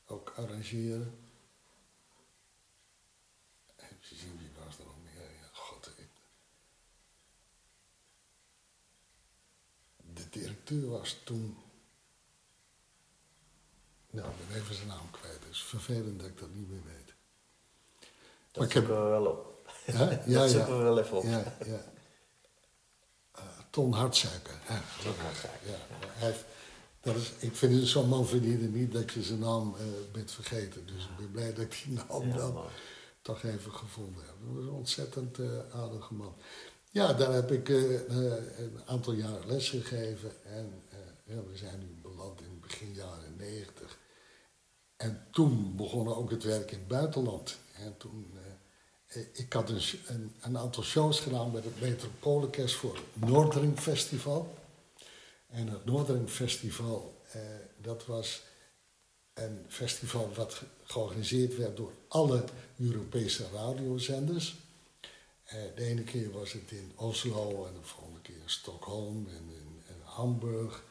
ook 0.06 0.32
arrangeren. 0.36 1.18
Even 3.76 4.16
zien 4.16 4.38
wie 4.38 4.50
was 4.64 4.78
er 4.78 4.84
nog 4.84 4.96
meer. 5.02 5.30
Ja, 5.40 5.48
God, 5.52 5.92
ik... 5.96 6.08
De 10.14 10.28
directeur 10.28 10.88
was 10.88 11.20
toen. 11.24 11.58
Nou, 14.10 14.30
ik 14.30 14.48
ben 14.48 14.56
even 14.56 14.74
zijn 14.74 14.88
naam 14.88 15.10
kwijt. 15.10 15.44
Het 15.44 15.52
is 15.52 15.62
vervelend 15.62 16.20
dat 16.20 16.28
ik 16.28 16.38
dat 16.38 16.54
niet 16.54 16.68
meer 16.68 16.84
weet. 16.84 17.03
Dat 18.54 18.64
ik 18.64 18.72
heb- 18.72 18.84
zoeken 18.86 19.02
we 19.04 19.08
wel 19.10 19.26
op. 19.26 19.68
Ja, 19.86 19.98
dat 20.06 20.18
ja, 20.26 20.46
zoeken 20.46 20.72
ja. 20.72 20.78
we 20.78 20.82
wel 20.84 20.98
even 20.98 21.16
op. 21.16 21.22
Ja, 21.24 21.56
ja. 21.66 21.84
Eh, 23.32 23.42
Ton 23.70 23.92
Hartsuiker. 23.92 24.54
Ja, 24.68 24.82
Ton 25.02 25.12
Hartsuiker, 25.22 25.68
Ja, 25.70 25.76
hij 26.08 26.28
heeft, 26.30 26.44
dat 27.00 27.16
is, 27.16 27.32
ik 27.38 27.56
vind 27.56 27.74
het 27.80 27.88
zo'n 27.88 28.08
man 28.08 28.26
verdiende 28.26 28.66
niet 28.66 28.92
dat 28.92 29.12
je 29.12 29.22
zijn 29.22 29.38
naam 29.38 29.74
eh, 29.78 29.82
bent 30.12 30.30
vergeten. 30.32 30.86
Dus 30.86 31.02
ik 31.04 31.16
ben 31.16 31.30
blij 31.30 31.52
dat 31.54 31.64
ik 31.64 31.82
die 31.84 31.92
naam 32.08 32.36
dan 32.36 32.64
toch 33.22 33.42
even 33.42 33.72
gevonden 33.72 34.24
heb. 34.24 34.34
Dat 34.44 34.54
was 34.54 34.64
een 34.64 34.70
ontzettend 34.70 35.38
eh, 35.38 35.46
aardige 35.72 36.14
man. 36.14 36.34
Ja, 36.90 37.12
daar 37.12 37.32
heb 37.32 37.50
ik 37.52 37.68
een 37.68 38.80
aantal 38.86 39.12
jaren 39.12 39.46
les 39.46 39.70
gegeven. 39.70 40.44
En 40.44 40.82
we 41.24 41.56
zijn 41.56 41.78
nu 41.78 41.98
beland 42.02 42.40
in 42.40 42.60
begin 42.60 42.92
jaren 42.92 43.36
negentig. 43.36 43.98
En 44.96 45.26
toen 45.30 45.76
begon 45.76 46.14
ook 46.14 46.30
het 46.30 46.42
werk 46.44 46.70
in 46.70 46.78
het 46.78 46.88
buitenland. 46.88 47.56
En 47.74 47.96
toen, 47.96 48.38
eh, 49.08 49.20
ik 49.32 49.52
had 49.52 49.70
een, 49.70 50.32
een, 50.40 50.58
aantal 50.58 50.82
shows 50.82 51.20
gedaan 51.20 51.50
met 51.50 51.64
het 51.64 51.80
Metropoolorkest 51.80 52.74
voor 52.74 52.94
het 52.94 53.28
Noordring 53.28 53.78
Festival. 53.78 54.55
En 55.49 55.68
het 55.68 55.84
Noordring 55.84 56.30
Festival, 56.30 57.20
eh, 57.32 57.40
dat 57.76 58.07
was 58.07 58.42
een 59.34 59.64
festival 59.68 60.32
wat 60.34 60.55
ge- 60.55 60.64
georganiseerd 60.84 61.57
werd 61.57 61.76
door 61.76 61.92
alle 62.09 62.44
Europese 62.78 63.46
radiozenders. 63.53 64.57
Eh, 65.44 65.59
de 65.74 65.84
ene 65.84 66.03
keer 66.03 66.30
was 66.30 66.53
het 66.53 66.70
in 66.70 66.92
Oslo 66.94 67.66
en 67.66 67.74
de 67.74 67.86
volgende 67.86 68.20
keer 68.20 68.36
in 68.36 68.51
Stockholm 68.51 69.26
en 69.28 69.51
in, 69.51 69.82
in 69.88 70.01
Hamburg, 70.03 70.84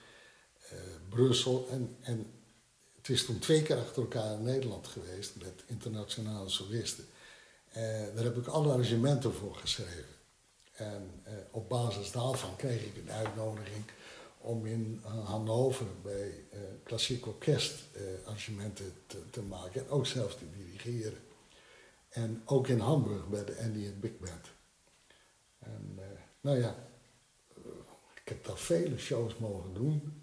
Brussel. 1.10 1.68
En, 1.70 1.97
en 2.01 2.43
het 3.04 3.12
is 3.12 3.26
toen 3.26 3.39
twee 3.39 3.62
keer 3.62 3.78
achter 3.78 4.01
elkaar 4.01 4.34
in 4.34 4.43
Nederland 4.43 4.88
geweest 4.88 5.36
met 5.36 5.64
internationale 5.66 6.49
solisten. 6.49 7.06
Eh, 7.72 7.84
daar 8.16 8.24
heb 8.24 8.38
ik 8.38 8.47
alle 8.47 8.72
arrangementen 8.72 9.34
voor 9.34 9.56
geschreven. 9.56 10.16
En 10.74 11.22
eh, 11.24 11.34
op 11.51 11.70
basis 11.70 12.12
daarvan 12.12 12.56
kreeg 12.56 12.86
ik 12.86 12.97
een 12.97 13.12
uitnodiging 13.12 13.84
om 14.38 14.66
in 14.66 15.01
eh, 15.04 15.30
Hannover 15.30 15.86
bij 16.04 16.45
eh 16.49 16.60
klassiek 16.84 17.28
orkest 17.28 17.74
arrangementen 18.26 18.93
te, 19.08 19.30
te 19.30 19.41
maken 19.41 19.82
en 19.82 19.89
ook 19.89 20.06
zelf 20.06 20.36
te 20.36 20.45
dirigeren. 20.58 21.20
En 22.10 22.41
ook 22.45 22.68
in 22.68 22.80
Hamburg 22.80 23.28
bij 23.28 23.45
de 23.45 23.58
Andy 23.64 23.93
Big 23.99 24.20
Band. 24.20 24.47
En 25.60 25.99
nou 26.41 26.60
ja, 26.60 26.76
ik 28.14 28.30
heb 28.30 28.45
daar 28.45 28.58
vele 28.58 28.97
shows 28.97 29.38
mogen 29.38 29.74
doen. 29.74 30.22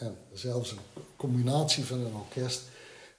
En 0.00 0.16
zelfs 0.32 0.70
een 0.70 1.04
combinatie 1.16 1.84
van 1.84 1.98
een 1.98 2.14
orkest. 2.14 2.62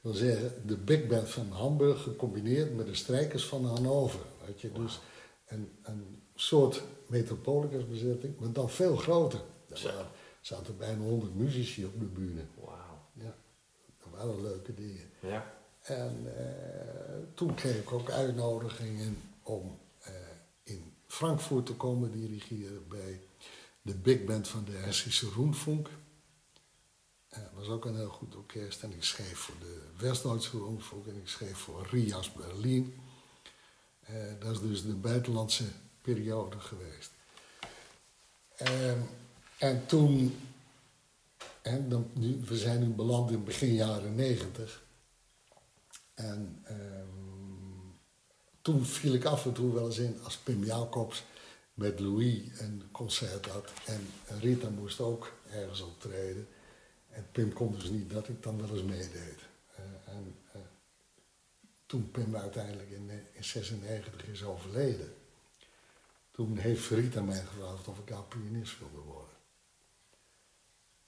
wil 0.02 0.14
zeggen, 0.14 0.54
de 0.66 0.78
big 0.78 1.08
band 1.08 1.30
van 1.30 1.52
Hamburg 1.52 2.02
gecombineerd 2.04 2.76
met 2.76 2.86
de 2.86 2.96
strijkers 2.96 3.46
van 3.46 3.66
Hannover. 3.66 4.20
Weet 4.46 4.62
je, 4.62 4.72
dus 4.72 5.00
een, 5.48 5.70
een 5.84 6.22
soort 6.36 6.82
metropolicusbezetting, 7.08 8.40
maar 8.40 8.52
dan 8.52 8.70
veel 8.70 8.96
groter. 8.96 9.42
Er 9.70 10.06
zaten 10.42 10.78
bijna 10.78 11.04
100 11.04 11.36
muzici 11.36 11.86
op 11.86 12.00
de 12.00 12.06
bühne. 12.06 12.42
Wauw. 12.60 13.00
Ja, 13.14 13.36
dat 13.98 14.20
waren 14.20 14.42
leuke 14.42 14.74
dingen. 14.74 15.10
Ja. 15.20 15.54
En 15.82 16.34
eh, 16.38 17.16
toen 17.34 17.54
kreeg 17.54 17.76
ik 17.76 17.92
ook 17.92 18.10
uitnodigingen 18.10 19.18
om 19.44 19.80
eh, 20.00 20.14
in 20.64 20.94
Frankfurt 21.08 21.66
te 21.66 21.74
komen 21.74 22.12
dirigeren 22.12 22.88
bij 22.88 23.22
de 23.82 23.96
big 23.96 24.24
band 24.24 24.48
van 24.48 24.66
de 24.66 24.72
Hessische 24.72 25.30
Rundfunk. 25.36 25.90
Dat 27.32 27.52
was 27.54 27.68
ook 27.68 27.86
een 27.86 27.96
heel 27.96 28.10
goed 28.10 28.36
orkest. 28.36 28.84
En 28.84 28.92
ik 28.92 29.04
schreef 29.04 29.38
voor 29.38 29.56
de 29.60 29.82
West-Duitse 29.98 30.58
Rundfunk 30.58 31.08
en 31.08 31.16
ik 31.16 31.28
schreef 31.28 31.58
voor 31.58 31.88
Rias 31.92 32.32
Berlin. 32.34 33.00
Eh, 34.00 34.16
dat 34.40 34.52
is 34.52 34.60
dus 34.60 34.84
de 34.84 34.96
buitenlandse 34.96 35.64
periode 36.02 36.60
geweest. 36.60 37.12
Ehm, 38.56 39.00
en 39.58 39.86
toen, 39.86 40.40
en 41.62 41.90
dan, 41.90 42.10
nu, 42.14 42.42
we 42.46 42.58
zijn 42.58 42.80
nu 42.80 42.88
beland 42.88 43.32
in 43.32 43.44
begin 43.44 43.74
jaren 43.74 44.16
negentig. 44.16 44.84
En 46.14 46.62
ehm, 46.64 47.92
toen 48.62 48.86
viel 48.86 49.14
ik 49.14 49.26
af 49.26 49.46
en 49.46 49.54
toe 49.54 49.74
wel 49.74 49.86
eens 49.86 49.98
in 49.98 50.20
als 50.24 50.38
Pim 50.38 50.64
Jacobs 50.64 51.24
met 51.74 52.00
Louis 52.00 52.60
een 52.60 52.84
concert 52.92 53.46
had. 53.46 53.70
En 53.86 54.08
Rita 54.40 54.70
moest 54.70 55.00
ook 55.00 55.32
ergens 55.52 55.82
optreden. 55.82 56.48
En 57.12 57.28
Pim 57.32 57.54
kon 57.54 57.72
dus 57.74 57.90
niet 57.90 58.10
dat 58.10 58.28
ik 58.28 58.44
dan 58.44 58.58
wel 58.62 58.70
eens 58.70 58.84
meedeed. 58.84 59.40
Eh, 59.76 59.84
en 60.16 60.36
eh, 60.52 60.62
toen 61.86 62.12
Pim 62.12 62.36
uiteindelijk 62.36 62.90
in, 62.90 63.10
eh, 63.10 63.16
in 63.34 63.44
96 63.44 64.28
is 64.28 64.44
overleden, 64.44 65.14
toen 66.32 66.58
heeft 66.58 66.90
Rita 66.90 67.22
mij 67.22 67.42
gevraagd 67.42 67.88
of 67.88 68.00
ik 68.00 68.10
haar 68.10 68.24
pianist 68.24 68.80
wilde 68.80 68.98
worden. 69.08 69.30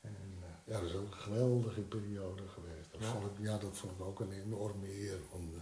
En 0.02 0.16
eh, 0.42 0.74
ja, 0.74 0.80
dat 0.80 0.90
is 0.90 0.96
ook 0.96 1.12
een 1.12 1.20
geweldige 1.20 1.82
periode 1.82 2.48
geweest. 2.48 2.92
Dat, 2.92 3.02
Ja. 3.02 3.12
vond 3.12 3.26
ik, 3.26 3.46
ja, 3.46 3.58
dat 3.58 3.78
vond 3.78 3.94
ik 4.00 4.02
ook 4.06 4.20
een 4.20 4.32
enorme 4.32 5.00
eer 5.02 5.20
om 5.30 5.54
eh, 5.56 5.62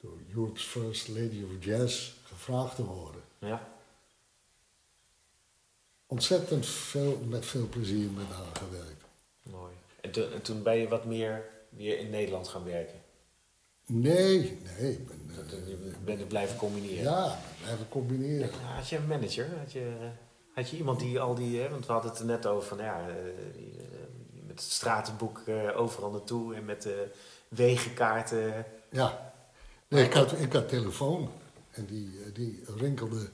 door 0.00 0.18
Europe's 0.28 0.64
First 0.64 1.08
Lady 1.08 1.42
of 1.44 1.64
Jazz 1.64 2.12
gevraagd 2.24 2.76
te 2.76 2.84
worden. 2.84 3.22
Ja. 3.38 3.70
Ontzettend 6.06 6.66
veel, 6.66 7.18
met 7.18 7.46
veel 7.46 7.68
plezier 7.68 8.10
met 8.10 8.26
haar 8.26 8.56
gewerkt. 8.56 9.04
Mooi. 9.42 9.72
En 10.00 10.10
toen, 10.10 10.32
en 10.32 10.42
toen 10.42 10.62
ben 10.62 10.76
je 10.76 10.88
wat 10.88 11.04
meer 11.04 11.44
weer 11.68 11.98
in 11.98 12.10
Nederland 12.10 12.48
gaan 12.48 12.64
werken. 12.64 13.00
Nee, 13.86 14.58
nee, 14.78 14.92
ik 14.92 15.06
ben, 15.08 15.18
eh, 15.50 15.68
Je 15.68 15.92
bent 16.04 16.18
het 16.18 16.28
blijven 16.28 16.56
combineren. 16.56 17.02
ja, 17.02 17.38
blijven 17.62 17.88
combineren. 17.88 18.50
Had 18.74 18.88
je 18.88 18.96
een 18.96 19.06
manager? 19.06 19.58
Had 19.58 19.72
je, 19.72 19.96
had 20.54 20.70
je 20.70 20.76
iemand 20.76 21.00
die 21.00 21.20
al 21.20 21.34
die... 21.34 21.60
Hè, 21.60 21.68
want 21.68 21.86
we 21.86 21.92
hadden 21.92 22.10
het 22.10 22.20
er 22.20 22.26
net 22.26 22.46
over 22.46 22.68
van 22.68 22.78
ja... 22.78 23.08
eh, 23.08 23.14
die, 23.56 23.76
eh, 23.78 23.86
met 24.46 24.60
het 24.60 24.70
stratenboek 24.72 25.42
overal 25.76 26.10
naartoe 26.10 26.54
en 26.54 26.64
met 26.64 26.82
de 26.82 27.10
wegenkaarten. 27.48 28.66
Ja, 28.88 29.32
nee, 29.88 30.04
ik, 30.04 30.12
had, 30.12 30.32
ik 30.32 30.52
had 30.52 30.68
telefoon 30.68 31.30
en 31.70 31.86
die, 31.86 32.32
die 32.32 32.64
rinkelde 32.76 33.28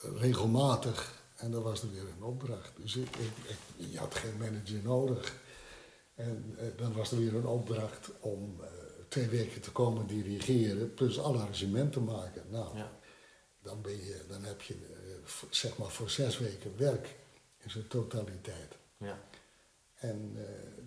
regelmatig 0.00 1.17
en 1.38 1.50
dan 1.50 1.62
was 1.62 1.82
er 1.82 1.90
weer 1.92 2.08
een 2.16 2.22
opdracht. 2.22 2.72
Dus 2.76 2.96
ik, 2.96 3.16
ik, 3.16 3.30
ik- 3.76 3.86
je 3.90 3.98
had 3.98 4.14
geen 4.14 4.36
manager 4.36 4.82
nodig. 4.82 5.36
En 6.14 6.54
eh, 6.58 6.66
dan 6.76 6.92
was 6.92 7.10
er 7.12 7.18
weer 7.18 7.34
een 7.34 7.46
opdracht 7.46 8.10
om 8.20 8.56
eh, 8.60 8.68
twee 9.08 9.28
weken 9.28 9.60
te 9.60 9.70
komen 9.72 10.06
dirigeren, 10.06 10.94
plus 10.94 11.18
alle 11.18 11.38
arrangementen 11.38 12.04
maken. 12.04 12.42
Nou, 12.50 12.76
Ja. 12.76 12.90
dan, 13.62 13.82
ben 13.82 13.92
je, 14.04 14.20
dan 14.28 14.42
heb 14.44 14.62
je 14.62 14.74
eh, 14.74 15.32
zeg 15.50 15.76
maar 15.78 15.90
voor 15.90 16.10
zes 16.10 16.38
weken 16.38 16.76
werk 16.76 17.16
in 17.58 17.70
zijn 17.70 17.88
totaliteit. 17.88 18.76
Ja. 18.96 19.18
En 19.94 20.36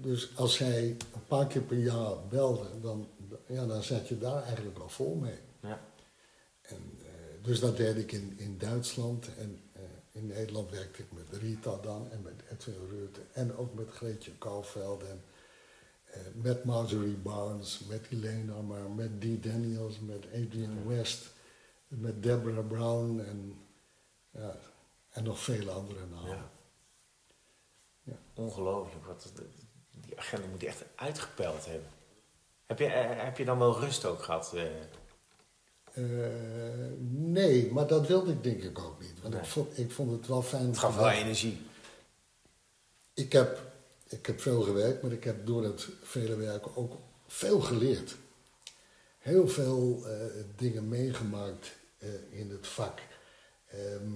dus 0.01 0.31
als 0.37 0.55
zij 0.55 0.83
een 1.13 1.25
paar 1.27 1.47
keer 1.47 1.61
per 1.61 1.77
jaar 1.77 2.27
belde, 2.29 2.79
dan, 2.81 3.07
ja, 3.47 3.65
dan 3.65 3.83
zat 3.83 4.07
je 4.07 4.17
daar 4.17 4.43
eigenlijk 4.43 4.77
al 4.79 4.89
vol 4.89 5.15
mee. 5.15 5.39
Ja. 5.61 5.81
En, 6.61 6.99
dus 7.41 7.59
dat 7.59 7.77
deed 7.77 7.97
ik 7.97 8.11
in, 8.11 8.33
in 8.37 8.57
Duitsland 8.57 9.35
en 9.37 9.59
in 10.11 10.27
Nederland 10.27 10.71
werkte 10.71 11.01
ik 11.01 11.11
met 11.11 11.41
Rita 11.41 11.77
dan 11.77 12.11
en 12.11 12.21
met 12.21 12.43
Edwin 12.51 12.87
Rutte 12.89 13.21
en 13.33 13.57
ook 13.57 13.73
met 13.73 13.89
Greetje 13.89 14.31
Kouwveld 14.37 15.03
en 15.03 15.23
eh, 16.05 16.21
met 16.33 16.63
Marjorie 16.63 17.17
Barnes, 17.17 17.79
met 17.89 18.07
Elena 18.09 18.61
maar 18.61 18.89
met 18.89 19.21
Dee 19.21 19.39
Daniels, 19.39 19.99
met 19.99 20.25
Adrian 20.25 20.87
West, 20.87 21.33
met 21.87 22.23
Deborah 22.23 22.67
Brown 22.67 23.19
en, 23.19 23.59
ja, 24.29 24.57
en 25.09 25.23
nog 25.23 25.39
vele 25.39 25.71
andere 25.71 26.05
namen. 26.05 26.29
Ja. 26.29 26.49
Ja. 28.03 28.17
Ongelooflijk. 28.33 29.05
Wat, 29.05 29.31
die 29.91 30.19
agenda 30.19 30.47
moet 30.47 30.61
je 30.61 30.67
echt 30.67 30.83
uitgepeld 30.95 31.65
hebben. 31.65 31.89
Heb 32.65 32.79
je, 32.79 32.85
eh, 32.85 33.23
heb 33.23 33.37
je 33.37 33.45
dan 33.45 33.59
wel 33.59 33.79
rust 33.79 34.05
ook 34.05 34.23
gehad? 34.23 34.53
eh? 34.53 34.63
Eh, 35.93 36.03
nee, 37.09 37.71
maar 37.71 37.87
dat 37.87 38.07
wilde 38.07 38.31
ik 38.31 38.43
denk 38.43 38.63
ik 38.63 38.79
ook 38.79 38.99
niet. 39.01 39.21
Want 39.21 39.33
Nee. 39.33 39.43
ik, 39.43 39.49
vond, 39.49 39.77
ik 39.77 39.91
vond 39.91 40.11
het 40.11 40.27
wel 40.27 40.41
fijn. 40.41 40.65
het 40.67 40.77
gaf 40.77 40.95
wel 40.95 41.09
energie. 41.09 41.61
Ik 43.13 43.31
heb, 43.31 43.59
ik 44.07 44.25
heb 44.25 44.41
veel 44.41 44.61
gewerkt, 44.61 45.01
maar 45.01 45.11
ik 45.11 45.23
heb 45.23 45.45
door 45.45 45.63
het 45.63 45.87
vele 46.01 46.35
werken 46.35 46.75
ook 46.75 46.97
veel 47.27 47.59
geleerd. 47.59 48.15
Heel 49.17 49.47
veel 49.47 50.03
eh, 50.07 50.13
dingen 50.55 50.87
meegemaakt 50.87 51.71
eh, 51.97 52.09
in 52.29 52.49
het 52.49 52.67
vak. 52.67 52.99
Ehm, 53.67 54.11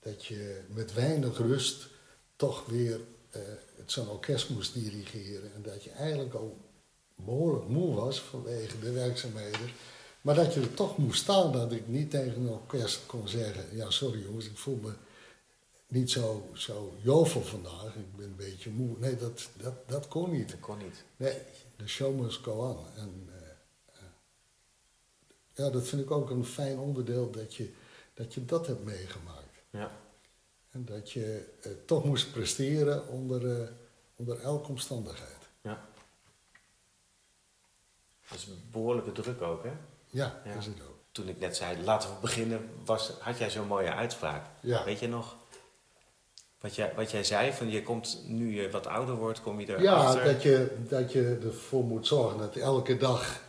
dat 0.00 0.24
je 0.24 0.60
met 0.68 0.92
weinig 0.94 1.38
rust 1.38 1.88
toch 2.36 2.66
weer 2.66 3.00
zo'n 3.86 4.08
orkest 4.08 4.48
moest 4.48 4.74
dirigeren. 4.74 5.54
En 5.54 5.62
dat 5.62 5.84
je 5.84 5.90
eigenlijk 5.90 6.34
al 6.34 6.58
behoorlijk 7.14 7.68
moe 7.68 7.94
was 7.94 8.20
vanwege 8.20 8.78
de 8.78 8.92
werkzaamheden. 8.92 9.70
Maar 10.24 10.34
dat 10.34 10.54
je 10.54 10.60
er 10.60 10.74
toch 10.74 10.98
moest 10.98 11.22
staan, 11.22 11.52
dat 11.52 11.72
ik 11.72 11.88
niet 11.88 12.10
tegen 12.10 12.40
een 12.40 12.48
orkest 12.48 13.06
kon 13.06 13.28
zeggen... 13.28 13.76
Ja, 13.76 13.90
sorry 13.90 14.22
jongens, 14.22 14.46
ik 14.46 14.56
voel 14.56 14.76
me 14.82 14.92
niet 15.86 16.10
zo, 16.10 16.48
zo 16.52 16.96
jovel 17.02 17.42
vandaag. 17.42 17.94
Ik 17.94 18.16
ben 18.16 18.26
een 18.26 18.36
beetje 18.36 18.70
moe. 18.70 18.98
Nee, 18.98 19.16
dat, 19.16 19.48
dat, 19.56 19.88
dat 19.88 20.08
kon 20.08 20.30
niet. 20.30 20.50
Dat 20.50 20.60
kon 20.60 20.78
niet. 20.78 21.04
Nee, 21.16 21.38
de 21.76 21.88
show 21.88 22.20
must 22.20 22.42
go 22.42 22.52
on. 22.52 22.86
En 22.96 23.28
eh, 23.32 23.50
eh, 23.92 24.02
ja, 25.52 25.70
dat 25.70 25.86
vind 25.86 26.02
ik 26.02 26.10
ook 26.10 26.30
een 26.30 26.44
fijn 26.44 26.78
onderdeel 26.78 27.30
dat 27.30 27.54
je 27.54 27.72
dat, 28.14 28.34
je 28.34 28.44
dat 28.44 28.66
hebt 28.66 28.84
meegemaakt. 28.84 29.62
Ja. 29.70 29.90
En 30.70 30.84
dat 30.84 31.10
je 31.10 31.44
eh, 31.62 31.72
toch 31.86 32.04
moest 32.04 32.32
presteren 32.32 33.08
onder, 33.08 33.72
onder 34.16 34.40
elke 34.40 34.68
omstandigheid. 34.68 35.48
ja. 35.60 35.88
Dat 38.28 38.38
is 38.38 38.46
een 38.46 38.62
behoorlijke 38.70 39.12
druk 39.12 39.42
ook, 39.42 39.64
hè? 39.64 39.72
Ja, 40.14 40.40
Ja. 40.44 40.52
dat 40.52 40.60
is 40.60 40.66
het 40.66 40.80
ook. 40.88 40.98
Toen 41.12 41.28
ik 41.28 41.38
net 41.40 41.56
zei, 41.56 41.82
laten 41.84 42.08
we 42.08 42.14
beginnen, 42.20 42.70
was, 42.84 43.10
had 43.20 43.38
jij 43.38 43.50
zo'n 43.50 43.66
mooie 43.66 43.92
uitspraak. 43.92 44.46
Ja. 44.60 44.84
Weet 44.84 44.98
je 44.98 45.08
nog? 45.08 45.36
Wat 46.60 46.74
jij, 46.74 46.94
wat 46.94 47.10
jij 47.10 47.24
zei, 47.24 47.52
van 47.52 47.70
je 47.70 47.82
komt, 47.82 48.22
nu 48.26 48.54
je 48.62 48.70
wat 48.70 48.86
ouder 48.86 49.14
wordt, 49.14 49.40
kom 49.42 49.60
je 49.60 49.66
Ja, 49.66 49.76
erachter. 49.76 50.24
dat 50.24 50.42
je, 50.42 50.76
dat 50.88 51.12
je 51.12 51.38
ervoor 51.44 51.84
moet 51.84 52.06
zorgen 52.06 52.38
dat 52.38 52.56
elke 52.56 52.96
dag 52.96 53.42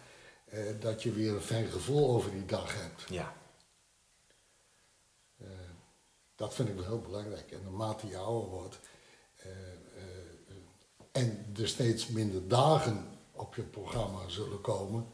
eh, 0.46 0.60
dat 0.80 1.04
je 1.04 1.12
weer 1.12 1.34
een 1.34 1.42
fijn 1.42 1.68
gevoel 1.68 2.10
over 2.16 2.32
die 2.32 2.46
dag 2.46 2.82
hebt. 2.82 3.04
Ja, 3.10 3.34
Eh, 5.38 5.48
dat 6.36 6.54
vind 6.54 6.70
ik 6.70 6.76
wel 6.76 6.86
heel 6.86 7.02
belangrijk. 7.02 7.52
En 7.52 7.60
naarmate 7.64 8.08
je 8.08 8.18
ouder 8.18 8.50
wordt 8.50 8.80
eh, 9.36 9.50
eh, 9.52 10.56
en 11.12 11.46
er 11.60 11.68
steeds 11.68 12.08
minder 12.08 12.48
dagen 12.48 13.08
op 13.32 13.56
je 13.56 13.62
programma 13.62 14.28
zullen 14.28 14.62
komen, 14.62 15.08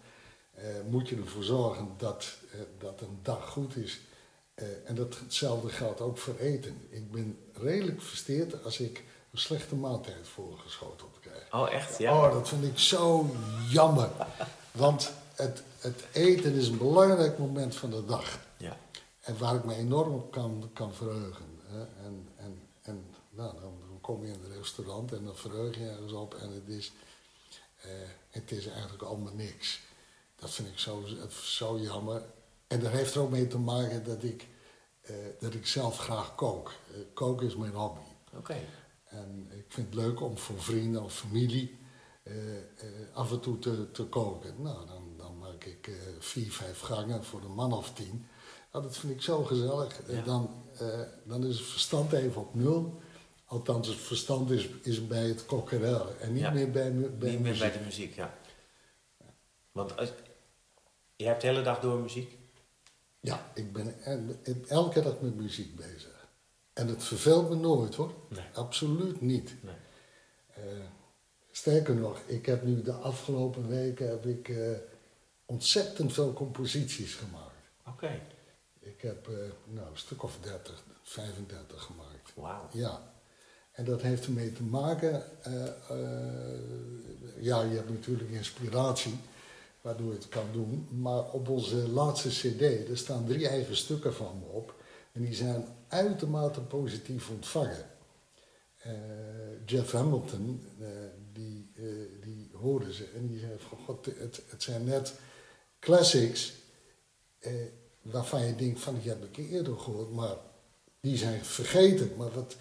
moet 0.89 1.09
je 1.09 1.15
ervoor 1.15 1.43
zorgen 1.43 1.93
dat, 1.97 2.37
eh, 2.51 2.59
dat 2.77 3.01
een 3.01 3.19
dag 3.21 3.49
goed 3.49 3.75
is. 3.75 3.99
Eh, 4.53 4.65
en 4.85 4.95
dat, 4.95 5.19
hetzelfde 5.19 5.69
geldt 5.69 6.01
ook 6.01 6.17
voor 6.17 6.35
eten. 6.35 6.87
Ik 6.89 7.11
ben 7.11 7.37
redelijk 7.53 8.01
versteerd 8.01 8.63
als 8.63 8.79
ik 8.79 9.03
een 9.31 9.37
slechte 9.37 9.75
maaltijd 9.75 10.27
voorgeschoteld 10.27 11.19
krijg. 11.19 11.53
oh 11.53 11.73
echt? 11.73 11.97
Ja. 11.97 12.27
Oh, 12.27 12.33
dat 12.33 12.49
vind 12.49 12.63
ik 12.63 12.79
zo 12.79 13.35
jammer. 13.69 14.09
Want 14.71 15.11
het, 15.35 15.63
het 15.79 16.03
eten 16.11 16.53
is 16.53 16.67
een 16.67 16.77
belangrijk 16.77 17.37
moment 17.37 17.75
van 17.75 17.89
de 17.89 18.05
dag. 18.05 18.39
ja. 18.57 18.77
En 19.21 19.37
waar 19.37 19.55
ik 19.55 19.63
me 19.63 19.75
enorm 19.75 20.13
op 20.13 20.31
kan, 20.31 20.69
kan 20.73 20.93
verheugen. 20.93 21.45
En, 22.03 22.27
en, 22.37 22.61
en 22.81 23.05
nou, 23.29 23.53
dan, 23.53 23.73
dan 23.89 24.01
kom 24.01 24.25
je 24.25 24.31
in 24.31 24.39
een 24.43 24.57
restaurant 24.57 25.11
en 25.11 25.25
dan 25.25 25.35
verheug 25.35 25.77
je 25.77 25.89
ergens 25.89 26.11
op 26.11 26.33
en 26.33 26.51
het 26.51 26.67
is, 26.67 26.91
eh, 27.81 27.89
het 28.29 28.51
is 28.51 28.67
eigenlijk 28.67 29.03
allemaal 29.03 29.33
niks. 29.33 29.81
Dat 30.41 30.51
vind 30.51 30.67
ik 30.67 30.79
zo, 30.79 31.03
zo 31.43 31.79
jammer. 31.79 32.21
En 32.67 32.79
dat 32.79 32.91
heeft 32.91 33.15
er 33.15 33.21
ook 33.21 33.29
mee 33.29 33.47
te 33.47 33.57
maken 33.57 34.03
dat 34.03 34.23
ik 34.23 34.47
eh, 35.01 35.15
dat 35.39 35.53
ik 35.53 35.67
zelf 35.67 35.97
graag 35.97 36.35
kook. 36.35 36.71
Eh, 36.93 36.99
koken 37.13 37.47
is 37.47 37.55
mijn 37.55 37.73
hobby. 37.73 37.99
Oké. 38.35 38.55
En 39.03 39.47
ik 39.51 39.65
vind 39.67 39.87
het 39.87 39.95
leuk 39.95 40.21
om 40.21 40.37
voor 40.37 40.61
vrienden 40.61 41.03
of 41.03 41.13
familie 41.13 41.79
eh, 42.23 42.33
af 43.13 43.31
en 43.31 43.39
toe 43.39 43.59
te, 43.59 43.91
te 43.91 44.03
koken. 44.03 44.61
Nou, 44.61 44.87
dan, 44.87 45.13
dan 45.17 45.37
maak 45.37 45.63
ik 45.63 45.87
eh, 45.87 45.93
vier, 46.19 46.51
vijf 46.51 46.79
gangen 46.79 47.23
voor 47.23 47.41
een 47.43 47.53
man 47.53 47.73
of 47.73 47.93
tien. 47.93 48.27
Nou, 48.71 48.83
dat 48.83 48.97
vind 48.97 49.13
ik 49.13 49.21
zo 49.21 49.43
gezellig. 49.43 49.99
Ja. 50.07 50.21
dan, 50.21 50.49
dan 51.23 51.45
is 51.45 51.57
het 51.57 51.67
verstand 51.67 52.11
even 52.13 52.41
op 52.41 52.55
nul. 52.55 53.01
Althans, 53.45 53.87
het 53.87 53.97
verstand 53.97 54.51
is, 54.51 54.67
is 54.67 55.07
bij 55.07 55.27
het 55.27 55.45
kokkerellen 55.45 56.19
en 56.19 56.33
niet 56.33 56.41
Ja. 56.41 56.51
meer 56.51 56.71
bij, 56.71 56.89
Niet 56.89 57.39
meer 57.39 57.57
bij 57.57 57.71
de 57.71 57.79
muziek, 57.79 58.15
ja. 58.15 58.37
Want 59.71 59.97
als, 59.97 60.11
je 61.21 61.27
hebt 61.27 61.41
de 61.41 61.47
hele 61.47 61.61
dag 61.61 61.79
door 61.79 61.99
muziek? 61.99 62.37
Ja, 63.19 63.51
ik 63.53 63.73
ben 63.73 64.03
en- 64.03 64.39
en 64.43 64.65
elke 64.67 65.01
dag 65.01 65.19
met 65.21 65.35
muziek 65.35 65.75
bezig. 65.75 66.27
En 66.73 66.87
het 66.87 67.03
verveelt 67.03 67.49
me 67.49 67.55
nooit 67.55 67.95
hoor. 67.95 68.13
Nee. 68.29 68.45
Absoluut 68.53 69.21
niet. 69.21 69.53
Nee. 69.63 69.75
Eh, 70.53 70.61
sterker 71.51 71.95
nog, 71.95 72.19
ik 72.25 72.45
heb 72.45 72.63
nu 72.63 72.81
de 72.81 72.91
afgelopen 72.93 73.67
weken 73.67 74.09
heb 74.09 74.25
ik, 74.25 74.49
eh, 74.49 74.71
ontzettend 75.45 76.13
veel 76.13 76.33
composities 76.33 77.15
gemaakt. 77.15 77.55
Oké. 77.87 78.19
Ik 78.79 79.01
heb 79.01 79.27
eh, 79.27 79.35
nou, 79.65 79.89
een 79.89 79.97
stuk 79.97 80.23
of 80.23 80.37
30, 80.41 80.83
35 81.03 81.81
gemaakt. 81.83 82.31
Wauw. 82.35 82.67
Ja. 82.71 83.13
En 83.71 83.85
dat 83.85 84.01
heeft 84.01 84.25
ermee 84.25 84.51
te 84.51 84.63
maken, 84.63 85.23
ja, 87.39 87.61
je 87.61 87.75
hebt 87.75 87.89
natuurlijk 87.89 88.29
inspiratie, 88.29 89.19
waardoor 89.81 90.07
je 90.07 90.17
het 90.17 90.29
kan 90.29 90.47
doen. 90.51 90.87
Maar 90.91 91.31
op 91.31 91.49
onze 91.49 91.89
laatste 91.89 92.29
cd, 92.29 92.89
er 92.89 92.97
staan 92.97 93.25
drie 93.25 93.47
eigen 93.47 93.75
stukken 93.75 94.13
van 94.13 94.39
me 94.39 94.45
op. 94.45 94.75
En 95.11 95.21
die 95.21 95.33
zijn 95.33 95.65
uitermate 95.87 96.61
positief 96.61 97.29
ontvangen. 97.29 97.85
Eh, 98.77 98.91
Jeff 99.65 99.91
Hamilton, 99.91 100.63
eh, 100.79 100.87
die, 101.33 101.71
eh, 101.75 101.83
die 102.21 102.51
hoorde 102.53 102.93
ze 102.93 103.05
en 103.15 103.27
die 103.27 103.39
zei 103.39 103.51
van, 103.57 103.77
god, 103.85 104.05
het, 104.05 104.41
het 104.49 104.63
zijn 104.63 104.83
net 104.83 105.13
classics 105.79 106.53
waarvan 108.01 108.45
je 108.45 108.55
denkt 108.55 108.79
van, 108.79 108.99
die 108.99 109.09
heb 109.09 109.23
ik 109.23 109.37
eerder 109.37 109.79
gehoord, 109.79 110.11
maar 110.11 110.35
die 110.99 111.17
zijn 111.17 111.45
vergeten. 111.45 112.15
Maar 112.17 112.31
wat, 112.31 112.55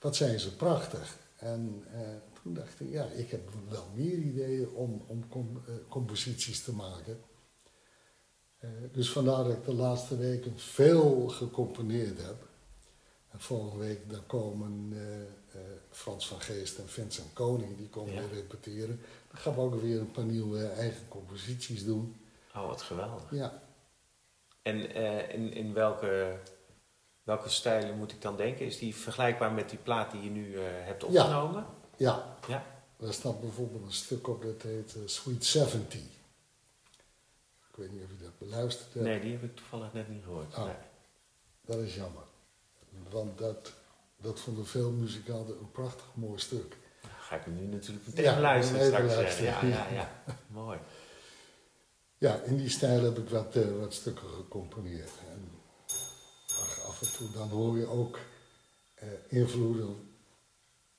wat 0.00 0.16
zijn 0.16 0.40
ze 0.40 0.56
prachtig. 0.56 1.16
En 1.36 1.84
toen 2.44 2.54
dacht 2.54 2.80
ik, 2.80 2.90
ja, 2.90 3.04
ik 3.04 3.30
heb 3.30 3.48
wel 3.68 3.84
meer 3.94 4.16
ideeën 4.18 4.68
om, 4.70 5.02
om 5.06 5.28
com- 5.28 5.62
eh, 5.66 5.74
composities 5.88 6.64
te 6.64 6.72
maken. 6.74 7.20
Eh, 8.58 8.70
dus 8.92 9.10
vandaar 9.12 9.44
dat 9.44 9.52
ik 9.52 9.64
de 9.64 9.74
laatste 9.74 10.16
weken 10.16 10.58
veel 10.58 11.28
gecomponeerd 11.28 12.22
heb. 12.22 12.48
En 13.30 13.40
volgende 13.40 13.84
week 13.84 14.10
dan 14.10 14.26
komen 14.26 14.92
eh, 15.52 15.60
Frans 15.90 16.28
van 16.28 16.40
Geest 16.40 16.78
en 16.78 16.88
Vincent 16.88 17.32
Koning, 17.32 17.76
die 17.76 17.88
komen 17.88 18.12
Ja. 18.12 18.20
weer 18.20 18.28
repeteren. 18.34 19.00
Dan 19.30 19.40
gaan 19.40 19.54
we 19.54 19.60
ook 19.60 19.80
weer 19.80 20.00
een 20.00 20.10
paar 20.10 20.24
nieuwe 20.24 20.66
eigen 20.66 21.08
composities 21.08 21.84
doen. 21.84 22.16
Oh, 22.54 22.66
wat 22.66 22.82
geweldig. 22.82 23.30
Ja, 23.30 23.62
En 24.62 24.94
in, 25.30 25.52
in 25.52 25.72
welke, 25.72 26.38
welke 27.22 27.48
stijlen 27.48 27.96
moet 27.98 28.12
ik 28.12 28.22
dan 28.22 28.36
denken? 28.36 28.66
Is 28.66 28.78
die 28.78 28.94
vergelijkbaar 28.94 29.52
met 29.52 29.70
die 29.70 29.78
plaat 29.78 30.10
die 30.10 30.22
je 30.22 30.30
nu 30.30 30.58
hebt 30.58 31.04
opgenomen? 31.04 31.60
ja. 31.60 31.82
Ja. 31.96 32.36
Daar 32.96 33.12
staat 33.12 33.40
bijvoorbeeld 33.40 33.82
een 33.84 33.92
stuk 33.92 34.28
op 34.28 34.42
dat 34.42 34.62
heet 34.62 34.94
eh, 34.94 35.02
Sweet 35.04 35.44
70. 35.44 36.00
Ik 37.70 37.76
weet 37.80 37.92
niet 37.92 38.02
of 38.02 38.10
je 38.18 38.24
dat 38.24 38.38
beluisterd 38.38 38.92
hebt. 38.94 39.06
Nee, 39.06 39.20
die 39.20 39.32
heb 39.32 39.42
ik 39.42 39.56
toevallig 39.56 39.92
net 39.92 40.08
niet 40.08 40.22
gehoord. 40.24 40.54
Oh. 40.56 40.64
Nee. 40.64 40.74
Dat 41.64 41.78
is 41.78 41.94
jammer. 41.94 42.22
Want 43.10 43.38
dat, 43.38 43.72
dat 44.16 44.40
vonden 44.40 44.66
veel 44.66 44.90
muzikanten 44.90 45.58
een 45.58 45.70
prachtig 45.72 46.04
mooi 46.14 46.38
stuk. 46.40 46.76
Dan 47.02 47.10
ga 47.20 47.36
ik 47.36 47.44
hem 47.44 47.54
nu 47.54 47.66
natuurlijk 47.66 48.06
meteen 48.06 48.24
Ja, 48.24 48.40
luisteren 48.40 48.86
straks. 48.86 49.10
eh. 49.12 49.16
luisteren. 49.16 49.68
Ja, 49.68 49.76
ja, 49.76 49.88
ja. 49.92 50.22
Mooi. 50.60 50.78
Ja, 52.18 52.40
in 52.40 52.56
die 52.56 52.68
stijl 52.68 53.04
heb 53.04 53.18
ik 53.18 53.28
wat, 53.28 53.56
eh, 53.56 53.78
wat 53.78 53.94
stukken 53.94 54.28
gecomponeerd. 54.28 55.10
En 55.28 55.50
ach, 56.48 56.80
af 56.86 57.02
en 57.02 57.12
toe 57.16 57.30
dan 57.30 57.48
hoor 57.48 57.76
je 57.78 57.86
ook 57.86 58.18
invloeden, 59.28 60.13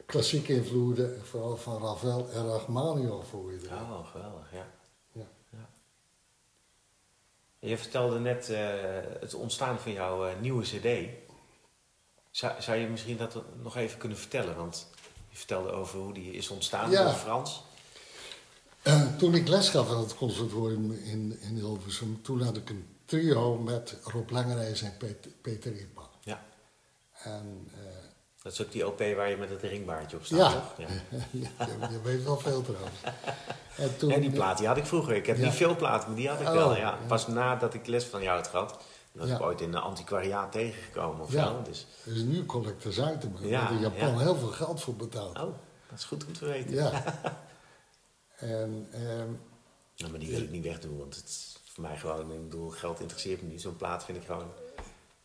klassieke 0.06 0.54
invloeden, 0.54 1.26
vooral 1.26 1.58
van 1.58 1.82
Ravel 1.84 2.30
en 2.34 2.48
Rachmaninoff 2.48 3.32
hoor 3.32 3.52
je 3.52 3.58
erin. 3.58 3.78
Oh, 3.78 4.08
geweldig, 4.12 4.52
ja. 4.52 4.68
Ja. 5.12 5.28
ja. 5.52 5.70
Je 7.60 7.78
vertelde 7.78 8.20
net 8.20 8.50
eh, 8.50 8.68
het 9.20 9.34
ontstaan 9.34 9.80
van 9.80 9.92
jouw 9.92 10.26
eh, 10.28 10.40
nieuwe 10.40 10.64
cd. 10.64 11.10
Zou, 12.32 12.62
zou 12.62 12.78
je 12.78 12.88
misschien 12.88 13.18
dat 13.18 13.44
nog 13.62 13.76
even 13.76 13.98
kunnen 13.98 14.18
vertellen? 14.18 14.56
Want 14.56 14.88
je 15.30 15.38
vertelde 15.38 15.72
over 15.72 16.00
hoe 16.00 16.14
die 16.14 16.32
is 16.32 16.50
ontstaan 16.50 16.92
Ja. 16.92 17.04
door 17.04 17.14
Frans. 17.14 17.64
Eh, 18.82 19.16
toen 19.18 19.36
ik 19.36 19.48
les 19.48 19.70
gaf 19.70 19.90
aan 19.90 20.00
het 20.00 20.16
conservatorium 20.16 20.92
in, 20.92 21.40
in 21.42 21.56
Hilversum, 21.56 22.22
toen 22.22 22.42
had 22.42 22.58
ik 22.58 22.70
een 22.70 22.88
trio 23.06 23.58
met 23.58 23.98
Rob 24.04 24.30
Langerijs 24.30 24.82
en 24.82 24.98
Peter, 24.98 25.32
Peter. 25.42 25.74
Ja. 26.24 26.46
En 27.24 27.70
Dat 28.46 28.54
is 28.54 28.62
ook 28.62 28.72
die 28.72 28.88
OP 28.88 29.00
waar 29.00 29.30
je 29.30 29.38
met 29.38 29.50
het 29.50 29.62
ringbaardje 29.62 30.18
op 30.18 30.26
staat, 30.26 30.38
Ja. 30.38 30.52
toch? 30.52 30.74
Ja. 30.78 30.88
ja, 31.68 31.88
je, 31.90 32.02
weet 32.04 32.24
wel 32.24 32.38
veel 32.40 32.62
trouwens. 32.62 33.00
En 33.78 33.98
toen, 33.98 34.12
En 34.12 34.22
die 34.22 34.32
plaat 34.32 34.58
die 34.58 34.68
had 34.68 34.78
ik 34.78 34.86
vroeger. 34.86 35.16
Ik 35.16 35.26
heb 35.26 35.38
Ja. 35.38 35.44
niet 35.44 35.54
veel 35.54 35.76
platen, 35.76 36.08
maar 36.08 36.18
die 36.18 36.30
had 36.30 36.40
ik 36.42 36.48
Oh, 36.48 36.54
wel. 36.54 36.72
Ja. 36.72 36.78
ja. 36.78 36.98
Pas 37.08 37.28
nadat 37.28 37.74
ik 37.74 37.88
les 37.88 38.04
van 38.06 38.22
jou 38.22 38.38
had 38.38 38.48
gehad. 38.48 38.78
Dat 39.12 39.28
Ja. 39.28 39.36
ik 39.36 39.42
ooit 39.42 39.62
in 39.62 39.74
een 39.74 39.82
antiquariaat 39.82 40.52
tegengekomen 40.52 41.22
of 41.22 41.32
Ja. 41.32 41.46
zo. 41.48 41.62
Dus, 41.62 41.86
Er 42.06 42.16
is 42.16 42.22
nu 42.22 42.46
collectors 42.46 42.98
item. 42.98 43.34
Daar 43.40 43.48
Ja, 43.48 43.70
in 43.70 43.80
Japan 43.80 44.10
ja. 44.10 44.18
heel 44.18 44.36
veel 44.36 44.48
geld 44.48 44.82
voor 44.82 44.96
betaald. 44.96 45.38
oh, 45.38 45.54
dat 45.90 45.98
is 45.98 46.04
goed 46.04 46.26
om 46.26 46.34
te 46.34 46.46
weten. 46.46 46.74
Ja. 46.74 47.04
En 48.36 48.88
Nou, 49.98 50.12
maar 50.12 50.20
die 50.20 50.30
wil 50.32 50.42
ik 50.42 50.52
niet 50.52 50.64
wegdoen, 50.64 50.98
want 50.98 51.16
het 51.16 51.26
is 51.26 51.58
voor 51.64 51.84
mij 51.84 51.98
gewoon, 51.98 52.32
ik 52.32 52.44
bedoel, 52.50 52.70
geld 52.70 53.00
interesseert 53.00 53.42
me 53.42 53.48
niet. 53.48 53.62
Zo'n 53.62 53.76
plaat 53.76 54.04
vind 54.06 54.18
ik 54.18 54.26
gewoon, 54.26 54.52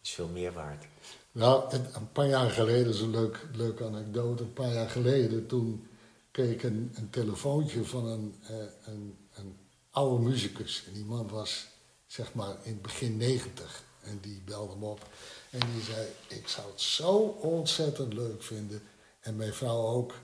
is 0.03 0.11
veel 0.11 0.29
meer 0.29 0.53
waard. 0.53 0.85
Nou, 1.33 1.75
een 1.75 2.13
paar 2.13 2.29
jaar 2.29 2.51
geleden, 2.51 2.85
dat 2.85 2.95
is 2.95 3.01
een 3.01 3.11
leuk, 3.11 3.47
leuke 3.53 3.85
anekdote. 3.85 4.43
Een 4.43 4.53
paar 4.53 4.73
jaar 4.73 4.91
geleden, 4.91 5.47
toen 5.47 5.89
kreeg 6.31 6.51
ik 6.51 6.63
een, 6.63 7.09
telefoontje 7.11 7.85
van 7.85 8.07
een, 8.07 8.35
eh, 8.43 8.57
een, 8.85 9.17
een 9.35 9.57
oude 9.91 10.25
muzikus. 10.25 10.85
En 10.87 10.93
die 10.93 11.05
man 11.05 11.29
was, 11.29 11.67
zeg 12.07 12.35
maar, 12.35 12.57
in 12.63 12.73
het 12.73 12.83
begin 12.83 13.17
negentig. 13.17 13.83
En 14.01 14.19
die 14.21 14.43
belde 14.45 14.77
me 14.77 14.87
op. 14.87 15.09
En 15.51 15.61
die 15.73 15.83
zei, 15.83 16.07
ik 16.29 16.49
zou 16.49 16.71
het 16.71 16.81
zo 16.81 17.17
ontzettend 17.41 18.13
leuk 18.13 18.43
vinden. 18.43 18.83
En 19.21 19.37
mijn 19.37 19.55
vrouw 19.55 19.87
ook, 19.87 20.15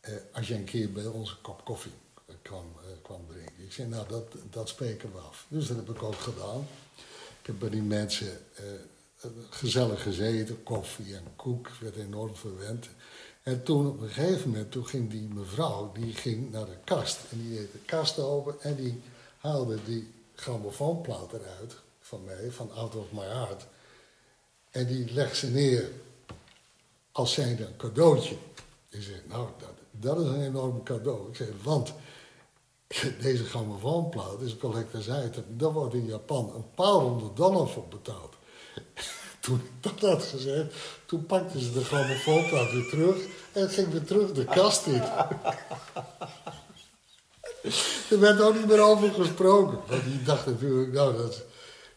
eh, 0.00 0.12
als 0.32 0.48
je 0.48 0.54
een 0.54 0.64
keer 0.64 0.92
bij 0.92 1.06
ons 1.06 1.30
een 1.30 1.40
kop 1.40 1.64
koffie 1.64 1.92
eh, 2.28 2.34
kwam, 2.42 2.74
eh, 2.82 3.14
drinken. 3.28 3.64
Ik 3.64 3.72
zei, 3.72 3.88
nou, 3.88 4.08
dat, 4.08 4.34
dat 4.50 4.68
spreken 4.68 5.12
we 5.12 5.18
af. 5.18 5.46
Dus 5.48 5.66
dat 5.66 5.76
heb 5.76 5.88
ik 5.88 6.02
ook 6.02 6.14
gedaan. 6.14 6.66
Ik 7.40 7.46
heb 7.46 7.58
bij 7.58 7.70
die 7.70 7.82
mensen 7.82 8.40
eh, 8.54 8.64
gezellig 9.50 10.02
gezeten, 10.02 10.62
koffie 10.62 11.14
en 11.14 11.26
koek. 11.36 11.68
Werd 11.80 11.96
enorm 11.96 12.36
verwend. 12.36 12.88
En 13.42 13.62
toen 13.62 13.86
op 13.86 14.00
een 14.00 14.08
gegeven 14.08 14.50
moment, 14.50 14.70
toen 14.72 14.86
ging 14.86 15.10
die 15.10 15.28
mevrouw, 15.28 15.92
die 15.92 16.14
ging 16.14 16.50
naar 16.50 16.66
de 16.66 16.78
kast. 16.84 17.18
En 17.30 17.42
die 17.42 17.58
deed 17.58 17.72
de 17.72 17.78
kast 17.78 18.18
open 18.18 18.60
en 18.60 18.74
die 18.74 19.00
haalde 19.38 19.78
die 19.84 20.12
grammofoonplaat 20.34 21.32
eruit 21.32 21.76
van 22.00 22.24
mij, 22.24 22.50
van 22.50 22.72
Out 22.72 22.94
of 22.94 23.12
My 23.12 23.24
Heart. 23.24 23.66
En 24.70 24.86
die 24.86 25.12
legt 25.12 25.36
ze 25.36 25.50
neer 25.50 25.90
als 27.12 27.32
zijnde 27.32 27.66
een 27.66 27.76
cadeautje. 27.76 28.36
Ik 28.88 29.02
zei, 29.02 29.20
nou, 29.26 29.48
dat, 29.58 29.70
dat 29.90 30.20
is 30.20 30.26
een 30.26 30.42
enorm 30.42 30.82
cadeau. 30.82 31.28
Ik 31.28 31.36
zei, 31.36 31.50
want 31.62 31.92
deze 33.20 33.44
grammofoonplaat 33.44 34.40
is 34.40 34.52
een 34.52 34.58
collectors 34.58 35.08
item. 35.08 35.44
Daar 35.48 35.72
wordt 35.72 35.94
in 35.94 36.06
Japan 36.06 36.54
een 36.54 36.70
paar 36.74 36.92
honderd 36.92 37.36
dollar 37.36 37.68
voor 37.68 37.88
betaald. 37.88 38.36
Toen 39.48 39.60
ik 39.60 39.70
dat 39.80 40.00
had 40.00 40.24
gezegd, 40.24 40.74
toen 41.06 41.26
pakten 41.26 41.60
ze 41.60 41.72
de 41.72 41.84
grammofoonplaat 41.84 42.72
weer 42.72 42.88
terug 42.88 43.16
en 43.52 43.68
ging 43.68 43.90
weer 43.90 44.04
terug 44.04 44.32
de 44.32 44.44
kast 44.44 44.86
in. 44.86 45.02
er 48.10 48.20
werd 48.20 48.40
ook 48.40 48.54
niet 48.54 48.66
meer 48.66 48.80
over 48.80 49.10
gesproken. 49.12 49.78
Want 49.86 50.04
die 50.04 50.22
dacht 50.22 50.46
natuurlijk, 50.46 50.92
nou, 50.92 51.16
dat, 51.16 51.42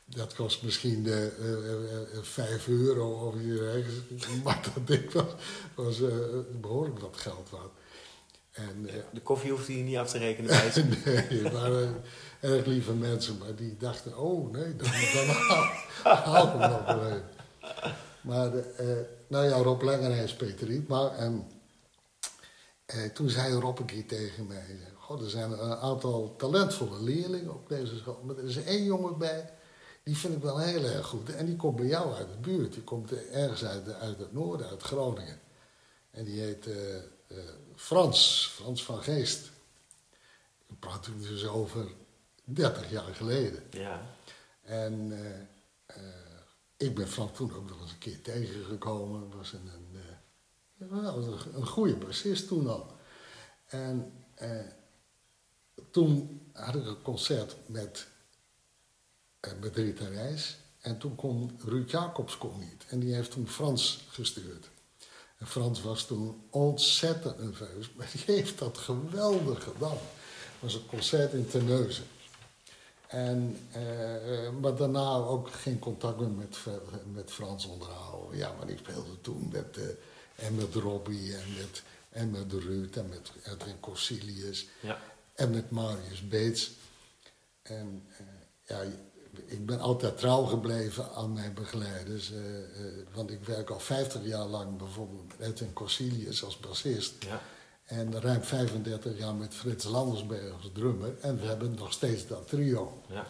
dat 0.06 0.36
kost 0.36 0.64
misschien 0.64 1.06
eh, 1.08 1.26
eh, 1.26 1.30
eh, 1.30 2.02
eh, 2.02 2.22
5 2.22 2.68
euro 2.68 3.28
of 3.28 3.36
ergens. 3.36 3.93
Maar 4.43 4.70
dat 4.74 4.88
ding 4.88 5.12
was, 5.12 5.26
was 5.76 6.02
eh, 6.02 6.16
behoorlijk 6.62 6.99
wat 6.99 7.18
geld 7.18 7.49
waard. 7.49 7.72
En, 8.52 8.89
eh, 8.89 8.95
De 9.12 9.22
koffie 9.22 9.52
hoefde 9.52 9.78
je 9.78 9.84
niet 9.84 9.97
af 9.97 10.10
te 10.12 10.18
rekenen 10.18 10.49
bij 10.49 10.72
ze. 10.72 10.84
nee, 11.06 11.43
het 11.43 11.54
waren 11.54 12.02
erg 12.39 12.66
lieve 12.66 12.93
mensen, 12.93 13.38
maar 13.38 13.56
die 13.56 13.78
dachten, 13.78 14.18
oh 14.18 14.52
nee, 14.52 14.76
dan, 14.76 14.88
dan 15.14 15.28
haal, 15.36 15.66
haal 16.04 16.45
ik 16.45 16.52
hem 16.60 16.70
nog 16.72 16.86
wel 16.86 17.06
even. 17.06 17.24
Maar, 18.22 18.55
eh, 18.55 18.88
nou 19.28 19.45
ja, 19.45 19.57
Rob 19.57 19.84
is 19.84 20.36
Peter 20.36 20.68
Rietma. 20.68 21.12
En 21.16 21.47
eh, 22.86 23.03
toen 23.03 23.30
zei 23.30 23.53
Rob 23.53 23.80
een 23.80 23.86
keer 23.86 24.05
tegen 24.05 24.47
mij, 24.47 24.78
God, 24.97 25.22
er 25.22 25.30
zijn 25.30 25.51
een 25.51 25.76
aantal 25.76 26.36
talentvolle 26.38 27.01
leerlingen 27.01 27.53
op 27.53 27.70
deze 27.70 27.97
school. 27.97 28.22
Maar 28.24 28.38
er 28.38 28.43
is 28.43 28.64
één 28.64 28.84
jongen 28.84 29.18
bij, 29.18 29.53
Die 30.03 30.18
vind 30.18 30.36
ik 30.36 30.41
wel 30.41 30.59
heel 30.59 30.84
erg 30.84 31.05
goed. 31.05 31.36
En 31.36 31.45
die 31.45 31.55
komt 31.55 31.76
bij 31.76 31.86
jou 31.86 32.14
uit 32.14 32.28
de 32.28 32.38
buurt. 32.38 32.74
Die 32.74 32.84
komt 32.84 33.28
ergens 33.28 33.66
uit, 33.66 33.93
uit 33.93 34.18
het 34.18 34.34
noorden, 34.34 34.68
uit 34.70 34.82
Groningen. 34.82 35.39
En 36.12 36.24
die 36.24 36.41
heet 36.41 36.68
eh, 36.68 37.38
Frans, 37.76 38.51
Frans 38.55 38.84
van 38.84 39.03
Geest. 39.03 39.49
Ik 40.68 40.80
praat 40.80 41.03
toen 41.03 41.22
dus 41.22 41.47
over 41.47 41.86
30 42.43 42.91
jaar 42.91 43.16
geleden. 43.16 43.64
Ja. 43.70 44.01
En 44.62 45.14
ik 46.82 46.95
ben 46.95 47.07
Frank 47.07 47.36
toen 47.36 47.53
ook 47.53 47.69
nog 47.69 47.82
eens 47.82 47.91
een 47.91 47.97
keer 47.97 48.21
tegengekomen. 48.21 49.38
Was 49.38 49.53
een, 49.53 49.67
een, 49.73 50.01
eh, 50.77 50.88
een, 50.89 51.55
een 51.55 51.67
goede 51.67 51.95
bassist 51.95 52.47
toen 52.47 52.67
al. 52.67 52.95
En 53.65 54.13
eh, 54.36 54.65
toen 55.91 56.41
had 56.53 56.75
ik 56.75 56.86
een 56.86 57.01
concert 57.01 57.55
met, 57.65 58.07
eh, 59.39 59.51
met 59.61 59.75
Rita 59.75 60.07
Reis. 60.07 60.57
En 60.79 60.97
toen 60.97 61.15
kon 61.15 61.59
Ruud 61.65 61.91
Jacobs 61.91 62.38
kon 62.38 62.59
niet. 62.59 62.86
En 62.88 62.99
die 62.99 63.13
heeft 63.13 63.32
toen 63.32 63.47
Frans 63.47 64.05
gestuurd. 64.09 64.69
En 65.38 65.47
Frans 65.47 65.82
was 65.82 66.05
toen 66.05 66.43
ontzettend 66.49 67.39
nerveus. 67.39 67.91
Maar 67.95 68.09
die 68.11 68.36
heeft 68.36 68.59
dat 68.59 68.77
geweldig 68.77 69.63
gedaan. 69.63 69.97
Het 70.51 70.59
was 70.59 70.73
een 70.73 70.86
concert 70.86 71.34
in 71.34 71.47
Terneuzen. 71.47 72.05
En, 73.12 73.57
eh, 73.72 74.49
maar 74.62 74.76
daarna 74.76 75.16
ook 75.16 75.49
geen 75.51 75.80
contact 75.80 76.20
meer 76.20 76.30
met, 76.30 76.57
met 77.14 77.32
Frans 77.32 77.66
onderhouden. 77.66 78.38
Ja, 78.38 78.53
maar 78.59 78.70
ik 78.70 78.78
speelde 78.78 79.22
toen 79.22 79.49
met, 79.51 79.78
eh, 79.78 80.45
en 80.47 80.55
met 80.55 80.74
Robbie 80.74 81.36
en 81.36 81.53
met, 81.57 81.84
en 82.09 82.32
met 82.32 82.51
Ruud 82.51 82.95
en 82.95 83.09
met 83.09 83.32
Edwin 83.43 83.80
Corsilius 83.80 84.68
Ja. 84.82 84.97
en 85.36 85.51
met 85.51 85.72
Marius 85.72 86.28
Beets. 86.28 86.72
En 87.62 88.03
eh, 88.18 88.26
ja, 88.64 88.82
ik 89.45 89.66
ben 89.66 89.80
altijd 89.80 90.18
trouw 90.18 90.43
gebleven 90.43 91.12
aan 91.12 91.34
mijn 91.34 91.53
begeleiders. 91.53 92.32
want 93.14 93.32
ik 93.32 93.43
werk 93.43 93.70
al 93.70 93.80
50 93.80 94.24
jaar 94.26 94.45
lang 94.45 94.78
bijvoorbeeld 94.78 95.38
met 95.38 95.47
Edwin 95.47 95.74
Corsilius 95.74 96.43
als 96.43 96.59
bassist. 96.59 97.14
Ja. 97.24 97.41
En 97.92 98.22
ruim 98.22 98.42
35 98.42 99.18
jaar 99.18 99.36
met 99.36 99.54
Frits 99.54 99.86
Landersberg 99.86 100.54
als 100.54 100.70
drummer. 100.74 101.14
En 101.22 101.39
we 101.39 101.46
hebben 101.46 101.76
nog 101.76 101.94
steeds 101.94 102.28
dat 102.28 102.48
trio. 102.48 103.02
Ja. 103.08 103.26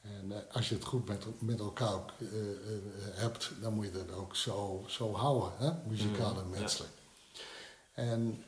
En 0.00 0.32
eh, 0.32 0.54
als 0.54 0.68
je 0.68 0.74
het 0.74 0.84
goed 0.84 1.08
met, 1.08 1.24
met 1.38 1.58
elkaar 1.58 2.00
eh, 2.18 2.26
eh, 2.26 2.78
hebt, 3.12 3.50
dan 3.60 3.74
moet 3.74 3.84
je 3.84 3.92
dat 3.92 4.12
ook 4.12 4.36
zo, 4.36 4.84
zo 4.86 5.12
houden, 5.14 5.52
hè? 5.56 5.70
muzikaal 5.88 6.38
en 6.38 6.46
Mm, 6.46 6.54
ja. 6.54 6.60
menselijk. 6.60 6.92
En, 7.94 8.44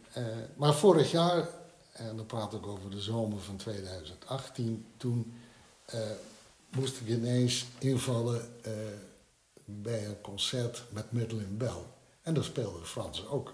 maar 0.57 0.75
vorig 0.75 1.11
jaar, 1.11 1.49
en 1.93 2.17
dan 2.17 2.27
praat 2.27 2.53
ik 2.53 2.67
over 2.67 2.91
de 2.91 3.01
zomer 3.01 3.41
van 3.41 3.57
2018, 3.57 4.87
toen 4.97 5.35
moest 6.69 7.01
ik 7.01 7.09
ineens 7.09 7.67
invallen 7.79 8.49
bij 9.65 10.07
een 10.07 10.21
concert 10.21 10.85
met 10.91 11.13
Madeleine 11.13 11.57
Bell. 11.57 11.83
En 12.23 12.35
daar 12.35 12.45
speelde 12.45 12.85
Frans 12.85 13.27
ook. 13.27 13.53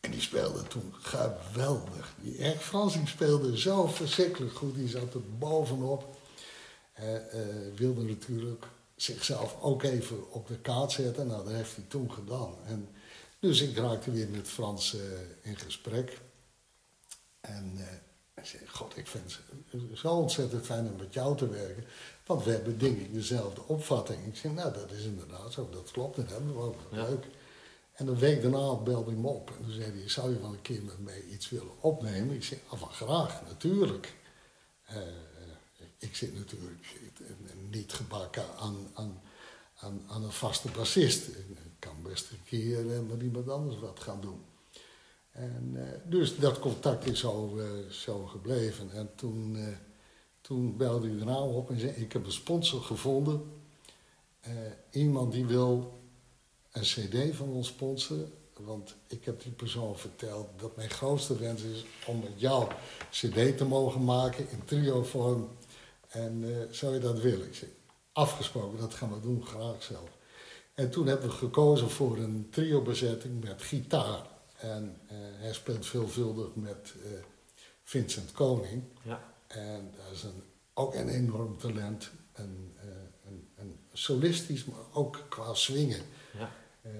En 0.00 0.10
die 0.10 0.20
speelde 0.20 0.62
toen 0.62 0.94
geweldig. 0.94 2.14
Die 2.20 2.38
echt 2.38 2.62
Frans 2.62 2.92
die 2.92 3.06
speelde 3.06 3.58
zo 3.58 3.86
verschrikkelijk 3.86 4.54
goed. 4.54 4.74
Die 4.74 4.88
zat 4.88 5.14
er 5.14 5.38
bovenop. 5.38 6.16
Eh, 6.92 7.16
eh, 7.16 7.74
wilde 7.76 8.02
natuurlijk 8.02 8.64
zichzelf 8.96 9.56
ook 9.60 9.82
even 9.82 10.32
op 10.32 10.46
de 10.48 10.58
kaart 10.58 10.92
zetten. 10.92 11.26
Nou, 11.26 11.44
dat 11.44 11.52
heeft 11.52 11.76
hij 11.76 11.84
toen 11.88 12.12
gedaan. 12.12 12.54
En, 12.66 12.88
dus 13.38 13.60
ik 13.60 13.76
raakte 13.76 14.10
weer 14.10 14.28
met 14.28 14.48
Frans 14.48 14.94
eh, 14.94 15.00
in 15.42 15.56
gesprek. 15.56 16.20
En 17.40 17.76
hij 18.34 18.44
zei, 18.44 18.66
god, 18.66 18.96
ik 18.96 19.06
vind 19.06 19.38
het 19.70 19.98
zo 19.98 20.14
ontzettend 20.14 20.64
fijn 20.64 20.90
om 20.90 20.96
met 20.96 21.14
jou 21.14 21.36
te 21.36 21.48
werken. 21.48 21.84
Want 22.26 22.44
we 22.44 22.50
hebben 22.50 22.78
denk 22.78 22.98
ik 22.98 23.14
dezelfde 23.14 23.62
opvatting. 23.66 24.26
Ik 24.26 24.36
zei, 24.36 24.52
nou, 24.52 24.72
dat 24.72 24.90
is 24.90 25.04
inderdaad 25.04 25.52
zo. 25.52 25.68
Dat 25.70 25.90
klopt, 25.90 26.16
dat 26.16 26.30
hebben 26.30 26.54
we 26.54 26.60
ook. 26.60 26.80
Leuk. 26.90 27.24
En 27.98 28.06
een 28.06 28.18
week 28.18 28.42
daarna 28.42 28.74
belde 28.74 29.10
hij 29.10 29.20
me 29.20 29.28
op. 29.28 29.50
En 29.50 29.64
toen 29.64 29.72
zei 29.72 29.98
hij, 29.98 30.08
zou 30.08 30.30
je 30.32 30.40
wel 30.40 30.52
een 30.52 30.62
keer 30.62 30.82
met 30.82 30.98
mij 30.98 31.22
iets 31.22 31.50
willen 31.50 31.82
opnemen? 31.82 32.34
Ik 32.34 32.44
zei, 32.44 32.60
ah, 32.68 32.78
van 32.78 32.90
graag, 32.90 33.42
natuurlijk. 33.48 34.14
Eh, 34.84 34.96
ik 35.98 36.16
zit 36.16 36.34
natuurlijk 36.34 36.96
niet 37.70 37.92
gebakken 37.92 38.44
aan, 38.58 38.76
aan, 38.94 39.20
aan, 39.76 40.02
aan 40.08 40.24
een 40.24 40.32
vaste 40.32 40.68
bassist. 40.70 41.28
Ik 41.28 41.56
kan 41.78 42.02
best 42.02 42.30
een 42.30 42.44
keer 42.44 42.94
eh, 42.94 43.00
met 43.08 43.22
iemand 43.22 43.48
anders 43.48 43.78
wat 43.78 44.00
gaan 44.00 44.20
doen. 44.20 44.44
En, 45.30 45.72
eh, 45.74 46.00
dus 46.04 46.38
dat 46.38 46.58
contact 46.58 47.06
is 47.06 47.20
zo, 47.90 48.26
gebleven. 48.26 48.90
En 48.92 49.10
toen, 49.14 49.56
toen 50.40 50.76
belde 50.76 51.08
hij 51.08 51.16
daarna 51.16 51.40
op 51.40 51.70
en 51.70 51.80
zei: 51.80 51.92
Ik 51.92 52.12
heb 52.12 52.24
een 52.24 52.32
sponsor 52.32 52.80
gevonden. 52.80 53.42
Iemand 54.90 55.32
die 55.32 55.46
wil 55.46 55.97
een 56.72 56.82
CD 56.82 57.36
van 57.36 57.48
ons 57.48 57.68
sponsoren. 57.68 58.32
Want 58.58 58.94
ik 59.06 59.24
heb 59.24 59.42
die 59.42 59.52
persoon 59.52 59.98
verteld 59.98 60.48
dat 60.56 60.76
mijn 60.76 60.90
grootste 60.90 61.38
wens 61.38 61.62
is 61.62 61.84
om 62.06 62.20
met 62.20 62.40
jou 62.40 62.68
CD 63.10 63.56
te 63.56 63.64
mogen 63.64 64.04
maken 64.04 64.50
in 64.50 64.64
trio-vorm. 64.64 65.48
En 66.08 66.44
eh, 66.44 66.72
zou 66.74 66.94
je 66.94 67.00
dat 67.00 67.20
willen? 67.20 67.46
Ik 67.46 67.54
zei: 67.54 67.70
Afgesproken, 68.12 68.78
dat 68.78 68.94
gaan 68.94 69.14
we 69.14 69.20
doen, 69.20 69.46
graag 69.46 69.82
zelf. 69.82 70.08
En 70.74 70.90
toen 70.90 71.06
hebben 71.06 71.28
we 71.28 71.34
gekozen 71.34 71.90
voor 71.90 72.16
een 72.16 72.48
trio-bezetting 72.50 73.44
met 73.44 73.62
gitaar. 73.62 74.26
En 74.56 74.96
eh, 75.06 75.16
hij 75.18 75.52
speelt 75.52 75.86
veelvuldig 75.86 76.54
met 76.54 76.94
eh, 77.04 77.10
Vincent 77.82 78.32
Koning. 78.32 78.82
Ja. 79.02 79.34
En 79.46 79.92
dat 79.96 80.16
is 80.16 80.22
een, 80.22 80.42
ook 80.74 80.94
een 80.94 81.08
enorm 81.08 81.58
talent. 81.58 82.10
Een, 82.32 82.74
een, 83.26 83.48
een 83.56 83.78
solistisch, 83.92 84.64
maar 84.64 84.84
ook 84.92 85.26
qua 85.28 85.54
swingen. 85.54 86.00
Ja. 86.32 86.50
Eh, 86.82 86.90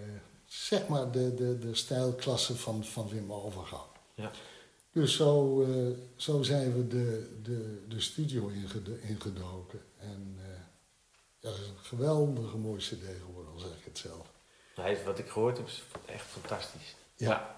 zeg 0.45 0.89
maar 0.89 1.11
de, 1.11 1.35
de, 1.35 1.59
de 1.59 1.75
stijlklasse 1.75 2.57
van, 2.57 2.85
van 2.85 3.09
Wim 3.09 3.33
Overgaal. 3.33 3.93
Ja. 4.15 4.31
Dus 4.93 5.17
zo, 5.17 5.63
eh, 5.63 5.97
zo 6.17 6.43
zijn 6.43 6.73
we 6.73 6.87
de, 6.87 7.39
de, 7.43 7.85
de 7.89 8.01
studio 8.01 8.49
ingedoken. 9.01 9.81
En 9.97 10.37
eh, 10.39 10.47
ja, 11.39 11.51
dat 11.51 11.59
is 11.59 11.69
een 11.69 11.79
geweldige 11.79 12.57
mooie 12.57 12.81
cd 12.81 13.05
geworden, 13.27 13.53
al 13.53 13.59
zeg 13.59 13.71
ik 13.79 13.85
het 13.85 13.99
zelf. 13.99 14.33
Hij, 14.75 15.05
wat 15.05 15.19
ik 15.19 15.29
gehoord 15.29 15.57
heb 15.57 15.67
is 15.67 15.83
echt 16.07 16.27
fantastisch. 16.27 16.97
Ja. 17.17 17.57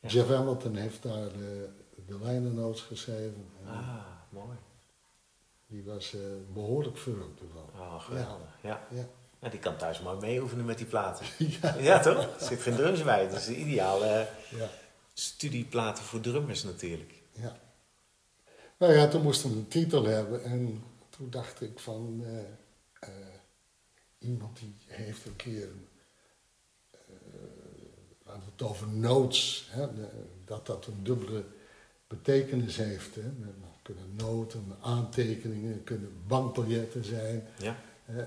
Ja. 0.00 0.08
Jeff 0.08 0.28
Hamilton 0.28 0.76
heeft 0.76 1.02
daar 1.02 1.32
de 2.06 2.18
lijnennotes 2.22 2.80
geschreven. 2.80 3.46
En 3.62 3.68
Ah, 3.68 4.04
mooi. 4.28 4.56
Die 5.66 5.84
was 5.84 6.14
eh, 6.14 6.20
behoorlijk 6.52 6.98
verrukt 6.98 7.40
ervan. 7.40 7.68
Oh, 7.80 8.00
geweldig. 8.00 8.58
Ja. 8.62 8.86
Ja. 8.90 9.06
Nou, 9.44 9.56
die 9.56 9.64
kan 9.64 9.76
thuis 9.76 10.00
maar 10.00 10.16
mee 10.16 10.40
oefenen 10.42 10.64
met 10.64 10.78
die 10.78 10.86
platen. 10.86 11.26
Ja. 11.62 11.74
Ja, 11.78 12.00
toch? 12.00 12.16
Er 12.40 12.46
zit 12.46 12.60
geen 12.62 12.74
drums 12.76 13.02
bij. 13.02 13.28
Dat 13.28 13.38
is 13.38 13.46
de 13.46 13.56
ideale 13.56 14.28
Ja. 14.50 14.68
studieplaten 15.12 16.04
voor 16.04 16.20
drummers 16.20 16.62
natuurlijk. 16.62 17.12
ja. 17.32 17.56
Nou 18.78 18.92
ja, 18.92 19.08
toen 19.08 19.22
moesten 19.22 19.50
we 19.50 19.56
een 19.56 19.68
titel 19.68 20.04
hebben. 20.04 20.44
En 20.44 20.82
toen 21.10 21.30
dacht 21.30 21.60
ik 21.60 21.78
van... 21.78 22.24
eh, 22.26 22.38
eh, 23.08 23.08
iemand 24.18 24.58
die 24.58 24.74
heeft 24.86 25.26
een 25.26 25.36
keer... 25.36 25.68
eh 26.90 26.98
we 28.24 28.30
het 28.52 28.62
over 28.62 28.88
notes. 28.88 29.68
Hè, 29.70 29.94
de- 29.94 30.08
dat 30.44 30.66
dat 30.66 30.86
een 30.86 31.02
dubbele 31.04 31.44
betekenis 32.06 32.76
heeft. 32.76 33.14
Hè. 33.14 33.20
Er 33.22 33.54
kunnen 33.82 34.14
noten, 34.16 34.76
aantekeningen, 34.80 35.84
kunnen 35.84 36.12
bankbiljetten 36.26 37.04
zijn. 37.04 37.48
Ja. 37.58 37.76
Eh, 38.06 38.18
eh, 38.18 38.26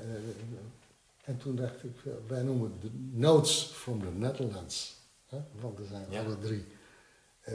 en 1.28 1.38
toen 1.38 1.56
dacht 1.56 1.84
ik, 1.84 2.06
eh, 2.06 2.12
wij 2.28 2.42
noemen 2.42 2.72
het 2.72 2.82
de 2.82 2.90
Notes 3.12 3.62
from 3.64 4.00
the 4.00 4.10
Netherlands. 4.16 4.96
Hè? 5.26 5.38
Want 5.62 5.80
er 5.80 5.86
zijn 5.86 6.06
Ja. 6.10 6.24
alle 6.24 6.40
drie 6.40 6.66
eh, 7.42 7.54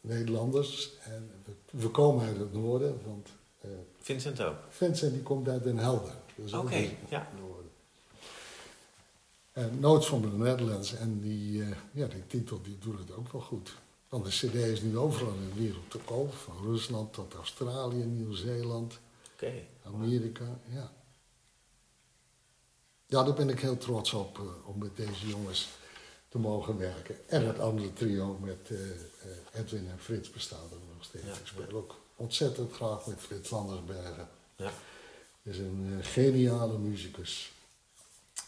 Nederlanders. 0.00 0.90
En 1.04 1.30
we, 1.44 1.52
we 1.78 1.88
komen 1.90 2.26
uit 2.26 2.38
het 2.38 2.52
noorden, 2.52 3.00
want 3.04 3.28
eh, 3.60 3.70
Vincent 4.00 4.40
ook. 4.42 4.56
Vincent 4.68 5.12
die 5.12 5.22
komt 5.22 5.48
uit 5.48 5.62
Den 5.62 5.78
Helder. 5.78 6.12
Dus 6.34 6.52
Oké, 6.52 6.74
het 6.74 6.90
ja. 7.08 7.28
noorden. 7.40 7.70
En 9.52 9.80
Notes 9.80 10.06
from 10.06 10.22
the 10.22 10.36
Netherlands. 10.36 10.94
En 10.94 11.20
die, 11.20 11.64
ja, 11.92 12.06
die 12.06 12.26
titel 12.26 12.62
die 12.62 12.78
doet 12.78 12.98
het 12.98 13.12
ook 13.12 13.32
wel 13.32 13.40
goed. 13.40 13.74
Want 14.08 14.24
de 14.24 14.30
cd 14.30 14.54
is 14.54 14.80
nu 14.82 14.98
overal 14.98 15.32
in 15.32 15.48
de 15.54 15.60
wereld 15.62 15.90
te 15.90 15.98
koop. 15.98 16.34
Van 16.34 16.56
Rusland 16.62 17.12
tot 17.12 17.34
Australië, 17.34 18.04
Nieuw-Zeeland. 18.04 18.98
Oké. 19.34 19.52
Amerika, 19.84 20.58
ja. 20.72 20.92
Ja, 23.06 23.22
daar 23.22 23.34
ben 23.34 23.48
ik 23.48 23.60
heel 23.60 23.76
trots 23.76 24.12
op, 24.12 24.38
eh, 24.38 24.68
om 24.68 24.78
met 24.78 24.96
deze 24.96 25.28
jongens 25.28 25.68
te 26.28 26.38
mogen 26.38 26.78
werken. 26.78 27.28
En 27.28 27.46
het 27.46 27.58
andere 27.58 27.92
trio 27.92 28.38
met 28.40 28.70
eh, 28.70 28.90
eh, 28.90 29.60
Edwin 29.60 29.88
en 29.90 29.98
Frits 29.98 30.30
bestaat 30.30 30.70
er 30.70 30.78
nog 30.94 31.04
steeds. 31.04 31.24
Ja, 31.24 31.32
ik 31.32 31.46
speel 31.46 31.72
ook 31.72 32.00
ontzettend 32.16 32.72
graag 32.72 33.06
met 33.06 33.20
Frits 33.20 33.50
Landersbergen. 33.50 34.28
Ja. 34.56 34.70
Is 35.42 35.58
een 35.58 35.98
geniale 36.02 36.78
muzikus. 36.78 37.52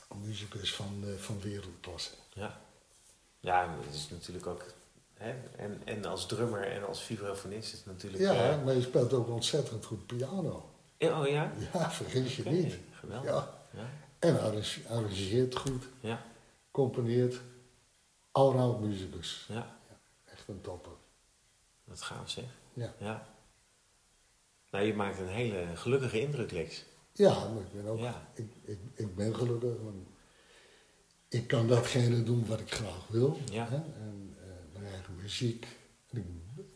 Een 0.09 0.21
muzikus 0.21 0.75
van, 0.75 1.05
van 1.19 1.41
wereldklasse. 1.41 2.11
Ja. 2.33 2.61
Ja, 3.41 3.77
het 3.85 3.95
is 3.95 4.09
natuurlijk 4.11 4.47
ook... 4.47 4.65
Hè, 5.15 5.35
en, 5.57 5.83
en 5.85 6.05
als 6.05 6.27
drummer 6.27 6.63
en 6.63 6.87
als 6.87 7.03
vibrafonist 7.03 7.73
is 7.73 7.79
het 7.79 7.87
natuurlijk... 7.87 8.23
Ja, 8.23 8.61
maar 8.65 8.75
je 8.75 8.83
speelt 8.83 9.13
ook 9.13 9.29
ontzettend 9.29 9.85
goed 9.85 10.07
piano. 10.07 10.71
Oh 10.99 11.29
ja? 11.29 11.53
Ja, 11.73 11.91
vergis 11.91 12.37
je 12.37 12.45
niet. 12.45 12.79
Geweldig. 12.93 13.31
Ja. 13.31 13.59
Ja. 13.75 13.91
En 14.19 14.41
arrange- 14.41 14.89
arrangeert 14.89 15.57
goed, 15.57 15.85
Ja. 16.01 16.23
componeert. 16.71 17.41
Allround 18.33 18.81
muzikus. 18.81 19.47
ja. 19.49 19.77
Echt 20.25 20.49
een 20.49 20.61
topper. 20.61 20.93
Dat 21.85 22.03
gaaf 22.03 22.31
zeg. 22.31 22.45
Ja. 22.73 22.95
Ja. 22.99 23.27
Nou, 24.71 24.85
je 24.85 24.95
maakt 24.95 25.19
een 25.19 25.29
hele 25.29 25.77
gelukkige 25.77 26.21
indruk, 26.21 26.51
Lex. 26.51 26.85
Ja, 27.13 27.49
maar 27.49 27.63
ik 27.63 27.73
ben 27.73 27.87
ook... 27.87 27.99
Ja. 27.99 28.29
Ik, 28.35 28.53
ik, 28.65 28.79
ik 28.95 29.15
ben 29.15 29.35
gelukkig. 29.35 29.81
Want 29.83 30.07
ik 31.29 31.47
kan 31.47 31.67
datgene 31.69 32.23
doen 32.23 32.47
wat 32.47 32.61
ik 32.61 32.73
graag 32.73 33.07
wil. 33.09 33.39
Ja. 33.51 33.69
Hè? 33.69 33.77
En 33.77 34.37
eh, 34.41 34.81
mijn 34.81 34.93
eigen 34.93 35.17
muziek. 35.17 35.67
En 36.11 36.19
ik 36.19 36.25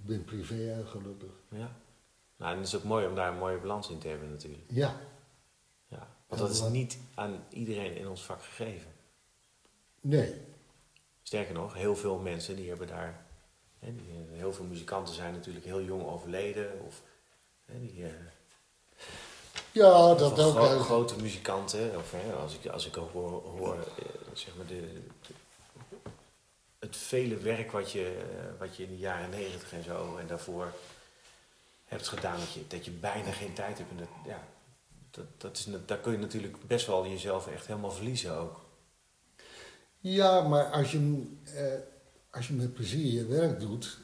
ben 0.07 0.25
privé 0.25 0.55
heel 0.55 0.85
gelukkig. 0.87 1.31
Ja. 1.49 1.77
Nou, 2.37 2.53
en 2.53 2.59
het 2.59 2.67
is 2.67 2.75
ook 2.77 2.85
mooi 2.85 3.07
om 3.07 3.15
daar 3.15 3.33
een 3.33 3.39
mooie 3.39 3.59
balans 3.59 3.91
in 3.91 3.99
te 3.99 4.09
hebben 4.09 4.31
natuurlijk. 4.31 4.63
Ja. 4.69 5.01
Want 6.39 6.41
dat 6.45 6.51
is 6.51 6.61
niet 6.71 6.99
aan 7.15 7.45
iedereen 7.51 7.97
in 7.97 8.09
ons 8.09 8.23
vak 8.25 8.43
gegeven. 8.43 8.91
Nee. 10.01 10.35
Sterker 11.23 11.55
nog, 11.55 11.75
heel 11.75 11.97
veel 11.97 12.19
mensen 12.19 12.57
die 12.57 12.69
hebben 12.69 12.87
daar... 12.87 13.25
Hè, 13.79 13.95
die, 13.95 14.05
eh, 14.33 14.39
heel 14.39 14.53
veel 14.53 14.65
muzikanten 14.65 15.15
zijn 15.15 15.33
natuurlijk 15.33 15.65
heel 15.65 15.83
jong 15.83 16.07
overleden. 16.07 16.81
Of 16.87 17.01
hè, 17.65 17.81
die... 17.81 18.05
eh, 18.05 18.11
Ja, 19.73 20.15
dat 20.15 20.41
ook. 20.41 20.51
gro- 20.51 20.79
grote 20.79 21.17
muzikanten, 21.17 21.97
of 21.97 22.11
hè, 22.13 22.33
als 22.33 22.55
ik, 22.55 22.67
als 22.67 22.87
ik 22.87 22.97
ook 22.97 23.13
hoor, 23.13 23.43
hoor 23.43 23.75
eh, 23.75 24.05
zeg 24.33 24.57
maar 24.57 24.67
de, 24.67 24.81
de- 25.27 25.35
het 26.79 26.97
vele 26.97 27.37
werk 27.37 27.73
wat 27.73 27.91
je, 27.93 28.23
wat 28.59 28.77
je 28.77 28.83
in 28.83 28.89
de 28.89 28.99
jaren 28.99 29.31
negentig 29.31 29.73
en 29.73 29.85
zo 29.85 30.17
en 30.17 30.27
daarvoor 30.27 30.73
hebt 31.85 32.09
gedaan, 32.09 32.39
dat 32.39 32.53
je, 32.53 32.67
dat 32.67 32.85
je 32.85 32.91
bijna 32.91 33.31
geen 33.33 33.53
tijd 33.55 33.79
hebt. 33.79 33.91
En 33.91 33.97
dat, 33.97 34.09
ja, 34.27 34.45
dat, 35.13 35.25
dat 35.37 35.57
is, 35.57 35.69
daar 35.87 35.99
kun 35.99 36.13
je 36.13 36.19
natuurlijk 36.19 36.67
best 36.67 36.87
wel 36.87 37.07
jezelf 37.07 37.47
echt 37.47 37.67
helemaal 37.67 37.91
verliezen 37.91 38.37
ook. 38.37 38.61
Ja, 39.99 40.49
maar 40.49 40.65
als 40.65 40.93
je, 40.93 41.23
eh, 41.45 41.65
als 42.31 42.49
je 42.49 42.55
met 42.55 42.75
plezier 42.75 43.13
je 43.13 43.27
werk 43.27 43.61
doet, 43.61 43.99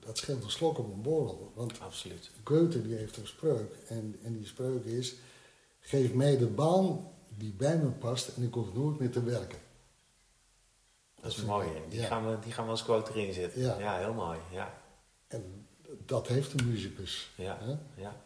dat 0.00 0.18
scheelt 0.18 0.44
een 0.44 0.50
slok 0.50 0.78
op 0.78 0.92
een 0.92 1.02
borrel. 1.02 1.52
Want 1.54 1.80
Absoluut. 1.80 2.30
Goethe 2.44 2.82
die 2.82 2.96
heeft 2.96 3.16
een 3.16 3.26
spreuk. 3.26 3.74
En, 3.88 4.18
en 4.22 4.32
die 4.32 4.46
spreuk 4.46 4.84
is, 4.84 5.14
geef 5.80 6.12
mij 6.12 6.36
de 6.38 6.46
baan 6.46 7.08
die 7.28 7.52
bij 7.52 7.78
me 7.78 7.90
past 7.90 8.36
en 8.36 8.42
ik 8.42 8.54
hoef 8.54 8.74
nooit 8.74 8.98
meer 8.98 9.10
te 9.10 9.22
werken. 9.22 9.58
Dat 11.20 11.32
is 11.32 11.44
mooi. 11.44 11.68
hè? 11.68 11.88
Die, 11.88 12.00
ja. 12.00 12.06
gaan 12.06 12.30
we, 12.30 12.38
die 12.38 12.52
gaan 12.52 12.64
we 12.64 12.70
als 12.70 12.84
quote 12.84 13.12
erin 13.12 13.32
zetten. 13.32 13.60
Ja. 13.60 13.78
Ja, 13.78 13.98
heel 13.98 14.12
mooi. 14.12 14.38
Ja. 14.52 14.82
En 15.26 15.66
dat 16.04 16.28
heeft 16.28 16.60
een 16.60 16.68
muzikus. 16.68 17.30
Ja, 17.36 17.58
hè? 17.60 18.02
ja. 18.02 18.22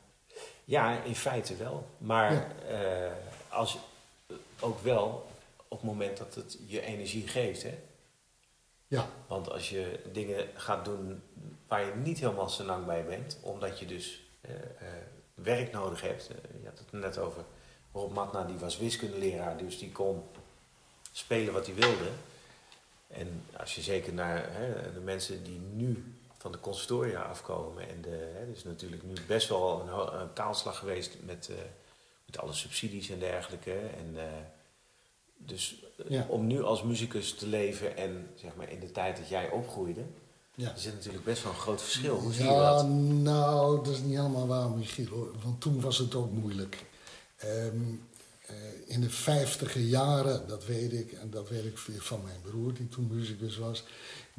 Ja, 0.69 1.03
in 1.03 1.14
feite 1.14 1.57
wel. 1.57 1.87
Maar 1.99 2.33
Ja. 2.33 2.49
eh, 3.07 3.12
als 3.49 3.73
je, 3.73 3.79
ook 4.61 4.81
wel 4.81 5.27
op 5.69 5.79
het 5.79 5.87
moment 5.87 6.16
dat 6.16 6.35
het 6.35 6.59
je 6.66 6.81
energie 6.81 7.29
geeft. 7.29 7.62
Hè? 7.62 7.79
Ja, 8.87 9.09
Want 9.27 9.51
als 9.51 9.71
je 9.71 10.01
dingen 10.12 10.49
gaat 10.55 10.85
doen 10.85 11.23
waar 11.66 11.85
je 11.87 11.93
niet 11.95 12.19
helemaal 12.19 12.49
zo 12.49 12.64
lang 12.64 12.87
bij 12.87 13.05
bent, 13.05 13.39
omdat 13.43 13.79
je 13.79 13.87
dus 13.87 14.23
eh, 14.41 14.55
eh, 14.55 14.61
werk 15.35 15.73
nodig 15.73 16.01
hebt. 16.01 16.29
eh, 16.29 16.37
je 16.62 16.69
had 16.69 16.79
het 16.79 16.93
net 16.93 17.19
over 17.19 17.45
Rob 17.93 18.12
Matna, 18.12 18.45
die 18.45 18.57
was 18.59 18.79
wiskundeleraar, 18.79 19.57
dus 19.57 19.79
die 19.79 19.93
kon 19.93 20.23
spelen 21.12 21.53
wat 21.53 21.66
hij 21.66 21.75
wilde. 21.75 22.09
En 23.07 23.45
als 23.57 23.75
je 23.75 23.81
zeker 23.83 24.12
naar 24.12 24.45
hè, 24.53 24.93
de 24.93 25.01
mensen 25.01 25.45
die 25.45 25.59
nu 25.59 26.14
van 26.39 26.53
de 26.53 26.61
conservatoria 26.61 27.22
afkomen, 27.22 27.89
en 27.89 28.03
de, 28.03 28.32
hè, 28.34 28.53
is 28.53 28.64
natuurlijk 28.64 29.03
nu 29.03 29.14
best 29.26 29.49
wel 29.49 29.80
een, 29.80 30.20
een 30.20 30.32
kaalslag 30.32 30.78
geweest 30.78 31.16
met, 31.20 31.49
eh, 31.51 31.57
met 32.26 32.39
alle 32.39 32.53
subsidies 32.53 33.11
en 33.11 33.18
dergelijke. 33.18 33.72
En, 33.72 34.12
eh, 34.14 34.24
dus 35.36 35.84
eh, 35.97 36.11
Ja. 36.11 36.26
om 36.28 36.47
nu 36.47 36.62
als 36.62 36.82
muzikus 36.82 37.34
te 37.34 37.47
leven 37.47 37.97
en 37.97 38.30
zeg 38.34 38.55
maar 38.57 38.70
in 38.70 38.80
de 38.80 38.93
tijd 38.93 39.16
dat 39.16 39.28
jij 39.28 39.51
opgroeide, 39.51 40.05
ja. 40.55 40.72
er 40.72 40.78
zit 40.78 40.95
natuurlijk 40.95 41.24
best 41.24 41.43
wel 41.43 41.53
een 41.53 41.59
groot 41.59 41.82
verschil. 41.82 42.16
Hoe 42.16 42.32
zie 42.32 42.45
je 42.45 42.51
ja, 42.51 42.72
dat? 42.72 42.89
nou, 42.89 43.84
dat 43.84 43.95
is 43.95 44.01
niet 44.01 44.16
helemaal 44.16 44.47
waar, 44.47 44.70
Michiel. 44.70 45.09
Hoor. 45.09 45.32
Want 45.45 45.61
toen 45.61 45.80
was 45.80 45.99
het 45.99 46.14
ook 46.14 46.30
moeilijk. 46.30 46.84
Ehm, 47.36 47.76
eh, 48.47 48.55
in 48.86 49.01
de 49.01 49.11
vijftiger 49.11 49.80
jaren, 49.80 50.49
dat 50.49 50.64
weet 50.64 50.93
ik, 50.93 51.12
en 51.12 51.30
dat 51.30 51.49
weet 51.49 51.64
ik 51.64 51.78
van 51.78 52.22
mijn 52.24 52.41
broer, 52.43 52.74
die 52.74 52.89
toen 52.89 53.09
muzikus 53.11 53.57
was. 53.59 53.84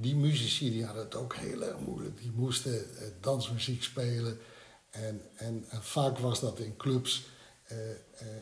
Die 0.02 0.16
muzici 0.16 0.72
die 0.72 0.86
hadden 0.86 1.04
het 1.04 1.16
ook 1.16 1.36
heel 1.36 1.62
erg 1.64 1.80
moeilijk. 1.80 2.18
Die 2.22 2.32
moesten 2.36 2.74
eh, 2.74 3.08
dansmuziek 3.20 3.84
spelen. 3.84 4.40
En, 4.90 5.22
en, 5.36 5.66
en 5.70 5.84
vaak 5.84 6.18
was 6.18 6.40
dat 6.40 6.60
in 6.60 6.78
clubs. 6.78 7.26
eh, 7.64 7.90
eh, 7.92 7.98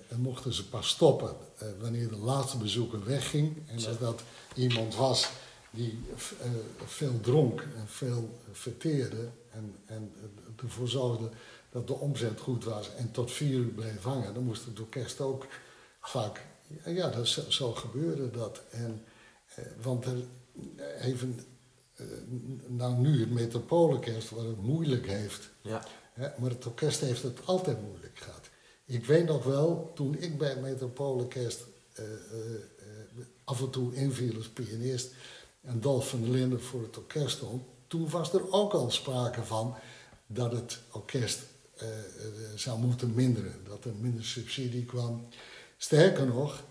en 0.08 0.20
mochten 0.20 0.54
ze 0.54 0.70
pas 0.70 0.88
stoppen 0.90 1.36
eh, 1.58 1.68
wanneer 1.80 2.10
de 2.10 2.18
laatste 2.18 2.58
bezoeker 2.58 3.06
wegging. 3.06 3.58
En 3.68 3.76
als 3.88 4.00
dat 4.00 4.22
iemand 4.56 4.96
was 4.96 5.30
die 5.72 6.00
eh, 6.40 6.50
veel 6.86 7.20
dronk 7.20 7.62
en 7.62 7.88
veel 7.88 8.40
verteerde 8.52 9.30
en, 9.52 9.76
en 9.86 10.12
ervoor 10.64 10.88
zorgde 10.88 11.30
dat 11.72 11.88
de 11.88 11.94
omzet 11.94 12.40
goed 12.40 12.64
was 12.64 12.96
en 12.96 13.12
tot 13.12 13.32
vier 13.32 13.60
uur 13.60 13.66
bleef 13.74 14.02
hangen, 14.04 14.34
dan 14.34 14.44
moest 14.44 14.66
het 14.66 14.80
orkest 14.80 15.22
ook 15.22 15.46
vaak, 16.02 16.42
ja, 16.86 17.10
dat, 17.10 17.28
zo, 17.48 17.74
gebeurde 17.74 18.32
dat. 18.32 18.62
En, 18.72 19.04
eh, 19.56 19.64
want 19.82 20.06
er, 20.06 20.18
even, 21.02 21.40
nou 22.68 22.98
nu 22.98 23.20
het 23.20 23.32
Metropoolorkest 23.32 24.30
wat 24.30 24.46
het 24.46 24.62
moeilijk 24.62 25.08
heeft, 25.08 25.50
Ja, 25.62 25.84
Hè, 26.18 26.28
maar 26.38 26.50
het 26.50 26.66
orkest 26.66 27.00
heeft 27.00 27.24
het 27.24 27.46
altijd 27.46 27.82
moeilijk 27.82 28.20
gehad. 28.20 28.50
Ik 28.86 29.06
weet 29.06 29.26
nog 29.26 29.44
wel, 29.44 29.92
toen 29.96 30.16
ik 30.18 30.38
bij 30.38 30.50
het 30.50 30.62
Metropoolorkest 30.62 31.66
eh, 31.94 32.06
eh, 32.06 32.12
eh, 32.80 33.26
af 33.44 33.62
en 33.62 33.70
toe 33.70 33.96
inviel 33.96 34.36
als 34.36 34.50
pianist 34.50 35.14
en 35.62 35.80
Dolf 35.80 36.10
van 36.10 36.22
der 36.22 36.30
Linden 36.30 36.62
voor 36.62 36.82
het 36.82 36.98
orkest 36.98 37.36
stond, 37.36 37.64
toen 37.88 38.10
was 38.10 38.34
er 38.34 38.52
ook 38.52 38.74
al 38.74 38.92
sprake 38.92 39.44
van 39.44 39.76
dat 40.28 40.52
het 40.52 40.80
orkest 40.92 41.40
zou 42.56 42.80
moeten 42.80 43.14
minderen, 43.14 43.56
dat 43.64 43.86
er 43.86 43.94
minder 44.00 44.26
subsidie 44.26 44.86
kwam. 44.86 45.28
Sterker 45.78 46.26
nog, 46.26 46.64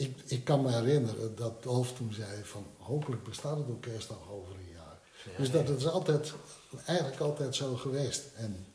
ik, 0.00 0.16
ik 0.26 0.44
kan 0.44 0.62
me 0.62 0.72
herinneren 0.72 1.36
dat 1.36 1.62
Dolf 1.62 1.92
toen 1.92 2.12
zei 2.12 2.44
van 2.44 2.66
hopelijk 2.78 3.22
bestaat 3.22 3.56
het 3.56 3.68
orkest 3.68 4.08
nog 4.08 4.30
over 4.30 4.54
een 4.54 4.72
jaar. 4.72 4.98
Ja, 5.24 5.36
dus 5.36 5.50
dat 5.50 5.68
is 5.68 5.86
altijd, 5.86 6.32
eigenlijk 6.86 7.20
altijd 7.20 7.54
zo 7.54 7.76
geweest. 7.76 8.22
En, 8.36 8.66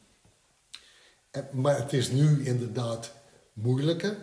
en, 1.31 1.47
maar 1.51 1.77
het 1.77 1.93
is 1.93 2.11
nu 2.11 2.45
inderdaad 2.45 3.11
moeilijker, 3.53 4.17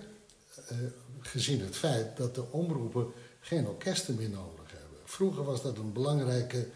eh, 0.68 0.76
gezien 1.20 1.60
het 1.60 1.76
feit 1.76 2.16
dat 2.16 2.34
de 2.34 2.50
omroepen 2.50 3.12
geen 3.40 3.66
orkesten 3.66 4.14
meer 4.14 4.30
nodig 4.30 4.70
hebben. 4.70 4.98
Vroeger 5.04 5.44
was 5.44 5.62
dat 5.62 5.76
een 5.76 5.92
belangrijke 5.92 6.68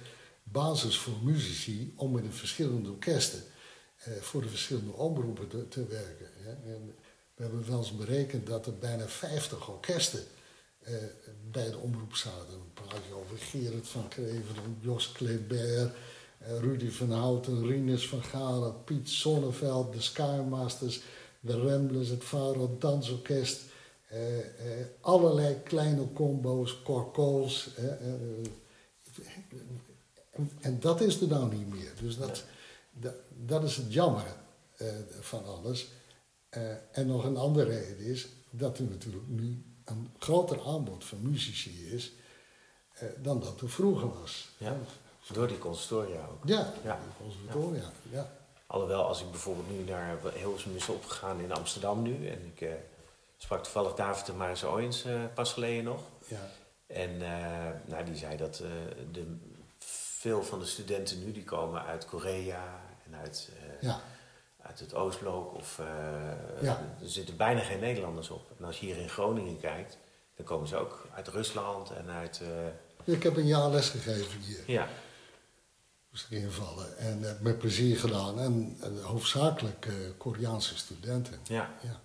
basis 0.42 0.98
voor 0.98 1.22
muzici 1.22 1.92
om 1.96 2.12
met 2.12 2.22
de 2.22 2.32
verschillende 2.32 2.90
orkesten 2.90 3.42
eh, 3.96 4.12
voor 4.20 4.42
de 4.42 4.48
verschillende 4.48 4.92
omroepen 4.92 5.48
te, 5.48 5.68
te 5.68 5.86
werken. 5.86 6.30
Hè. 6.36 6.50
En 6.50 6.94
we 7.36 7.42
hebben 7.42 7.68
wel 7.68 7.78
eens 7.78 7.96
berekend 7.96 8.46
dat 8.46 8.66
er 8.66 8.78
bijna 8.78 9.08
50 9.08 9.68
orkesten 9.68 10.24
eh, 10.82 10.94
bij 11.50 11.70
de 11.70 11.76
omroep 11.78 12.14
zaten. 12.14 12.50
Dan 12.50 12.70
praat 12.74 13.04
je 13.08 13.14
over 13.14 13.38
Gerard 13.38 13.88
van 13.88 14.08
Kreveren, 14.08 14.78
Jos 14.80 15.12
Kleber, 15.12 15.92
eh, 16.38 16.58
Rudy 16.58 16.90
van 16.90 17.10
Houten, 17.12 17.66
Rinus 17.66 18.08
van 18.08 18.22
Galen, 18.22 18.84
Piet 18.84 19.08
Sonneveld, 19.08 19.92
de 19.92 20.00
Skymasters, 20.00 21.00
de 21.40 21.52
Ramblers, 21.60 22.08
het 22.08 22.24
Faro 22.24 22.76
Dansorkest. 22.78 23.60
eh, 24.06 24.38
eh, 24.38 24.86
allerlei 25.00 25.62
kleine 25.62 26.12
combo's, 26.12 26.82
korkools. 26.82 27.74
eh, 27.76 27.84
eh, 27.84 28.46
en, 30.30 30.50
en 30.60 30.80
dat 30.80 31.00
is 31.00 31.20
er 31.20 31.28
nou 31.28 31.54
niet 31.54 31.68
meer. 31.74 31.92
Dus 32.00 32.16
dat, 32.16 32.44
dat, 32.92 33.14
dat 33.46 33.64
is 33.64 33.76
het 33.76 33.92
jammer 33.92 34.36
van 35.20 35.44
alles. 35.44 35.88
Eh, 36.56 36.62
en 36.92 37.06
nog 37.06 37.24
een 37.24 37.36
andere 37.36 37.78
reden 37.78 37.98
is 38.06 38.28
dat 38.50 38.78
er 38.78 38.84
natuurlijk 38.84 39.26
nu 39.28 39.64
een 39.84 40.10
groter 40.18 40.60
aanbod 40.66 41.04
van 41.04 41.18
muzici 41.30 41.86
is 41.94 42.12
eh, 42.92 43.08
dan 43.18 43.40
dat 43.40 43.60
er 43.60 43.70
vroeger 43.70 44.20
was. 44.20 44.48
ja. 44.58 44.76
door 45.32 45.48
die 45.48 45.58
conservatoria 45.58 46.26
ook. 46.26 46.48
Ja, 46.48 46.72
Ja. 46.84 46.98
de 47.18 47.24
conservatoria. 47.24 47.90
Ja. 48.10 48.30
Alhoewel, 48.66 49.02
als 49.06 49.20
ik 49.20 49.30
bijvoorbeeld 49.30 49.70
nu 49.70 49.84
naar 49.84 50.18
Hilversum 50.34 50.76
is 50.76 50.88
opgegaan 50.88 51.40
in 51.40 51.52
Amsterdam 51.52 52.02
nu, 52.02 52.28
en 52.28 52.44
ik 52.54 52.60
eh, 52.60 52.72
sprak 53.36 53.62
toevallig 53.62 53.94
David 53.94 54.26
de 54.26 54.32
Maris 54.32 54.64
Ooyens 54.64 55.04
eh, 55.04 55.24
pas 55.34 55.52
geleden 55.52 55.84
nog. 55.84 56.00
Ja. 56.26 56.48
En 56.86 57.22
eh, 57.22 57.70
nou, 57.84 58.04
die 58.04 58.16
zei 58.16 58.36
dat 58.36 58.58
eh, 58.58 58.68
de, 59.12 59.36
veel 59.78 60.42
van 60.42 60.58
de 60.58 60.64
studenten 60.66 61.24
nu 61.24 61.32
die 61.32 61.44
komen 61.44 61.82
uit 61.84 62.04
Korea 62.04 62.80
en 63.06 63.14
uit, 63.18 63.48
eh, 63.60 63.82
Ja. 63.88 64.00
Uit 64.66 64.80
het 64.80 64.94
Oostblok. 64.94 65.54
Of, 65.54 65.78
eh, 65.78 66.62
Ja. 66.62 66.80
Er 67.02 67.08
zitten 67.08 67.36
bijna 67.36 67.60
geen 67.60 67.80
Nederlanders 67.80 68.30
op. 68.30 68.50
En 68.58 68.64
als 68.64 68.80
je 68.80 68.86
hier 68.86 68.96
in 68.96 69.08
Groningen 69.08 69.60
kijkt, 69.60 69.98
dan 70.36 70.46
komen 70.46 70.68
ze 70.68 70.76
ook 70.76 71.06
uit 71.14 71.28
Rusland 71.28 71.90
en 71.90 72.08
uit... 72.10 72.40
eh, 73.04 73.14
Ik 73.14 73.22
heb 73.22 73.36
een 73.36 73.46
jaar 73.46 73.70
les 73.70 73.88
gegeven 73.88 74.40
hier. 74.40 74.62
ja, 74.66 74.88
moest 76.10 76.26
ik 76.30 76.38
invallen. 76.42 76.98
En 76.98 77.18
uh, 77.22 77.30
met 77.40 77.58
plezier 77.58 77.98
gedaan. 77.98 78.40
En 78.40 78.78
uh, 78.84 79.04
hoofdzakelijk 79.04 79.86
uh, 79.86 79.94
Koreaanse 80.16 80.76
studenten. 80.78 81.38
Ja. 81.44 81.70
ja. 81.82 82.00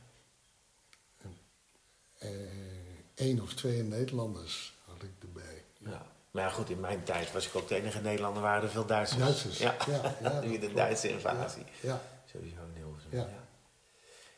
Eén 3.15 3.41
of 3.41 3.53
twee 3.53 3.83
Nederlanders 3.83 4.73
had 4.85 5.03
ik 5.03 5.09
erbij. 5.21 5.63
Ja. 5.77 6.05
Maar 6.31 6.43
ja, 6.43 6.49
goed, 6.49 6.69
in 6.69 6.79
mijn 6.79 7.03
tijd 7.03 7.31
was 7.31 7.47
ik 7.47 7.55
ook 7.55 7.67
de 7.67 7.75
enige 7.75 8.01
Nederlander, 8.01 8.41
waren 8.41 8.63
er 8.63 8.69
veel 8.69 8.85
Duitsers. 8.85 9.19
Duitsers, 9.21 9.57
ja. 9.57 9.75
ja. 9.87 10.15
ja 10.21 10.39
de 10.59 10.71
Duitse 10.73 11.09
invasie. 11.09 11.65
Ja. 11.81 12.01
Sowieso 12.31 12.57
een 12.61 12.75
heel 12.75 12.95
ja. 13.09 13.17
ja. 13.17 13.47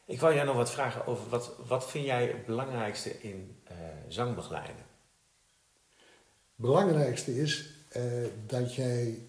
Ik 0.05 0.19
wou 0.19 0.33
jij 0.33 0.43
nog 0.43 0.55
wat 0.55 0.71
vragen 0.71 1.05
over, 1.05 1.29
wat, 1.29 1.55
wat 1.67 1.89
vind 1.89 2.05
jij 2.05 2.27
het 2.27 2.45
belangrijkste 2.45 3.21
in 3.21 3.61
uh, 3.71 3.77
zangbegeleiden? 4.07 4.75
Het 4.75 6.55
belangrijkste 6.55 7.37
is 7.37 7.69
uh, 7.97 8.27
dat 8.45 8.75
jij 8.75 9.27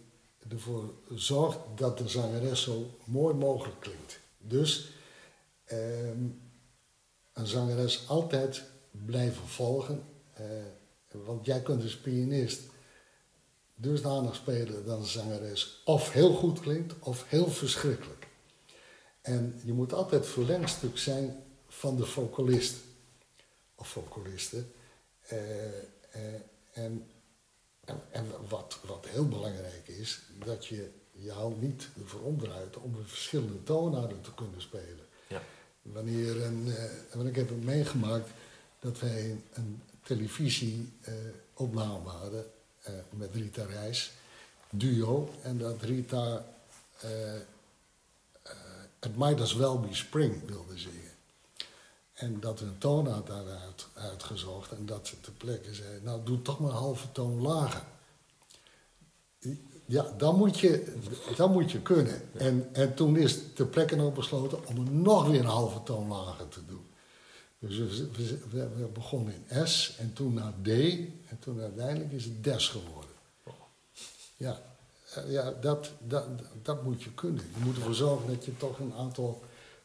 ervoor 0.48 0.94
zorgt 1.08 1.58
dat 1.74 1.98
de 1.98 2.08
zangeres 2.08 2.62
zo 2.62 2.98
mooi 3.04 3.34
mogelijk 3.34 3.80
klinkt. 3.80 4.20
Dus 4.38 4.92
um, 5.72 6.42
een 7.32 7.46
zangeres 7.46 8.08
altijd 8.08 8.64
blijven 8.90 9.48
volgen. 9.48 10.04
Uh, 10.40 10.46
want 11.24 11.46
jij 11.46 11.62
kunt 11.62 11.82
als 11.82 11.98
pianist 11.98 12.62
dusdanig 13.74 14.34
spelen 14.34 14.86
dat 14.86 14.98
een 14.98 15.04
zangeres 15.04 15.82
of 15.84 16.12
heel 16.12 16.34
goed 16.34 16.60
klinkt 16.60 16.94
of 16.98 17.28
heel 17.28 17.48
verschrikkelijk. 17.48 18.23
En 19.24 19.60
je 19.64 19.72
moet 19.72 19.92
altijd 19.92 20.26
verlengstuk 20.26 20.98
zijn 20.98 21.42
van 21.68 21.96
de 21.96 22.06
vocalist 22.06 22.74
of 23.74 23.88
vocalisten. 23.88 24.72
Uh, 25.32 25.38
uh, 25.38 25.74
en 26.72 27.06
en, 27.84 28.00
en 28.10 28.26
wat, 28.48 28.78
wat 28.86 29.06
heel 29.08 29.28
belangrijk 29.28 29.88
is, 29.88 30.22
dat 30.44 30.66
je 30.66 30.90
jou 31.12 31.54
niet 31.60 31.88
ervoor 32.00 32.20
omdraait 32.20 32.76
om 32.76 32.96
verschillende 33.04 33.62
toonaarden 33.62 34.20
te 34.20 34.34
kunnen 34.34 34.60
spelen. 34.60 35.06
Ja. 35.26 35.42
Wanneer 35.82 36.42
een, 36.42 36.66
uh, 36.66 36.84
want 37.14 37.28
ik 37.28 37.36
heb 37.36 37.48
het 37.48 37.64
meegemaakt 37.64 38.28
dat 38.78 39.00
wij 39.00 39.30
een, 39.30 39.42
een 39.52 39.82
televisieopname 40.02 42.08
hadden 42.08 42.44
met 43.10 43.34
Rita 43.34 43.64
Reis, 43.64 44.12
duo, 44.70 45.30
en 45.42 45.58
dat 45.58 45.82
Rita 45.82 46.46
het 49.04 49.16
Might 49.16 49.40
As 49.40 49.54
Well 49.54 49.78
Be 49.78 49.94
Spring 49.94 50.46
wilde 50.46 50.78
zingen. 50.78 51.12
En 52.14 52.40
dat 52.40 52.60
we 52.60 52.66
een 52.66 52.78
toonaard 52.78 53.26
daaruit 53.26 53.86
uitgezocht 53.94 54.72
en 54.72 54.86
dat 54.86 55.06
ze 55.06 55.20
ter 55.20 55.32
plekke 55.32 55.74
zei, 55.74 56.00
nou 56.02 56.20
doe 56.24 56.42
toch 56.42 56.58
maar 56.58 56.70
een 56.70 56.76
halve 56.76 57.12
toon 57.12 57.40
lager. 57.40 57.82
Ja, 59.86 60.14
dan 60.16 60.36
moet 60.36 60.58
je, 60.58 60.94
dan 61.36 61.52
moet 61.52 61.70
je 61.70 61.80
kunnen. 61.80 62.22
En, 62.32 62.68
en 62.72 62.94
toen 62.94 63.16
is 63.16 63.38
ter 63.54 63.66
plekke 63.66 63.96
nog 63.96 64.14
besloten 64.14 64.66
om 64.66 64.86
er 64.86 64.92
nog 64.92 65.26
weer 65.26 65.40
een 65.40 65.46
halve 65.46 65.82
toon 65.82 66.08
lager 66.08 66.48
te 66.48 66.66
doen. 66.66 66.86
Dus 67.58 67.76
we, 67.78 68.38
we, 68.50 68.68
we 68.68 68.86
begonnen 68.92 69.34
in 69.34 69.66
S 69.66 69.96
en 69.98 70.12
toen 70.12 70.34
naar 70.34 70.52
D 70.62 70.68
en 70.68 71.38
toen 71.38 71.60
uiteindelijk 71.60 72.12
is 72.12 72.24
het 72.24 72.44
des 72.44 72.68
geworden. 72.68 73.10
Ja, 74.36 74.73
ja 75.26 75.50
dat, 75.60 75.90
dat, 75.98 76.24
dat 76.62 76.82
moet 76.82 77.02
je 77.02 77.12
kunnen. 77.14 77.44
Je 77.58 77.64
moet 77.64 77.76
ervoor 77.76 77.94
zorgen 77.94 78.28
dat 78.28 78.44
je 78.44 78.56
toch 78.56 78.78
een 78.78 78.94
aantal 78.94 79.42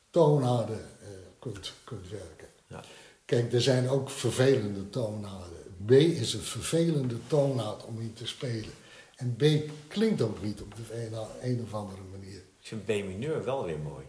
toonaarden 0.09 0.77
uh, 1.01 1.07
kunt, 1.39 1.73
kunt 1.83 2.09
werken. 2.09 2.47
Ja. 2.67 2.83
Kijk, 3.25 3.53
er 3.53 3.61
zijn 3.61 3.89
ook 3.89 4.09
vervelende 4.09 4.89
toonaarden. 4.89 5.57
B 5.85 5.91
is 5.91 6.33
een 6.33 6.41
vervelende 6.41 7.15
toonaard 7.27 7.85
om 7.85 7.99
in 8.01 8.13
te 8.13 8.27
spelen. 8.27 8.73
En 9.15 9.35
B 9.35 9.43
klinkt 9.87 10.21
ook 10.21 10.41
niet 10.41 10.61
op 10.61 10.75
de 10.75 11.05
een, 11.05 11.13
een 11.41 11.61
of 11.63 11.73
andere 11.73 12.01
manier. 12.11 12.37
Ik 12.37 12.67
vind 12.67 12.83
B-mineur 12.85 13.43
wel 13.43 13.65
weer 13.65 13.79
mooi. 13.79 14.05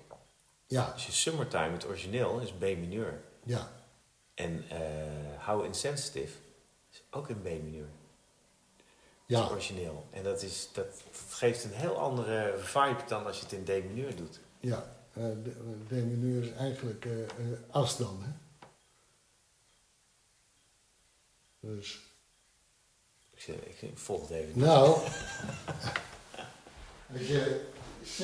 Ja, 0.67 0.85
Als 0.93 1.07
je 1.07 1.13
Summertime, 1.13 1.71
het 1.73 1.87
origineel, 1.87 2.39
is 2.41 2.53
B-mineur. 2.53 3.21
ja, 3.45 3.73
En 4.35 4.65
eh 4.69 5.47
How 5.47 5.65
Insensitive 5.65 6.33
is 6.93 7.03
ook 7.11 7.29
in 7.29 7.41
B-mineur. 7.43 7.89
Ja. 9.31 9.43
Het 9.43 9.51
origineel. 9.51 10.07
En 10.11 10.23
dat, 10.23 10.43
is, 10.43 10.69
dat, 10.73 10.87
dat 10.87 11.21
geeft 11.29 11.65
een 11.65 11.73
heel 11.73 11.99
andere 11.99 12.55
vibe 12.59 13.03
dan 13.09 13.27
als 13.27 13.39
je 13.39 13.43
het 13.45 13.53
in 13.53 13.65
D-mineur 13.65 14.17
doet. 14.17 14.41
ja. 14.61 14.99
Uh, 15.15 15.25
de, 15.25 15.53
de 15.89 15.95
mineur 15.95 16.43
is 16.43 16.53
eigenlijk 16.53 17.05
uh, 17.05 17.27
as 17.71 17.97
dan, 17.97 18.23
hè? 18.23 18.31
Dus, 21.61 22.01
Ik, 23.35 23.83
ik, 23.83 23.99
volg 23.99 24.29
het 24.29 24.31
even. 24.31 24.59
nou, 24.59 24.87
als 27.13 27.27
je 27.27 27.69
C 28.03 28.19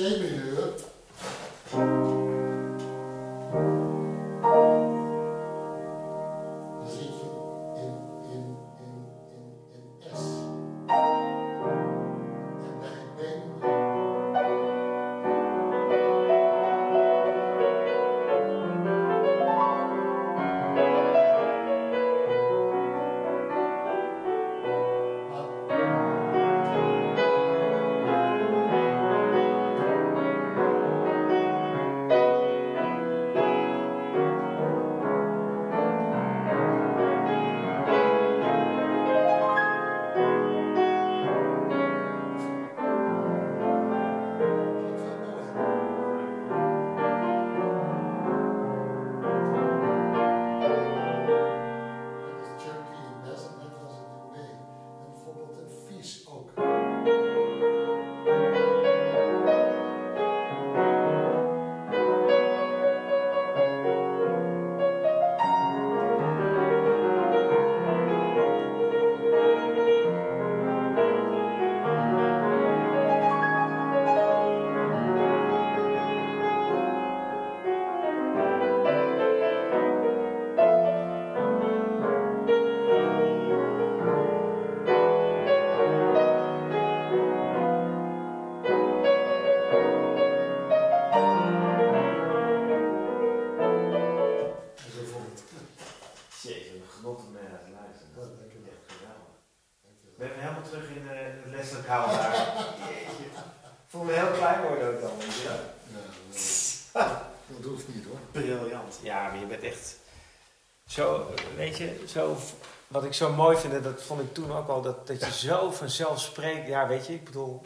zo 113.17 113.33
mooi 113.33 113.57
vind, 113.57 113.83
dat 113.83 114.03
vond 114.03 114.21
ik 114.21 114.35
toen 114.35 114.53
ook 114.53 114.69
al, 114.69 114.83
dat, 114.83 115.07
dat 115.07 115.25
je 115.25 115.33
zo 115.33 115.71
vanzelf 115.71 116.21
spreekt. 116.21 116.67
Ja, 116.67 116.87
weet 116.89 117.07
je, 117.07 117.13
ik 117.13 117.25
bedoel, 117.25 117.63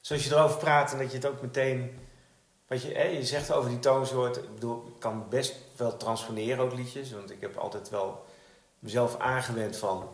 zoals 0.00 0.24
je 0.24 0.34
erover 0.34 0.58
praat 0.58 0.92
en 0.92 0.98
dat 0.98 1.10
je 1.10 1.16
het 1.16 1.26
ook 1.26 1.42
meteen, 1.42 1.98
wat 2.66 2.82
je, 2.82 2.94
hè, 2.94 3.04
je 3.04 3.24
zegt 3.24 3.52
over 3.52 3.70
die 3.70 3.78
toonsoort, 3.78 4.36
ik 4.36 4.54
bedoel, 4.54 4.84
ik 4.86 5.00
kan 5.00 5.26
best 5.28 5.54
wel 5.76 5.96
transponeren 5.96 6.64
ook 6.64 6.74
liedjes, 6.74 7.12
want 7.12 7.30
ik 7.30 7.40
heb 7.40 7.56
altijd 7.56 7.90
wel 7.90 8.24
mezelf 8.78 9.18
aangewend 9.18 9.76
van, 9.76 10.08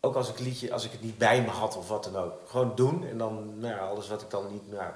ook 0.00 0.14
als 0.14 0.28
ik 0.28 0.38
liedje, 0.38 0.72
als 0.72 0.84
ik 0.84 0.92
het 0.92 1.02
niet 1.02 1.18
bij 1.18 1.42
me 1.42 1.50
had 1.50 1.76
of 1.76 1.88
wat 1.88 2.04
dan 2.04 2.16
ook, 2.16 2.32
gewoon 2.46 2.72
doen 2.74 3.06
en 3.06 3.18
dan, 3.18 3.58
nou 3.58 3.74
ja, 3.74 3.86
alles 3.86 4.08
wat 4.08 4.22
ik 4.22 4.30
dan 4.30 4.52
niet, 4.52 4.70
nou, 4.72 4.92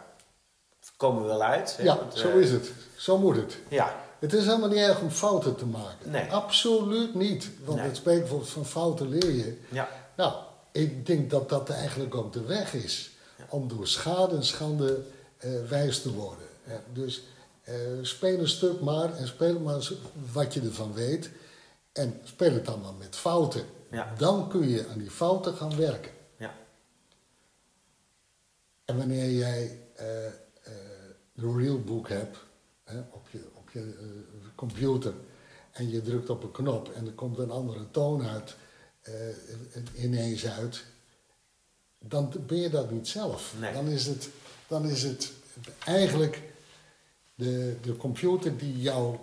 komen 0.96 1.22
we 1.22 1.28
wel 1.28 1.42
uit. 1.42 1.76
hè, 1.76 1.82
Ja, 1.82 1.96
want, 1.96 2.18
zo 2.18 2.28
eh, 2.28 2.36
is 2.36 2.50
het. 2.50 2.72
Zo 2.96 3.18
moet 3.18 3.36
het. 3.36 3.58
Ja, 3.68 3.94
Het 4.18 4.32
is 4.32 4.44
helemaal 4.46 4.68
niet 4.68 4.78
erg 4.78 5.00
om 5.00 5.10
fouten 5.10 5.56
te 5.56 5.66
maken. 5.66 6.10
Nee. 6.10 6.32
Absoluut 6.32 7.14
niet. 7.14 7.50
Want 7.64 7.78
Nee. 7.78 7.86
het 7.86 7.96
spreekwoord 7.96 8.48
van 8.48 8.66
fouten 8.66 9.08
leer 9.08 9.30
je. 9.30 9.58
ja, 9.70 9.88
Nou, 10.16 10.34
ik 10.72 11.06
denk 11.06 11.30
dat 11.30 11.48
dat 11.48 11.70
eigenlijk 11.70 12.14
ook 12.14 12.32
de 12.32 12.42
weg 12.44 12.74
is. 12.74 13.10
om 13.48 13.68
door 13.68 13.86
schade 13.88 14.36
en 14.36 14.44
schande 14.44 15.02
eh, 15.36 15.50
wijs 15.68 16.02
te 16.02 16.12
worden. 16.12 16.46
Dus 16.92 17.22
eh, 17.62 17.74
speel 18.02 18.38
een 18.38 18.48
stuk 18.48 18.80
maar 18.80 19.14
en 19.16 19.26
speel 19.26 19.58
maar 19.60 19.88
wat 20.32 20.54
je 20.54 20.60
ervan 20.60 20.92
weet. 20.94 21.30
En 21.92 22.20
speel 22.24 22.52
het 22.52 22.64
dan 22.66 22.80
maar 22.80 22.94
met 22.98 23.16
fouten. 23.16 23.64
Ja. 23.90 24.12
Dan 24.18 24.48
kun 24.48 24.68
je 24.68 24.86
aan 24.88 24.98
die 24.98 25.10
fouten 25.10 25.54
gaan 25.54 25.76
werken. 25.76 26.12
Ja. 26.36 26.54
En 28.84 28.96
wanneer 28.96 29.30
jij 29.30 29.78
eh, 29.94 30.26
eh, 30.26 30.32
de 31.32 31.54
real 31.56 31.80
book 31.80 32.08
hebt 32.08 32.36
hè, 32.84 32.98
op 33.10 33.26
je, 33.30 33.38
computer 34.54 35.12
en 35.72 35.90
je 35.90 36.02
drukt 36.02 36.30
op 36.30 36.42
een 36.42 36.50
knop 36.50 36.92
en 36.94 37.06
er 37.06 37.12
komt 37.12 37.38
een 37.38 37.50
andere 37.50 37.90
toon 37.90 38.26
uit, 38.26 38.56
eh, 39.02 39.12
ineens 40.04 40.46
uit, 40.46 40.84
dan 41.98 42.32
ben 42.46 42.58
je 42.58 42.70
dat 42.70 42.90
niet 42.90 43.08
zelf. 43.08 43.54
Nee. 43.60 43.72
Dan, 43.72 43.86
is 43.88 44.06
het, 44.06 44.28
dan 44.66 44.86
is 44.88 45.02
het 45.02 45.32
eigenlijk 45.84 46.42
de, 47.34 47.76
de 47.82 47.96
computer 47.96 48.56
die 48.58 48.78
jou 48.80 49.16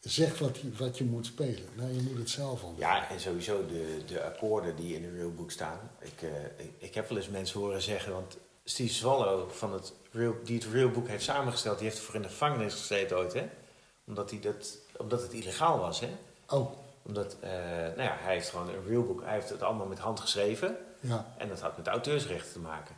zegt 0.00 0.38
wat, 0.38 0.56
je- 0.58 0.72
wat 0.76 0.98
je 0.98 1.04
moet 1.04 1.26
spelen. 1.26 1.64
Nou, 1.74 1.92
je 1.92 2.00
moet 2.00 2.18
het 2.18 2.30
zelf 2.30 2.62
ontdekken. 2.62 2.96
Ja, 2.96 3.10
en 3.10 3.20
sowieso 3.20 3.66
de, 3.66 3.98
de 4.06 4.22
akkoorden 4.22 4.76
die 4.76 4.94
in 4.96 5.04
een 5.04 5.14
realbook 5.14 5.50
staan. 5.50 5.90
Ik, 6.00 6.22
eh, 6.22 6.64
ik, 6.64 6.70
ik 6.78 6.94
heb 6.94 7.08
wel 7.08 7.18
eens 7.18 7.28
mensen 7.28 7.60
horen 7.60 7.82
zeggen, 7.82 8.12
want 8.12 8.36
Steve 8.64 8.92
Swallow, 8.94 9.50
van 9.50 9.72
het 9.72 9.92
real, 10.10 10.34
die 10.44 10.54
het 10.58 10.66
realbook 10.72 11.08
heeft 11.08 11.24
samengesteld, 11.24 11.78
die 11.78 11.86
heeft 11.86 11.98
ervoor 11.98 12.14
in 12.14 12.22
de 12.22 12.28
gevangenis 12.28 12.72
gezeten 12.74 13.16
ooit, 13.16 13.32
hè? 13.32 13.48
Omdat, 14.06 14.30
hij 14.30 14.40
dat, 14.40 14.76
omdat 14.96 15.22
het 15.22 15.32
illegaal 15.32 15.78
was, 15.78 16.00
hè? 16.00 16.10
Oh, 16.48 16.72
Omdat, 17.02 17.36
eh, 17.40 17.50
nou 17.96 18.02
ja, 18.02 18.16
hij 18.20 18.34
heeft 18.34 18.48
gewoon 18.48 18.68
een 18.68 18.86
realbook, 18.88 19.22
hij 19.22 19.32
heeft 19.34 19.48
het 19.48 19.62
allemaal 19.62 19.86
met 19.86 19.98
hand 19.98 20.20
geschreven. 20.20 20.76
ja. 21.00 21.26
En 21.38 21.48
dat 21.48 21.60
had 21.60 21.76
met 21.76 21.86
auteursrechten 21.86 22.52
te 22.52 22.58
maken. 22.58 22.94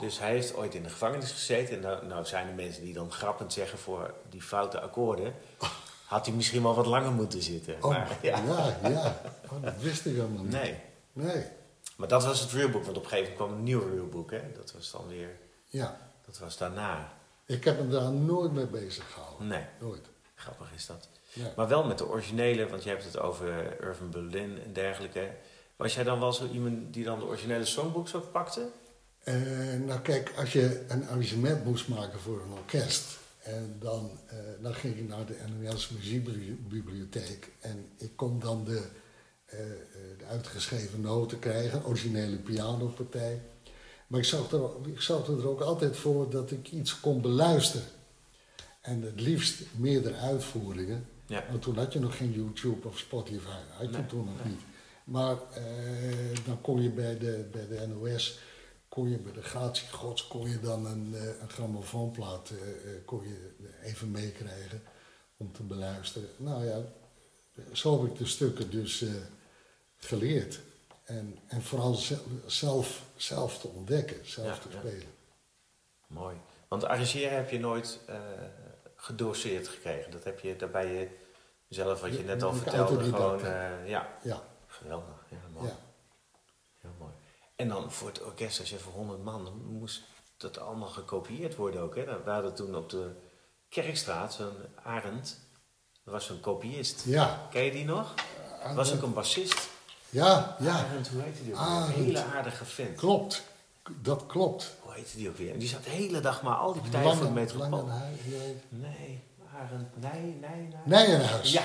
Dus 0.00 0.18
hij 0.18 0.30
heeft 0.30 0.54
ooit 0.56 0.74
in 0.74 0.82
de 0.82 0.88
gevangenis 0.88 1.30
gezeten. 1.32 1.74
En 1.74 1.80
nou, 1.80 2.06
nou 2.06 2.24
zijn 2.24 2.48
er 2.48 2.54
mensen 2.54 2.82
die 2.82 2.94
dan 2.94 3.12
grappend 3.12 3.52
zeggen 3.52 3.78
voor 3.78 4.14
die 4.30 4.42
foute 4.42 4.80
akkoorden. 4.80 5.34
Had 6.06 6.26
hij 6.26 6.34
misschien 6.34 6.62
wel 6.62 6.74
wat 6.74 6.86
langer 6.86 7.12
moeten 7.12 7.42
zitten. 7.42 7.76
Oh, 7.80 7.90
Maar, 7.90 8.18
ja, 8.22 8.38
ja. 8.82 8.88
ja. 8.88 9.20
Oh, 9.52 9.62
dat 9.62 9.80
wist 9.80 10.06
ik 10.06 10.14
helemaal 10.14 10.42
niet. 10.42 10.52
Nee. 10.52 10.80
Nee, 11.12 11.44
Maar 11.96 12.08
dat 12.08 12.24
was 12.24 12.40
het 12.40 12.50
realbook, 12.52 12.84
want 12.84 12.96
op 12.96 13.02
een 13.02 13.08
gegeven 13.08 13.32
moment 13.32 13.48
kwam 13.48 13.58
een 13.58 13.64
nieuw 13.64 13.88
realbook. 13.94 14.30
Hè? 14.30 14.42
Dat 14.56 14.72
was 14.72 14.90
dan 14.90 15.06
weer, 15.08 15.36
ja. 15.66 15.98
dat 16.26 16.38
was 16.38 16.56
daarna. 16.56 17.12
Ik 17.46 17.64
heb 17.64 17.80
me 17.80 17.88
daar 17.88 18.10
nooit 18.12 18.52
mee 18.52 18.66
bezig 18.66 19.12
gehouden. 19.12 19.46
Nee, 19.46 19.64
Nooit. 19.80 20.06
Grappig 20.46 20.74
is 20.74 20.86
dat. 20.86 21.08
Maar 21.56 21.68
wel 21.68 21.84
met 21.84 21.98
de 21.98 22.08
originele, 22.08 22.68
want 22.68 22.82
je 22.82 22.88
hebt 22.88 23.04
het 23.04 23.18
over 23.18 23.80
Irving 23.80 24.10
Berlin 24.10 24.62
en 24.64 24.72
dergelijke. 24.72 25.30
Was 25.76 25.94
jij 25.94 26.04
dan 26.04 26.20
wel 26.20 26.32
zo 26.32 26.48
iemand 26.52 26.94
die 26.94 27.04
dan 27.04 27.18
de 27.18 27.24
originele 27.24 27.64
songbooks 27.64 28.14
ook 28.14 28.32
pakte? 28.32 28.68
Eh, 29.18 29.34
nou 29.86 30.00
kijk, 30.00 30.32
als 30.36 30.52
je 30.52 30.84
een 30.88 31.08
arrangement 31.08 31.64
moest 31.64 31.88
maken 31.88 32.20
voor 32.20 32.40
een 32.40 32.52
orkest, 32.52 33.18
en 33.46 33.76
dan, 33.78 34.10
eh, 34.26 34.36
dan 34.62 34.74
ging 34.74 34.96
ik 34.96 35.08
naar 35.08 35.26
de 35.26 35.36
NOS 35.60 35.88
Muziekbibliotheek 35.88 37.52
en 37.60 37.88
ik 37.98 38.10
kon 38.16 38.40
dan 38.40 38.64
de, 38.64 38.82
eh, 39.44 39.60
eh, 39.60 39.68
de 40.18 40.24
uitgeschreven 40.24 41.00
noten 41.00 41.38
krijgen, 41.38 41.84
originele 41.84 42.36
pianopartij. 42.36 43.40
Maar 44.06 44.20
ik 44.20 44.26
zorgde, 44.26 44.56
er, 44.56 44.90
ik 44.92 45.00
zorgde 45.00 45.36
er 45.36 45.48
ook 45.48 45.60
altijd 45.60 45.96
voor 45.96 46.30
dat 46.30 46.50
ik 46.50 46.70
iets 46.70 47.00
kon 47.00 47.20
beluisteren. 47.20 47.86
En 48.86 49.02
het 49.02 49.20
liefst 49.20 49.62
meerdere 49.76 50.14
uitvoeringen. 50.16 51.08
Ja. 51.26 51.44
Want 51.50 51.62
toen 51.62 51.76
had 51.76 51.92
je 51.92 51.98
nog 51.98 52.16
geen 52.16 52.32
YouTube 52.32 52.88
of 52.88 52.98
Spotify, 52.98 53.48
had 53.70 53.86
je 53.90 53.96
Nee, 53.98 54.06
toen 54.06 54.24
nog 54.24 54.44
nee. 54.44 54.52
niet. 54.52 54.60
Maar 55.04 55.36
eh, 55.52 55.64
dan 56.44 56.60
kon 56.60 56.82
je 56.82 56.90
bij 56.90 57.18
de, 57.18 57.48
bij 57.52 57.66
de 57.66 57.86
NOS, 57.86 58.38
kon 58.88 59.10
je 59.10 59.16
bij 59.18 59.32
de 59.32 59.42
gratie 59.42 59.88
gods, 59.88 60.26
kon 60.28 60.48
je 60.50 60.60
dan 60.60 60.86
een, 60.86 61.14
eh, 61.14 61.22
een 61.40 61.48
grammofoonplaat 61.48 62.50
eh, 62.50 62.56
eh, 62.56 63.04
kon 63.04 63.22
je 63.28 63.50
even 63.82 64.10
meekrijgen 64.10 64.82
om 65.36 65.52
te 65.52 65.62
beluisteren. 65.62 66.28
Nou 66.36 66.64
ja, 66.64 66.80
zo 67.72 68.02
heb 68.02 68.10
ik 68.12 68.18
de 68.18 68.26
stukken 68.26 68.70
dus 68.70 69.02
eh, 69.02 69.08
geleerd. 69.96 70.60
En, 71.04 71.38
en 71.46 71.62
vooral 71.62 71.94
ze- 71.94 72.20
zelf, 72.46 73.02
zelf 73.16 73.58
te 73.58 73.68
ontdekken, 73.68 74.16
zelf 74.28 74.46
Ja, 74.46 74.58
te 74.62 74.68
ja. 74.70 74.78
spelen. 74.78 75.14
Mooi. 76.06 76.36
Want 76.68 76.84
arrangeren 76.84 77.36
heb 77.36 77.50
je 77.50 77.58
nooit 77.58 77.98
gedoseerd 79.06 79.68
gekregen. 79.68 80.10
Dat 80.10 80.24
heb 80.24 80.40
je, 80.40 80.56
daar 80.56 80.70
ben 80.70 80.86
je 80.86 81.08
zelf, 81.68 82.00
wat 82.00 82.16
je 82.16 82.22
net 82.24 82.42
al 82.42 82.52
vertelde, 82.54 83.04
gewoon... 83.04 83.44
eh, 83.44 83.88
ja, 83.88 84.08
Ja, 84.22 84.42
geweldig. 84.66 85.24
Ja, 85.30 85.36
mooi. 85.54 85.66
ja. 85.68 85.76
Heel 86.80 86.94
mooi. 86.98 87.12
En 87.56 87.68
dan 87.68 87.92
voor 87.92 88.08
het 88.08 88.22
orkest, 88.22 88.60
als 88.60 88.70
je 88.70 88.78
voor 88.78 88.92
100 88.92 89.24
man, 89.24 89.44
dan 89.44 89.64
moest 89.64 90.02
dat 90.36 90.58
allemaal 90.58 90.88
gekopieerd 90.88 91.54
worden 91.56 91.80
ook. 91.80 91.94
Hè? 91.96 92.04
We 92.24 92.30
hadden 92.30 92.54
toen 92.54 92.76
op 92.76 92.90
de 92.90 93.10
Kerkstraat 93.68 94.34
zo'n 94.34 94.56
Arend, 94.82 95.38
dat 96.04 96.14
was 96.14 96.26
zo'n 96.26 96.40
kopiist. 96.40 97.02
Ja, 97.04 97.46
Ken 97.50 97.62
je 97.62 97.70
die 97.70 97.84
nog? 97.84 98.14
Dat 98.66 98.74
was 98.74 98.94
ook 98.94 99.02
een 99.02 99.12
bassist. 99.12 99.68
ja, 100.10 100.56
ja, 100.60 100.72
Arend, 100.72 101.08
hoe 101.08 101.22
heette 101.22 101.44
die 101.44 101.52
ook. 101.54 101.60
Een 101.60 101.86
hele 101.86 102.22
aardige 102.22 102.64
vent. 102.64 102.96
klopt. 102.96 103.42
Dat 104.02 104.26
klopt. 104.26 104.76
Hoe 104.80 104.92
heette 104.92 105.16
die 105.16 105.28
ook 105.28 105.36
weer? 105.36 105.58
Die 105.58 105.68
zat 105.68 105.84
de 105.84 105.90
hele 105.90 106.20
dag 106.20 106.42
maar 106.42 106.56
al 106.56 106.72
die 106.72 106.82
partijen 106.82 107.16
voor 107.16 107.26
de 107.26 107.32
metropool. 107.32 107.88
Nee. 108.68 109.22
Arend, 109.54 109.96
nee, 109.96 110.34
nee. 110.34 110.68
Nijenhuis. 110.84 111.52
Ja. 111.52 111.62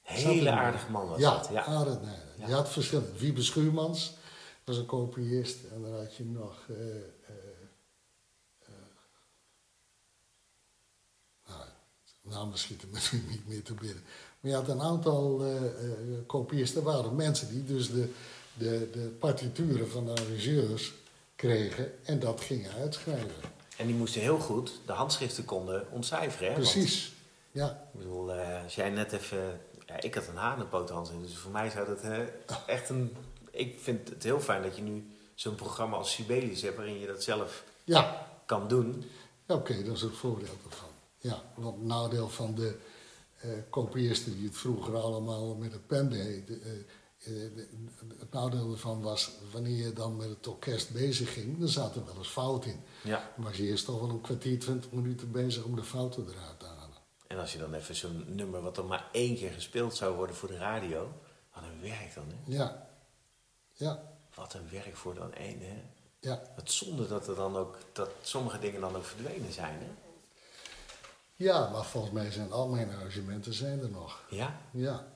Hele 0.00 0.50
aardige 0.50 0.90
man 0.90 1.08
was 1.08 1.18
ja, 1.18 1.30
dat. 1.36 1.48
Ja. 1.52 1.64
Arend 1.64 2.02
Nijenhuis. 2.02 2.38
Ja. 2.38 2.46
Je 2.46 2.52
had 2.52 2.68
verschillende. 2.68 3.18
Wiebe 3.18 3.42
Schuurmans 3.42 4.16
was 4.64 4.76
een 4.76 4.86
kopiist. 4.86 5.58
En 5.72 5.82
dan 5.82 5.96
had 5.96 6.16
je 6.16 6.24
nog... 6.24 6.66
eh, 6.68 6.76
nou, 11.46 11.64
namen 12.22 12.58
schieten 12.58 12.90
me 12.90 13.08
nu 13.12 13.22
niet 13.28 13.46
meer 13.46 13.62
te 13.62 13.74
binnen. 13.74 14.02
Maar 14.40 14.50
je 14.50 14.56
had 14.56 14.68
een 14.68 14.80
aantal 14.82 15.42
kopiisten. 16.26 16.82
Waren 16.82 17.16
mensen 17.16 17.48
die 17.48 17.64
dus 17.64 17.90
de, 17.90 18.12
de, 18.58 18.88
de 18.92 19.16
partituren 19.18 19.90
van 19.90 20.04
de 20.04 20.10
arrangeurs 20.10 20.92
kregen 21.36 21.92
en 22.04 22.18
dat 22.18 22.40
gingen 22.40 22.70
uitschrijven. 22.72 23.56
En 23.76 23.86
die 23.86 23.96
moesten 23.96 24.20
heel 24.20 24.38
goed 24.38 24.72
de 24.86 24.92
handschriften 24.92 25.44
konden 25.44 25.86
ontcijferen. 25.90 26.48
Hè? 26.48 26.54
Want- 26.60 26.70
Precies. 26.72 27.12
Ja, 27.50 27.88
Ik 27.92 27.98
bedoel, 27.98 28.32
eh, 28.32 28.62
als 28.64 28.74
jij 28.74 28.90
net 28.90 29.12
even... 29.12 29.60
Ja, 29.86 30.00
ik 30.00 30.14
had 30.14 30.26
een 30.28 30.36
hanenpoothand 30.36 31.10
in, 31.10 31.22
dus 31.22 31.36
voor 31.36 31.50
mij 31.50 31.70
zou 31.70 31.86
dat 31.86 32.00
eh, 32.00 32.18
echt 32.66 32.88
een... 32.88 33.16
Ik 33.50 33.78
vind 33.80 34.08
het 34.08 34.22
heel 34.22 34.40
fijn 34.40 34.62
dat 34.62 34.76
je 34.76 34.82
nu 34.82 35.06
zo'n 35.34 35.54
programma 35.54 35.96
als 35.96 36.12
Sibelius 36.12 36.62
hebt... 36.62 36.76
waarin 36.76 36.98
je 36.98 37.06
dat 37.06 37.22
zelf 37.22 37.64
ja. 37.84 38.26
kan 38.46 38.68
doen. 38.68 39.04
Ja, 39.46 39.54
Oké, 39.54 39.82
dat 39.84 39.96
is 39.96 40.02
het 40.02 40.16
voordeel 40.16 40.56
ervan. 40.70 40.88
Ja, 41.18 41.42
want 41.54 41.76
het 41.76 41.84
nadeel 41.84 42.28
van 42.28 42.54
de 42.54 42.76
kopiisten 43.70 44.34
die 44.36 44.46
het 44.46 44.56
vroeger 44.56 44.96
allemaal 44.96 45.54
met 45.54 45.72
een 45.72 45.86
pen 45.86 46.10
deden. 46.10 46.60
Eh, 47.18 47.32
het 48.18 48.32
nadeel 48.32 48.72
ervan 48.72 49.02
was, 49.02 49.30
wanneer 49.52 49.76
je 49.76 49.92
dan 49.92 50.16
met 50.16 50.28
het 50.28 50.46
orkest 50.46 50.92
bezig 50.92 51.32
ging, 51.32 51.58
dan 51.58 51.68
zat 51.68 51.96
er 51.96 52.04
wel 52.04 52.16
eens 52.16 52.28
fout 52.28 52.64
in. 52.64 52.80
Ja. 53.04 53.32
Was 53.36 53.56
je 53.56 53.62
eerst 53.66 53.84
toch 53.84 54.00
wel 54.00 54.08
een 54.08 54.20
kwartier, 54.20 54.58
twintig 54.58 54.90
minuten 54.90 55.30
bezig 55.30 55.64
om 55.64 55.76
de 55.76 55.84
fouten 55.84 56.28
eruit 56.28 56.58
te 56.58 56.66
halen. 56.66 56.96
En 57.26 57.38
als 57.38 57.52
je 57.52 57.58
dan 57.58 57.74
even 57.74 57.94
zo'n 57.94 58.24
nummer 58.26 58.60
wat 58.62 58.74
dan 58.74 58.86
maar 58.86 59.08
één 59.12 59.36
keer 59.36 59.50
gespeeld 59.52 59.94
zou 59.96 60.16
worden 60.16 60.36
voor 60.36 60.48
de 60.48 60.56
radio... 60.58 61.12
Wat 61.54 61.62
een 61.62 61.80
werk 61.80 62.14
dan, 62.14 62.24
hè? 62.28 62.56
Ja, 62.56 62.88
ja, 63.72 64.02
Wat 64.34 64.54
een 64.54 64.70
werk 64.70 64.96
voor 64.96 65.14
dan 65.14 65.34
één, 65.34 65.60
hè? 65.60 65.82
ja. 66.20 66.42
Het 66.54 66.72
zonde 66.72 67.06
dat 67.06 67.28
er 67.28 67.34
dan 67.34 67.56
ook... 67.56 67.78
dat 67.92 68.10
sommige 68.22 68.58
dingen 68.58 68.80
dan 68.80 68.96
ook 68.96 69.04
verdwenen 69.04 69.52
zijn, 69.52 69.78
hè? 69.78 69.90
Ja, 71.34 71.68
maar 71.70 71.84
volgens 71.84 72.12
mij 72.12 72.30
zijn 72.30 72.52
al 72.52 72.68
mijn 72.68 72.90
arrangementen 72.90 73.52
zijn 73.54 73.80
er 73.80 73.90
nog. 73.90 74.22
Ja? 74.30 74.60
Ja. 74.70 75.06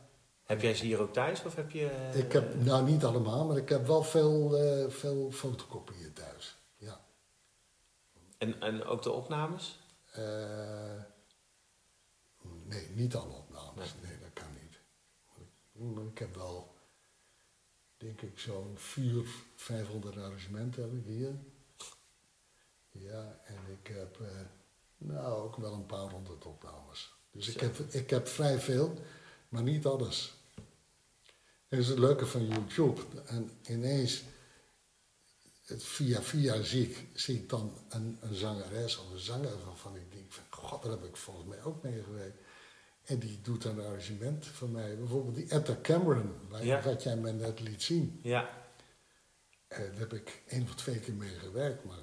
Heb 0.52 0.60
jij 0.62 0.74
ze 0.74 0.84
hier 0.84 1.00
ook 1.00 1.12
thuis 1.12 1.44
of 1.44 1.54
heb 1.54 1.70
je... 1.70 1.86
eh, 1.88 2.18
Ik 2.18 2.32
heb, 2.32 2.54
nou 2.64 2.84
niet 2.90 3.04
allemaal, 3.04 3.46
maar 3.46 3.56
ik 3.56 3.68
heb 3.68 3.86
wel 3.86 4.02
veel, 4.02 4.56
eh, 4.56 4.90
veel 4.90 5.30
fotokopieën 5.30 6.12
thuis. 6.12 6.56
Ja. 6.76 7.00
En, 8.38 8.60
en 8.60 8.84
ook 8.84 9.02
de 9.02 9.10
opnames? 9.10 9.78
Eh, 10.12 11.00
nee, 12.64 12.88
niet 12.88 13.14
alle 13.14 13.32
opnames. 13.34 13.94
Nee, 14.02 14.18
dat 14.18 14.32
kan 14.32 14.46
niet. 14.62 14.78
Maar 15.94 16.04
ik 16.04 16.18
heb 16.18 16.34
wel, 16.34 16.74
denk 17.96 18.20
ik, 18.22 18.38
zo'n 18.38 18.72
400, 18.76 19.28
500 19.56 20.16
arrangementen 20.16 20.82
heb 20.82 20.92
ik 20.92 21.04
hier. 21.06 21.34
Ja, 22.90 23.40
en 23.44 23.58
ik 23.80 23.86
heb 23.94 24.18
nou 24.96 25.42
ook 25.42 25.56
wel 25.56 25.72
een 25.72 25.86
paar 25.86 26.10
honderd 26.10 26.46
opnames. 26.46 27.14
Dus 27.30 27.48
ik 27.48 27.60
heb, 27.60 27.78
ik 27.78 28.10
heb 28.10 28.28
vrij 28.28 28.58
veel, 28.60 28.94
maar 29.48 29.62
niet 29.62 29.86
alles. 29.86 30.40
Dat 31.72 31.80
is 31.80 31.88
het 31.88 31.98
leuke 31.98 32.26
van 32.26 32.46
YouTube. 32.46 33.00
En 33.26 33.50
ineens, 33.62 34.22
het 35.64 35.84
via 35.84 36.22
via 36.22 36.62
zie 36.62 36.88
ik, 36.88 37.06
zie 37.14 37.36
ik 37.38 37.48
dan 37.48 37.72
een, 37.88 38.18
een 38.20 38.34
zangeres 38.34 38.98
of 38.98 39.10
een 39.10 39.18
zanger 39.18 39.64
waarvan 39.64 39.96
ik 39.96 40.12
denk 40.12 40.32
van, 40.32 40.44
god, 40.50 40.82
daar 40.82 40.90
heb 40.92 41.04
ik 41.04 41.16
volgens 41.16 41.46
mij 41.46 41.62
ook 41.62 41.82
mee 41.82 42.02
gewerkt. 42.02 42.38
En 43.04 43.18
die 43.18 43.40
doet 43.42 43.64
een 43.64 43.78
arrangement 43.80 44.46
van 44.46 44.70
mij. 44.72 44.96
Bijvoorbeeld 44.98 45.34
die 45.34 45.48
Etta 45.48 45.76
Cameron, 45.82 46.32
waar- 46.48 46.64
Ja. 46.64 46.82
wat 46.82 47.02
jij 47.02 47.16
me 47.16 47.32
net 47.32 47.60
liet 47.60 47.82
zien. 47.82 48.20
Ja. 48.22 48.48
Eh, 49.68 49.78
daar 49.78 49.98
heb 49.98 50.12
ik 50.12 50.42
één 50.46 50.62
of 50.62 50.74
twee 50.74 50.98
keer 51.00 51.14
mee 51.14 51.38
gewerkt, 51.38 51.84
maar 51.84 52.02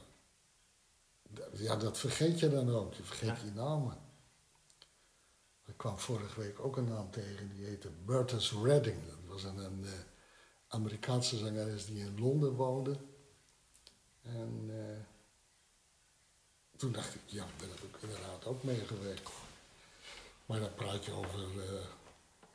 ja, 1.53 1.75
dat 1.75 1.97
vergeet 1.97 2.39
je 2.39 2.49
dan 2.49 2.69
ook. 2.69 2.93
Je 2.93 3.03
vergeet 3.03 3.29
Ja. 3.39 3.45
je 3.45 3.51
namen. 3.51 3.97
Ik 5.65 5.77
kwam 5.77 5.99
vorige 5.99 6.39
week 6.39 6.59
ook 6.59 6.77
een 6.77 6.87
naam 6.87 7.11
tegen, 7.11 7.49
die 7.55 7.65
heette 7.65 7.89
Bertus 8.05 8.53
Redding. 8.63 8.97
Was 9.41 9.51
een, 9.51 9.57
een 9.57 9.85
eh, 9.85 9.91
Amerikaanse 10.67 11.37
zangeres 11.37 11.85
die 11.85 11.99
in 11.99 12.19
Londen 12.19 12.53
woonde. 12.53 12.97
En 14.21 14.65
eh, 14.69 15.05
toen 16.77 16.91
dacht 16.91 17.15
ik, 17.15 17.21
ja, 17.25 17.45
daar 17.57 17.69
heb 17.69 17.79
ik 17.79 18.01
inderdaad 18.01 18.45
ook 18.45 18.63
mee 18.63 18.85
gewerkt. 18.85 19.29
Maar 20.45 20.59
dan 20.59 20.73
praat 20.73 21.05
je 21.05 21.11
over 21.11 21.39
eh 21.39 21.85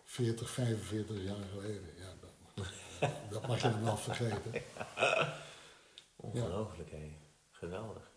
40, 0.04 0.50
45 0.50 1.22
jaar 1.22 1.44
geleden. 1.52 1.90
Ja, 1.98 2.12
dat, 2.20 3.10
dat 3.30 3.46
mag 3.46 3.62
je 3.62 3.70
dan 3.70 3.84
wel 3.84 3.96
vergeten. 3.96 4.52
Ongelooflijk, 6.16 6.90
hé. 6.90 7.16
Geweldig. 7.50 8.10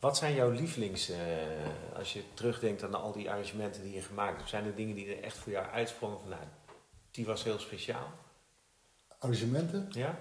Wat 0.00 0.16
zijn 0.16 0.34
jouw 0.34 0.50
lievelings, 0.50 1.08
eh, 1.08 1.18
als 1.96 2.12
je 2.12 2.22
terugdenkt 2.34 2.82
aan 2.82 2.94
al 2.94 3.12
die 3.12 3.30
arrangementen 3.30 3.82
die 3.82 3.94
je 3.94 4.02
gemaakt 4.02 4.36
hebt? 4.36 4.48
Zijn 4.48 4.64
er 4.64 4.74
dingen 4.74 4.94
die 4.94 5.14
er 5.14 5.22
echt 5.22 5.36
voor 5.36 5.52
jou 5.52 5.66
uitsprongen 5.66 6.20
van, 6.20 6.28
nou, 6.28 6.42
die 7.14 7.26
was 7.26 7.42
heel 7.42 7.58
speciaal? 7.58 8.12
Arrangementen? 9.18 9.88
Ja? 9.90 10.18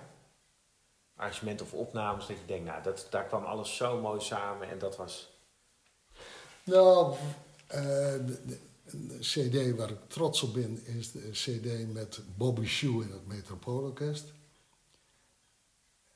Arrangementen 1.15 1.65
of 1.65 1.73
opnames 1.73 2.27
dat 2.27 2.37
je 2.39 2.45
denkt, 2.45 2.65
nou, 2.65 2.83
dat, 2.83 3.07
daar 3.09 3.25
kwam 3.25 3.43
alles 3.43 3.75
zo 3.75 4.01
mooi 4.01 4.21
samen 4.21 4.69
en 4.69 4.79
dat 4.79 4.95
was... 4.97 5.29
Nou, 6.63 7.15
eh, 7.67 7.81
de, 8.25 8.41
de- 8.45 8.59
de 8.91 9.17
CD 9.19 9.77
waar 9.77 9.89
ik 9.89 9.99
trots 10.09 10.43
op 10.43 10.53
ben 10.53 10.85
is 10.85 11.11
de 11.11 11.29
CD 11.31 11.93
met 11.93 12.21
Bobby 12.37 12.65
Shoe 12.65 13.03
in 13.03 13.11
het 13.11 13.27
Metropoolorkest. 13.27 14.33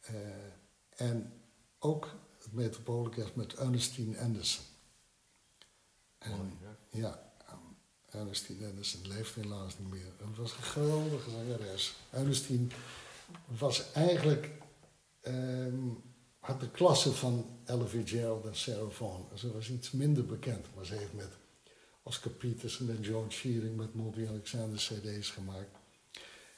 Eh, 0.02 0.16
en 0.96 1.42
ook 1.80 2.08
het 2.44 2.54
Metropoolorkest 2.54 3.36
met 3.36 3.54
Ernestine 3.56 4.20
Anderson. 4.20 4.64
En, 6.18 6.32
Mooi, 6.38 6.58
ja. 6.62 6.76
ja, 7.00 7.27
Ernestine 8.18 8.68
Anderson 8.68 9.08
leeft 9.08 9.36
helaas 9.36 9.78
niet 9.80 9.90
meer. 9.90 10.12
Het 10.18 10.38
was 10.38 10.52
een 10.52 10.64
geweldige 10.64 11.30
zangeres. 11.30 11.96
Ernestine 12.10 12.68
was 13.46 13.92
eigenlijk, 13.92 14.50
ehm, 15.22 15.80
had 16.40 16.60
de 16.60 16.70
klasse 16.72 17.14
van 17.14 17.46
Ella 17.66 17.86
Fitzgerald 17.86 18.46
en 18.46 18.56
Sarah 18.56 18.90
Vaughan. 18.90 19.28
Ze 19.36 19.54
was 19.54 19.70
iets 19.70 19.92
minder 19.92 20.26
bekend, 20.26 20.66
maar 20.76 20.86
ze 20.86 20.96
heeft 20.96 21.14
met 21.14 21.32
Oscar 22.04 22.32
Peterson 22.32 22.90
en 22.90 23.02
Joan 23.02 23.32
Shearing 23.32 23.76
met 23.76 23.94
Monty 23.94 24.28
Alexander 24.28 24.78
cd's 24.78 25.30
gemaakt. 25.30 25.76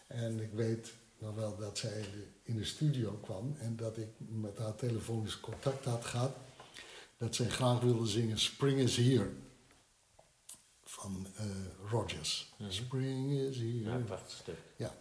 En 0.07 0.39
ik 0.39 0.51
weet 0.53 0.93
nog 1.18 1.36
wel 1.36 1.57
dat 1.57 1.78
zij 1.78 2.05
in 2.43 2.55
de 2.55 2.66
studio 2.66 3.12
kwam 3.12 3.55
en 3.60 3.76
dat 3.76 3.97
ik 3.97 4.10
met 4.18 4.57
haar 4.57 4.76
telefonisch 4.76 5.39
contact 5.39 5.86
had 5.86 6.05
gehad. 6.05 6.36
Dat 7.18 7.36
zij 7.36 7.49
graag 7.49 7.80
wilde 7.80 8.07
zingen 8.07 8.39
Spring 8.39 8.80
is 8.80 8.97
Here 8.97 9.30
van 10.90 11.28
eh, 11.36 11.46
Rogers. 11.90 12.54
Mhm. 12.58 12.72
Spring 12.72 13.32
is 13.32 13.58
here. 13.58 13.82
Ja, 13.82 13.94
een 13.94 14.04
prachtig 14.04 14.38
stuk. 14.38 14.58
Ja. 14.76 14.96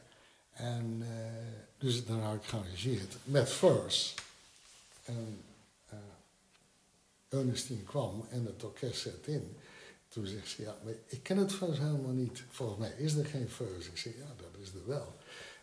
En 0.52 0.98
eh, 1.02 1.60
dus 1.78 2.04
daar 2.04 2.18
had 2.18 2.34
ik 2.34 2.44
gearrangeerd 2.44 3.16
met 3.24 3.48
First. 3.48 4.22
En 5.04 5.44
eh 5.86 5.98
Ernestine 7.28 7.82
kwam 7.82 8.26
en 8.30 8.44
het 8.44 8.64
orkest 8.64 9.00
zet 9.00 9.26
in. 9.26 9.56
Toen 10.08 10.26
zegt 10.26 10.48
ze, 10.48 10.62
ja, 10.62 10.78
maar 10.84 10.94
ik 11.06 11.22
ken 11.22 11.36
het 11.36 11.52
First 11.52 11.78
helemaal 11.78 12.12
niet. 12.12 12.44
Volgens 12.48 12.78
mij 12.78 12.90
is 12.90 13.14
er 13.14 13.26
geen 13.26 13.48
First. 13.48 13.88
Ik 13.88 13.98
zeg, 13.98 14.16
ja, 14.16 14.34
dat 14.36 14.60
is 14.60 14.74
er 14.74 14.86
wel. 14.86 15.16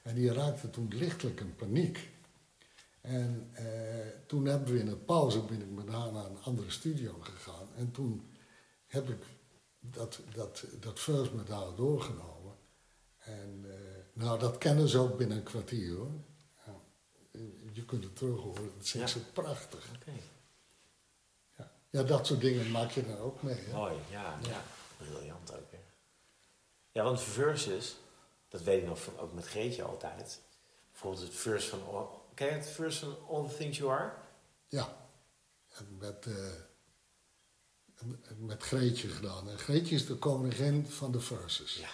En 0.03 0.15
die 0.15 0.33
raakte 0.33 0.69
toen 0.69 0.87
lichtelijk 0.93 1.39
in 1.39 1.55
paniek. 1.55 2.09
En 3.01 3.49
eh, 3.53 3.65
toen 4.25 4.45
hebben 4.45 4.73
we 4.73 4.79
in 4.79 4.87
een 4.87 5.05
pauze, 5.05 5.41
ben 5.41 5.61
ik 5.61 5.69
met 5.69 5.87
haar 5.87 6.11
naar 6.11 6.25
een 6.25 6.43
andere 6.43 6.71
studio 6.71 7.17
gegaan. 7.19 7.67
En 7.75 7.91
toen 7.91 8.27
heb 8.87 9.09
ik 9.09 9.23
dat, 9.91 10.19
dat, 10.33 10.63
dat 10.79 10.99
First 10.99 11.31
met 11.33 11.47
haar 11.47 11.75
doorgenomen. 11.75 12.55
En 13.17 13.65
eh, 13.69 13.77
nou, 14.13 14.39
dat 14.39 14.57
kennen 14.57 14.87
ze 14.87 14.97
ook 14.97 15.17
binnen 15.17 15.37
een 15.37 15.43
kwartier 15.43 15.95
hoor. 15.95 16.11
Ja, 16.65 16.73
je 17.73 17.85
kunt 17.85 18.03
het 18.03 18.15
terug 18.15 18.39
horen, 18.41 18.71
dat 18.77 18.85
zingt 18.87 19.13
Ja. 19.13 19.19
ze 19.19 19.25
prachtig. 19.31 19.87
Ja. 21.57 21.71
ja, 21.89 22.03
dat 22.03 22.27
soort 22.27 22.41
dingen 22.41 22.71
maak 22.71 22.91
je 22.91 23.05
dan 23.07 23.17
ook 23.17 23.41
mee. 23.43 23.55
Hè? 23.55 23.73
Mooi, 23.73 23.95
ja, 24.09 24.37
ja. 24.47 24.61
Briljant 24.97 25.53
ook, 25.53 25.71
hè. 25.71 25.77
Ja, 26.91 27.03
want 27.03 27.21
verses, 27.21 27.95
dat 28.49 28.61
weet 28.61 28.81
ik 28.81 28.87
nog 28.87 29.01
van, 29.01 29.17
ook 29.19 29.33
met 29.33 29.47
Greetje 29.47 29.83
altijd. 29.83 30.41
Bijvoorbeeld 30.91 31.23
het 31.23 31.33
verse 31.35 31.69
van, 31.69 31.87
All- 31.95 32.07
ken 32.33 32.47
je 32.47 32.53
het 32.53 32.67
verse 32.67 32.99
van 33.05 33.17
All 33.27 33.47
the 33.49 33.55
Things 33.55 33.77
You 33.77 33.91
Are? 33.91 34.11
Ja, 34.67 35.07
en 35.77 35.97
met, 35.97 36.25
eh, 36.25 36.33
met 38.37 38.63
Greetje 38.63 39.07
gedaan. 39.07 39.49
En 39.49 39.57
Greetje 39.57 39.95
is 39.95 40.05
de 40.05 40.15
koningin 40.15 40.87
van 40.87 41.11
de 41.11 41.19
verses. 41.19 41.75
Ja. 41.75 41.89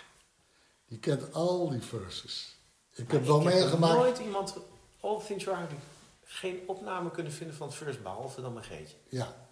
Die 0.87 0.99
kent 0.99 1.33
al 1.33 1.69
die 1.69 1.81
verses. 1.81 2.55
Ik 2.93 3.05
Maar 3.07 3.15
heb 3.15 3.25
wel 3.25 3.41
meegemaakt. 3.41 3.97
nooit 3.97 4.17
iemand, 4.19 4.55
All 4.99 5.19
Things 5.25 5.43
die 5.45 5.77
geen 6.23 6.61
opname 6.67 7.11
kunnen 7.11 7.31
vinden 7.33 7.55
van 7.55 7.67
het 7.67 7.75
verse, 7.75 7.99
behalve 7.99 8.41
dan 8.41 8.53
mijn 8.53 8.65
Greetje. 8.65 8.95
Ja. 9.09 9.49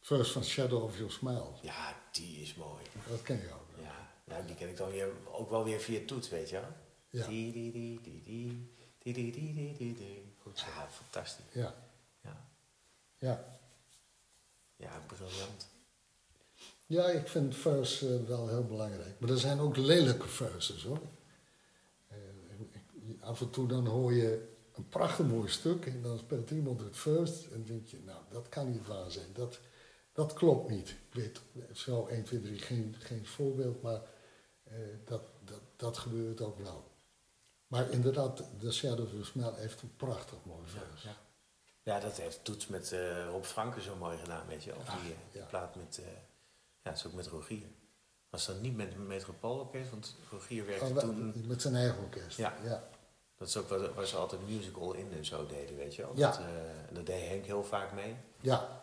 Verse 0.00 0.32
van 0.32 0.44
Shadow 0.44 0.82
of 0.82 0.96
Your 0.96 1.12
Smile. 1.12 1.50
Ja, 1.62 1.96
die 2.10 2.42
is 2.42 2.54
mooi. 2.54 2.84
Dat 3.08 3.22
ken 3.22 3.36
je 3.36 3.52
ook. 3.52 3.66
wel. 3.76 3.84
Ja, 3.84 4.08
nou, 4.24 4.46
die 4.46 4.54
ken 4.56 4.68
ik 4.68 4.76
dan 4.76 4.90
weer, 4.90 5.08
ook 5.24 5.50
wel 5.50 5.64
weer 5.64 5.80
via 5.80 6.00
toets, 6.06 6.28
weet 6.28 6.48
je 6.48 6.60
wel. 6.60 6.72
Ja. 7.10 7.26
Die, 7.26 7.52
die, 7.52 7.72
die, 7.72 8.00
die, 8.02 8.22
die, 8.24 8.74
die, 8.98 9.14
die, 9.14 9.32
die, 9.32 9.54
die, 9.54 9.76
die, 9.76 9.94
die. 9.94 10.32
Goed 10.42 10.58
zo, 10.58 10.66
ja, 10.66 10.88
fantastisch. 10.90 11.44
Ja. 11.52 11.74
Ja, 12.22 12.46
Ja. 13.18 13.56
Ja 14.78 15.02
briljant. 15.06 15.68
Ja, 16.86 17.06
ik 17.08 17.28
vind 17.28 17.56
verse 17.56 18.14
eh, 18.14 18.24
wel 18.28 18.48
heel 18.48 18.64
belangrijk. 18.64 19.20
Maar 19.20 19.30
er 19.30 19.38
zijn 19.38 19.60
ook 19.60 19.76
lelijke 19.76 20.28
verses 20.28 20.82
hoor. 20.82 21.00
Eh, 22.08 22.16
af 23.20 23.40
en 23.40 23.50
toe 23.50 23.68
dan 23.68 23.86
hoor 23.86 24.12
je 24.12 24.56
een 24.74 24.88
prachtig 24.88 25.26
mooi 25.26 25.48
stuk 25.48 25.86
en 25.86 26.02
dan 26.02 26.18
speelt 26.18 26.50
iemand 26.50 26.80
het 26.80 26.96
first 26.96 27.46
en 27.46 27.64
denk 27.64 27.86
je, 27.86 27.98
nou 28.04 28.18
dat 28.30 28.48
kan 28.48 28.70
niet 28.70 28.86
waar 28.86 29.10
zijn. 29.10 29.32
Dat, 29.32 29.58
dat 30.12 30.32
klopt 30.32 30.70
niet. 30.70 30.88
Ik 30.88 31.12
weet 31.12 31.40
zo 31.72 32.06
1, 32.06 32.24
2, 32.24 32.40
3 32.40 32.58
geen, 32.58 32.94
geen 32.98 33.26
voorbeeld, 33.26 33.82
maar 33.82 34.00
eh, 34.64 34.74
dat, 35.04 35.22
dat, 35.44 35.60
dat 35.76 35.98
gebeurt 35.98 36.40
ook 36.40 36.58
wel. 36.58 36.84
Maar 37.66 37.90
inderdaad, 37.90 38.44
de 38.58 38.72
Shadow 38.72 39.04
of 39.04 39.10
the 39.10 39.24
Smell 39.24 39.52
heeft 39.54 39.82
een 39.82 39.96
prachtig 39.96 40.38
mooi 40.44 40.66
vers. 40.66 41.02
Ja. 41.02 41.08
Ja, 41.10 41.16
dat 42.00 42.16
heeft 42.16 42.44
Toets 42.44 42.66
met 42.66 42.92
eh, 42.92 43.26
Rob 43.28 43.42
Franken 43.44 43.82
zo 43.82 43.96
mooi 43.96 44.18
gedaan, 44.18 44.46
weet 44.46 44.64
je 44.64 44.70
wel. 44.70 44.78
Die, 44.78 44.88
Ah, 44.88 44.96
eh, 44.96 45.02
die 45.32 45.40
ja. 45.40 45.46
plaat 45.46 45.74
met, 45.74 45.98
eh, 45.98 46.04
ja, 46.82 46.90
het 46.90 46.96
is 46.98 47.06
ook 47.06 47.12
met 47.12 47.26
Rogier. 47.26 47.66
Was 48.30 48.46
dan 48.46 48.60
niet 48.60 48.76
met 48.76 48.96
Metropoolorkest, 48.96 49.90
want 49.90 50.16
Rogier 50.30 50.66
werkte 50.66 50.84
Oh, 50.86 50.98
toen... 50.98 51.44
met 51.46 51.62
zijn 51.62 51.74
eigen 51.74 51.98
orkest. 52.02 52.36
Ja. 52.36 52.54
ja. 52.64 52.82
Dat 53.36 53.48
is 53.48 53.56
ook 53.56 53.68
waar, 53.68 53.94
waar 53.94 54.06
ze 54.06 54.16
altijd 54.16 54.48
musical 54.48 54.92
in 54.94 55.12
en 55.12 55.24
zo 55.24 55.46
deden, 55.46 55.76
weet 55.76 55.94
je 55.94 56.02
wel. 56.02 56.12
Ja. 56.14 56.30
Dat, 56.30 56.38
eh, 56.38 56.44
dat 56.92 57.06
deed 57.06 57.28
Henk 57.28 57.44
heel 57.44 57.64
vaak 57.64 57.92
mee. 57.92 58.16
ja. 58.40 58.82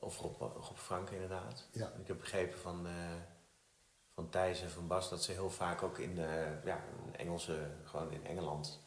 Of 0.00 0.18
Rob, 0.20 0.40
Rob 0.40 0.76
Franken 0.76 1.14
inderdaad. 1.14 1.64
Ja. 1.72 1.92
Ik 2.00 2.06
heb 2.06 2.18
begrepen 2.18 2.58
van, 2.58 2.86
eh, 2.86 2.92
van 4.14 4.28
Thijs 4.28 4.62
en 4.62 4.70
van 4.70 4.86
Bas 4.86 5.08
dat 5.10 5.22
ze 5.22 5.32
heel 5.32 5.50
vaak 5.50 5.82
ook 5.82 5.98
in, 5.98 6.18
eh, 6.18 6.64
ja, 6.64 6.84
in 7.06 7.16
Engelse, 7.16 7.66
gewoon 7.84 8.12
in 8.12 8.26
Engeland, 8.26 8.80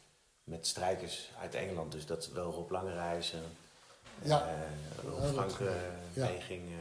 met 0.51 0.67
strijkers 0.67 1.31
uit 1.39 1.55
Engeland. 1.55 1.91
Dus 1.91 2.05
dat 2.05 2.27
wel 2.27 2.51
Rob 2.51 2.69
Langerijs 2.71 3.33
en 3.33 3.43
Ja. 4.23 4.47
eh, 4.47 5.03
Rob 5.03 5.19
Ja, 5.19 5.21
dat- 5.21 5.33
Franken 5.33 5.75
ja. 6.13 6.27
meeging. 6.29 6.69
eh, 6.69 6.75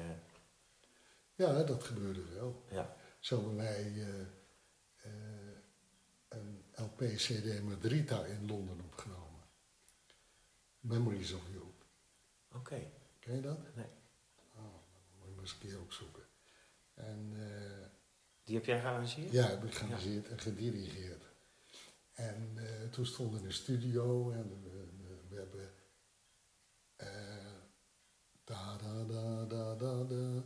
Ja, 1.35 1.63
dat 1.63 1.85
gebeurde 1.85 2.25
wel. 2.35 2.65
ja. 2.71 2.97
Zo 3.21 3.37
hebben 3.37 3.57
wij 3.57 3.83
eh, 3.85 4.21
eh, 4.97 5.57
een 6.29 6.65
LP-CD 6.75 7.63
met 7.63 7.85
Rita 7.85 8.25
in 8.25 8.47
Londen 8.47 8.81
opgenomen. 8.85 9.41
Memories 10.81 11.33
of 11.33 11.43
You. 11.53 11.65
Oké, 12.53 12.91
Ken 13.19 13.35
je 13.35 13.41
dat? 13.41 13.59
nee. 13.75 13.87
Oh, 14.57 14.63
dat 14.93 15.03
moet 15.19 15.27
je 15.29 15.31
maar 15.35 15.41
eens 15.41 15.53
een 15.53 15.59
keer 15.59 15.81
opzoeken. 15.81 16.23
En 16.95 17.33
eh, 17.37 17.87
Die 18.45 18.55
heb 18.57 18.65
jij 18.65 18.81
gearrangeerd? 18.81 19.33
ja, 19.33 19.47
heb 19.47 19.65
ik 19.65 19.75
gearrangeerd 19.75 20.29
en 20.29 20.41
gedirigeerd. 20.41 21.23
En 22.21 22.53
eh, 22.57 22.89
toen 22.91 23.07
stonden 23.07 23.35
we 23.35 23.41
in 23.41 23.49
de 23.49 23.55
studio 23.55 24.31
en 24.31 24.63
we, 24.63 24.89
we- 25.29 25.37
hebben... 25.39 25.71
eh, 26.97 27.09
da 28.45 28.77
da 28.77 29.05
da 29.05 29.45
da 29.45 29.75
da 29.75 30.05
da 30.05 30.43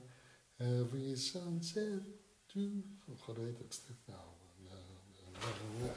Every 0.56 1.16
sunset 1.16 2.02
to... 2.46 2.60
Oh, 3.08 3.18
God 3.20 3.36
weet 3.36 3.58
het 3.58 3.74
stuk 3.74 3.96
nou. 4.06 4.20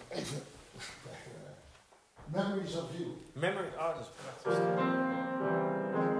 Even... 0.10 0.41
Memories 2.32 2.76
of 2.76 2.98
You. 2.98 3.16
Memory, 3.34 3.68
oh, 3.68 3.95
dat 3.95 3.99
is 4.02 4.08
een 4.08 4.14
prachtig. 4.41 6.16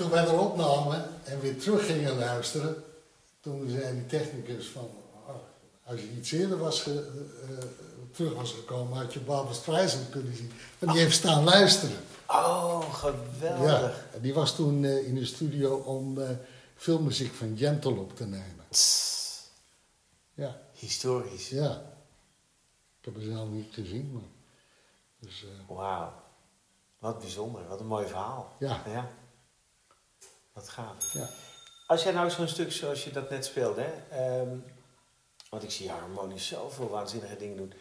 Toen 0.00 0.10
wij 0.10 0.24
erop 0.26 0.56
namen 0.56 1.08
en 1.24 1.40
weer 1.40 1.58
terug 1.58 1.86
gingen 1.86 2.16
luisteren, 2.18 2.84
toen 3.40 3.68
zei 3.70 3.94
die 3.94 4.06
technicus 4.06 4.66
van, 4.68 4.90
ah, 5.26 5.34
als 5.84 6.00
je 6.00 6.10
iets 6.10 6.32
eerder 6.32 6.58
was 6.58 6.82
ge- 6.82 7.10
eh, 7.42 7.58
eh, 7.58 7.64
terug 8.12 8.34
was 8.34 8.52
gekomen, 8.52 8.98
had 8.98 9.12
je 9.12 9.20
Barbara 9.20 9.54
Streisand 9.54 10.08
kunnen 10.10 10.36
zien. 10.36 10.52
En 10.78 10.88
die 10.88 10.98
heeft 10.98 11.16
staan 11.16 11.44
luisteren. 11.44 11.96
Oh, 12.26 12.94
geweldig. 12.94 13.70
Ja, 13.70 13.92
en 14.14 14.20
die 14.20 14.34
was 14.34 14.54
toen 14.54 14.84
eh, 14.84 15.06
in 15.06 15.14
de 15.14 15.24
studio 15.24 15.74
om 15.76 16.18
filmmuziek 16.76 17.34
van 17.34 17.56
Gentle 17.56 17.94
op 17.98 18.16
te 18.16 18.24
nemen. 18.24 18.64
Tss, 18.70 19.42
Ja, 20.34 20.60
historisch. 20.72 21.48
ja. 21.48 21.82
Ik 22.98 23.04
heb 23.04 23.14
het 23.14 23.24
zelf 23.24 23.48
niet 23.48 23.74
gezien, 23.74 24.12
maar... 24.12 24.22
Dus, 25.18 25.44
Wauw. 25.68 26.12
Wat 26.98 27.18
bijzonder. 27.18 27.68
Wat 27.68 27.80
een 27.80 27.86
mooi 27.86 28.06
verhaal. 28.06 28.52
Ja. 28.58 28.82
ja. 28.86 29.08
Wat 30.60 30.68
gaaf. 30.68 31.12
ja. 31.12 31.28
Als 31.86 32.02
jij 32.02 32.12
nou 32.12 32.30
zo'n 32.30 32.48
stuk 32.48 32.72
zoals 32.72 33.04
je 33.04 33.10
dat 33.10 33.30
net 33.30 33.44
speelde, 33.44 33.80
hè, 33.82 34.16
ehm, 34.16 34.56
want 35.50 35.62
ik 35.62 35.70
zie 35.70 35.90
harmonisch 35.90 36.46
zoveel 36.46 36.88
waanzinnige 36.88 37.36
dingen 37.36 37.56
doen. 37.56 37.72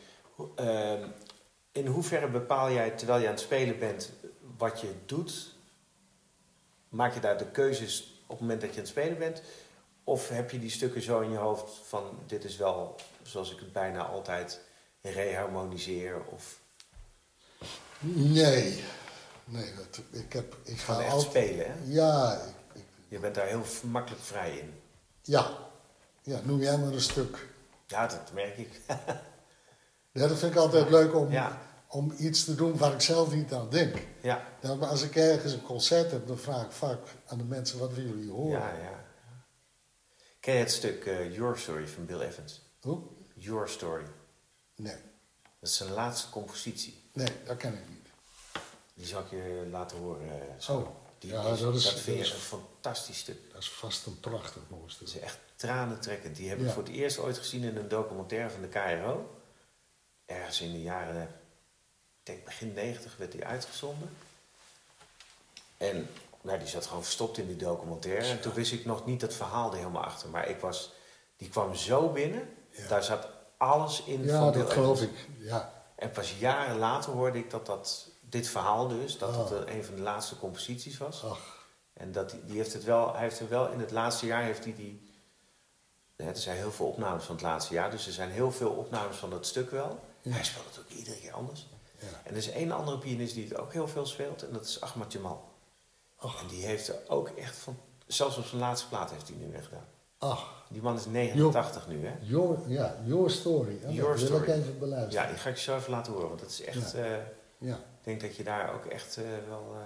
Ehm, 0.56 1.07
in 1.72 1.85
hoeverre 1.88 2.27
bepaal 2.30 2.72
jij, 2.72 2.89
terwijl 2.91 3.19
je 3.19 3.26
aan 3.27 3.34
het 3.34 3.41
spelen 3.41 3.80
bent, 3.80 4.10
wat 4.57 4.81
je 4.81 4.93
doet? 5.06 5.53
Maak 6.89 7.14
je 7.14 7.19
daar 7.19 7.38
de 7.38 7.51
keuzes 7.51 8.22
op 8.23 8.30
het 8.30 8.39
moment 8.39 8.61
dat 8.61 8.69
je 8.69 8.76
aan 8.76 8.81
het 8.81 8.91
spelen 8.91 9.18
bent? 9.18 9.41
Of 10.03 10.30
heb 10.30 10.51
je 10.51 10.60
die 10.60 10.69
stukken 10.69 11.01
zo 11.01 11.19
in 11.19 11.31
je 11.31 11.38
hoofd 11.38 11.72
van 11.88 12.19
dit 12.27 12.43
is 12.43 12.57
wel 12.57 12.95
zoals 13.23 13.51
ik 13.51 13.60
het 13.60 13.73
bijna 13.73 14.06
altijd 14.06 14.60
reharmoniseer? 15.01 16.22
Of 16.26 16.60
Nee, 17.99 18.84
nee, 19.45 19.73
dat, 19.76 20.01
ik 20.11 20.34
heb... 20.34 20.56
Ik 20.64 20.80
ga 20.80 20.93
altijd... 20.93 21.22
spelen, 21.22 21.65
hè? 21.65 21.73
Ja, 21.85 22.34
ik- 22.34 22.57
Je 23.10 23.19
bent 23.19 23.36
daar 23.36 23.48
heel 23.48 23.64
makkelijk 23.84 24.22
vrij 24.23 24.57
in. 24.57 24.81
ja. 25.22 25.68
Ja, 26.22 26.40
noem 26.44 26.60
jij 26.60 26.77
maar 26.77 26.94
een 26.94 27.02
stuk. 27.02 27.48
Ja, 27.88 28.07
dat 28.07 28.31
merk 28.34 28.57
ik. 28.57 28.80
Ja, 30.11 30.27
dat 30.27 30.38
vind 30.38 30.52
ik 30.52 30.57
altijd 30.57 30.90
leuk 30.90 31.15
om, 31.15 31.31
Ja. 31.31 31.61
om 31.88 32.14
iets 32.18 32.44
te 32.45 32.56
doen 32.56 32.77
waar 32.77 32.94
ik 32.94 33.02
zelf 33.02 33.34
niet 33.34 33.53
aan 33.53 33.69
denk. 33.69 33.95
Ja, 34.22 34.48
Ja, 34.61 34.76
maar 34.76 34.88
als 34.90 35.02
ik 35.02 35.15
ergens 35.15 35.53
een 35.53 35.61
concert 35.61 36.11
heb, 36.11 36.27
dan 36.27 36.38
vraag 36.38 36.65
ik 36.65 36.72
vaak 36.72 36.99
aan 37.27 37.38
de 37.38 37.44
mensen 37.44 37.80
wat 37.80 37.94
willen 37.94 38.10
jullie 38.18 38.31
horen. 38.31 38.60
ja, 38.60 38.73
ja. 38.73 39.06
Ken 40.40 40.53
je 40.53 40.60
het 40.60 40.72
stuk 40.72 41.06
eh, 41.06 41.34
Your 41.36 41.57
Story 41.57 41.88
van 41.88 42.06
Bill 42.06 42.19
Evans? 42.19 42.61
Hoe? 42.81 43.02
Your 43.34 43.69
Story. 43.69 44.06
Nee, 44.76 44.95
Dat 45.60 45.69
is 45.69 45.77
zijn 45.77 45.91
laatste 45.91 46.30
compositie. 46.30 47.10
nee, 47.14 47.31
dat 47.45 47.57
ken 47.57 47.73
ik 47.73 47.90
niet. 47.90 48.07
Die 48.94 49.06
zal 49.06 49.22
ik 49.22 49.30
je 49.30 49.68
laten 49.72 49.98
horen. 49.98 50.30
eh, 50.30 50.48
zo. 50.57 50.77
Oh, 50.77 50.88
Die 51.19 51.31
ja, 51.31 51.39
is, 51.41 51.59
dat 51.59 51.75
is- 51.75 51.83
dat 51.83 52.07
is- 52.07 52.31
een 52.31 52.39
fantastisch 52.39 53.17
stuk. 53.19 53.37
Dat 53.53 53.61
is 53.61 53.71
vast 53.71 54.05
een 54.05 54.19
prachtig 54.19 54.61
mooi 54.67 54.81
Dat 54.83 54.91
stuk. 54.91 55.07
is 55.07 55.19
echt 55.19 55.37
tranentrekkend. 55.55 56.35
Die 56.35 56.49
heb 56.49 56.59
ik 56.59 56.65
Ja. 56.65 56.71
voor 56.71 56.83
het 56.83 56.91
eerst 56.91 57.17
ooit 57.17 57.37
gezien 57.37 57.63
in 57.63 57.77
een 57.77 57.87
documentaire 57.87 58.49
van 58.49 58.61
de 58.61 58.67
KRO. 58.67 59.35
Ergens 60.25 60.61
in 60.61 60.71
de 60.71 60.81
jaren, 60.81 61.21
ik 61.21 61.29
denk 62.23 62.45
begin 62.45 62.73
90 62.73 63.17
werd 63.17 63.31
die 63.31 63.45
uitgezonden. 63.45 64.09
En 65.77 66.09
nou, 66.41 66.59
die 66.59 66.67
zat 66.67 66.85
gewoon 66.85 67.03
verstopt 67.03 67.37
in 67.37 67.47
die 67.47 67.55
documentaire. 67.55 68.25
En 68.27 68.41
toen 68.41 68.53
wist 68.53 68.71
ik 68.71 68.85
nog 68.85 69.05
niet 69.05 69.21
het 69.21 69.33
verhaal 69.35 69.71
er 69.71 69.77
helemaal 69.77 70.03
achter. 70.03 70.29
Maar 70.29 70.49
ik 70.49 70.59
was, 70.59 70.91
die 71.37 71.49
kwam 71.49 71.75
zo 71.75 72.09
binnen. 72.11 72.49
Ja. 72.69 72.87
Daar 72.87 73.03
zat 73.03 73.27
alles 73.57 74.03
in 74.03 74.23
Ja, 74.23 74.39
van 74.39 74.53
dat 74.59 74.71
geloof 74.73 75.01
ik. 75.01 75.27
Ja, 75.37 75.73
En 75.95 76.11
pas 76.11 76.37
jaren 76.37 76.77
later 76.77 77.11
hoorde 77.11 77.37
ik 77.37 77.49
dat, 77.49 77.65
dat 77.65 78.09
dit 78.30 78.47
verhaal 78.47 78.88
dus, 78.88 79.18
dat 79.18 79.35
Oh. 79.35 79.49
het 79.49 79.65
eh, 79.68 79.76
een 79.76 79.84
van 79.84 79.95
de 79.95 80.01
laatste 80.01 80.38
composities 80.39 80.97
was. 80.97 81.23
ach, 81.23 81.68
En 81.93 82.11
dat 82.11 82.30
die, 82.30 82.45
die 82.45 82.57
heeft 82.57 82.73
het 82.73 82.84
wel, 82.84 83.11
hij 83.14 83.22
heeft 83.22 83.39
er 83.39 83.49
wel 83.49 83.69
in 83.69 83.80
het 83.80 83.91
laatste 83.91 84.26
jaar 84.26 84.43
heeft 84.43 84.64
hij 84.64 84.73
die. 84.76 85.11
hè, 86.15 86.30
Er 86.30 86.35
zijn 86.38 86.57
heel 86.57 86.72
veel 86.72 86.88
opnames 86.88 87.23
van 87.23 87.35
het 87.35 87.43
laatste 87.43 87.73
jaar, 87.73 87.91
dus 87.91 88.07
er 88.07 88.14
zijn 88.14 88.30
heel 88.30 88.51
veel 88.51 88.69
opnames 88.72 89.15
van 89.15 89.30
dat 89.30 89.45
stuk 89.45 89.72
wel. 89.72 89.99
Ja. 90.22 90.31
Hij 90.31 90.43
speelt 90.43 90.65
het 90.65 90.80
ook 90.80 90.97
iedere 90.97 91.18
keer 91.19 91.31
anders. 91.34 91.68
ja. 91.99 92.07
En 92.23 92.31
er 92.31 92.38
is 92.38 92.49
één 92.49 92.72
andere 92.72 92.97
pianist 92.97 93.34
die 93.34 93.47
het 93.47 93.57
ook 93.57 93.73
heel 93.73 93.88
veel 93.88 94.06
speelt, 94.06 94.43
en 94.43 94.53
dat 94.53 94.65
is 94.65 94.81
Ahmad 94.81 95.11
Jamal. 95.11 95.47
Ach, 96.18 96.41
En 96.41 96.47
die 96.47 96.65
heeft 96.65 96.88
er 96.88 96.95
ook 97.07 97.30
echt 97.30 97.56
van, 97.57 97.77
zelfs 98.07 98.38
op 98.38 98.45
zijn 98.45 98.61
laatste 98.61 98.88
plaat 98.88 99.11
heeft 99.11 99.27
hij 99.27 99.38
nu 99.38 99.51
weer 99.51 99.64
gedaan. 99.64 99.85
ach. 100.18 100.57
Die 100.69 100.81
man 100.81 100.95
is 100.95 101.06
89 101.06 101.88
nu, 101.88 102.06
hè? 102.07 102.14
Your, 102.22 102.57
ja, 102.69 102.95
your 103.06 103.30
story. 103.30 103.80
hè, 103.81 103.89
Your 103.91 104.19
dat 104.19 104.30
wil 104.30 104.41
ik 104.41 104.47
even 104.47 104.80
beluisteren. 104.80 105.23
Ja, 105.26 105.30
die 105.31 105.39
ga 105.39 105.49
ik 105.49 105.56
je 105.56 105.61
zo 105.61 105.76
even 105.76 105.91
laten 105.91 106.14
horen, 106.14 106.27
want 106.27 106.39
dat 106.39 106.49
is 106.49 106.61
echt. 106.64 106.91
Ja. 106.91 106.97
eh, 107.03 107.18
Ja, 107.57 107.80
denk 108.10 108.22
dat 108.22 108.36
je 108.36 108.44
daar 108.44 108.73
ook 108.73 108.86
echt 108.86 109.18
eh, 109.18 109.23
wel. 109.48 109.73
eh, 109.76 109.81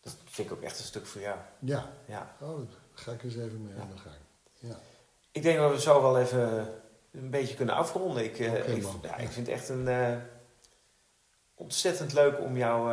dat 0.00 0.16
vind 0.24 0.50
ik 0.50 0.54
ook 0.56 0.62
echt 0.62 0.78
een 0.78 0.84
stuk 0.84 1.06
voor 1.06 1.20
jou. 1.20 1.36
ja. 1.58 1.90
Ja. 2.06 2.34
Oh, 2.40 2.56
daar 2.58 2.66
ga 2.94 3.12
ik 3.12 3.22
eens 3.22 3.36
even 3.36 3.62
mee 3.62 3.74
aan 3.80 3.90
de 3.94 3.98
gang. 4.00 4.14
Ja. 4.58 4.78
Ik 5.32 5.42
denk 5.42 5.58
dat 5.58 5.70
we 5.70 5.80
zo 5.80 6.02
wel 6.02 6.18
even 6.20 6.74
een 7.12 7.30
beetje 7.30 7.54
kunnen 7.54 7.74
afronden. 7.74 8.24
Ik, 8.24 8.38
eh, 8.38 8.52
Oké, 8.52 8.70
ik, 8.70 8.84
ja, 9.02 9.16
ik 9.16 9.28
vind 9.28 9.46
het 9.46 9.56
echt 9.56 9.68
een 9.68 9.88
ontzettend 11.54 12.12
leuk 12.12 12.40
om 12.40 12.56
jou, 12.56 12.92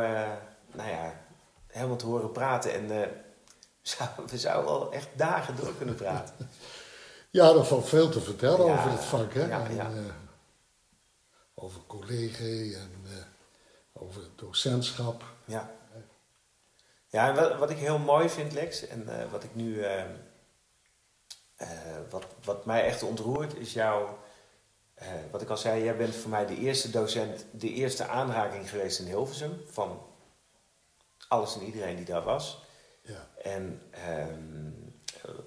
nou 0.72 0.90
ja, 0.90 1.20
helemaal 1.66 1.96
te 1.96 2.06
horen 2.06 2.32
praten. 2.32 2.72
En 2.74 2.88
we 2.88 3.08
zouden- 3.82 4.26
we 4.28 4.38
zouden 4.38 4.70
wel 4.72 4.92
echt 4.92 5.08
dagen 5.16 5.56
door 5.56 5.74
kunnen 5.76 5.94
praten. 5.94 6.34
Ja, 7.30 7.48
er 7.50 7.64
valt 7.64 7.88
veel 7.88 8.08
te 8.08 8.20
vertellen 8.20 8.66
Ja, 8.66 8.72
over 8.78 8.90
het 8.90 9.04
vak, 9.04 9.32
hè? 9.34 9.46
ja, 9.46 9.64
En, 9.68 9.74
ja. 9.74 9.90
over 11.54 11.80
collega 11.86 12.44
en 12.78 12.90
over 13.94 14.22
het 14.22 14.38
docentschap. 14.38 15.24
Ja. 15.44 15.70
Ja, 17.14 17.28
en 17.28 17.34
wat, 17.34 17.56
wat 17.58 17.70
ik 17.70 17.78
heel 17.78 17.98
mooi 17.98 18.28
vind, 18.28 18.52
Lex, 18.52 18.86
en 18.86 19.18
eh, 19.18 19.30
wat 19.30 19.44
ik 19.44 19.54
nu, 19.54 19.82
eh, 19.82 20.02
eh, 21.56 21.68
wat, 22.10 22.24
wat 22.44 22.64
mij 22.64 22.84
echt 22.84 23.02
ontroert, 23.02 23.56
is 23.56 23.72
jouw, 23.72 24.18
wat 25.30 25.42
ik 25.42 25.48
al 25.48 25.56
zei, 25.56 25.84
jij 25.84 25.96
bent 25.96 26.14
voor 26.14 26.30
mij 26.30 26.46
de 26.46 26.56
eerste 26.56 26.90
docent, 26.90 27.44
de 27.50 27.72
eerste 27.72 28.06
aanraking 28.06 28.70
geweest 28.70 28.98
in 28.98 29.06
Hilversum, 29.06 29.60
van 29.66 30.06
alles 31.28 31.54
en 31.54 31.62
iedereen 31.62 31.96
die 31.96 32.04
daar 32.04 32.22
was. 32.22 32.62
Ja, 33.02 33.28
En 33.42 33.82
ehm, 33.90 34.70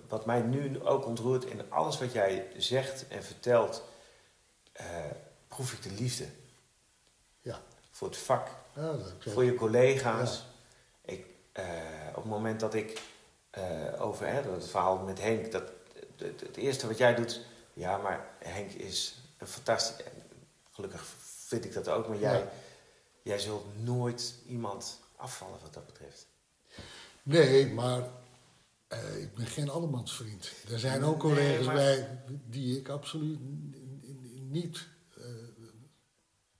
wat 0.07 0.25
mij 0.25 0.41
nu 0.41 0.83
ook 0.83 1.05
ontroert 1.05 1.45
in 1.45 1.71
alles 1.71 1.99
wat 1.99 2.11
jij 2.11 2.47
zegt 2.57 3.07
en 3.07 3.23
vertelt, 3.23 3.83
proef 5.47 5.73
ik 5.73 5.83
de 5.83 5.91
liefde. 5.91 6.25
Voor 7.97 8.07
het 8.07 8.17
vak, 8.17 8.47
ja 8.75 8.91
dat 8.91 9.13
voor 9.19 9.43
je 9.43 9.55
collega's. 9.55 10.45
Ik, 11.01 11.25
eh, 11.51 11.65
op 12.09 12.15
het 12.15 12.25
moment 12.25 12.59
dat 12.59 12.73
ik 12.73 13.01
eh, 13.49 14.01
over 14.01 14.27
hè, 14.27 14.41
het 14.51 14.67
verhaal 14.67 14.97
met 14.97 15.19
Henk, 15.21 15.51
dat, 15.51 15.71
het, 16.17 16.39
het 16.41 16.57
eerste 16.57 16.87
wat 16.87 16.97
jij 16.97 17.15
doet, 17.15 17.41
ja, 17.73 17.97
maar 17.97 18.27
Henk 18.39 18.71
is 18.71 19.15
een 19.37 19.47
fantastisch. 19.47 20.05
Gelukkig 20.71 21.03
vind 21.47 21.65
ik 21.65 21.73
dat 21.73 21.87
ook, 21.89 22.07
maar 22.07 22.17
jij, 22.17 22.37
Ja. 22.39 22.49
jij 23.21 23.39
zult 23.39 23.83
nooit 23.83 24.33
iemand 24.47 24.99
afvallen 25.15 25.59
wat 25.61 25.73
dat 25.73 25.85
betreft. 25.85 26.27
Nee, 27.23 27.67
maar 27.73 28.01
eh, 28.87 29.21
ik 29.21 29.33
ben 29.35 29.45
geen 29.45 29.69
allemansvriend. 29.69 30.51
Er 30.71 30.79
zijn 30.79 31.03
ook 31.03 31.23
Nee, 31.23 31.33
collega's 31.33 31.65
maar- 31.65 31.75
bij 31.75 32.19
die 32.45 32.77
ik 32.79 32.89
absoluut 32.89 33.39
niet 34.41 34.87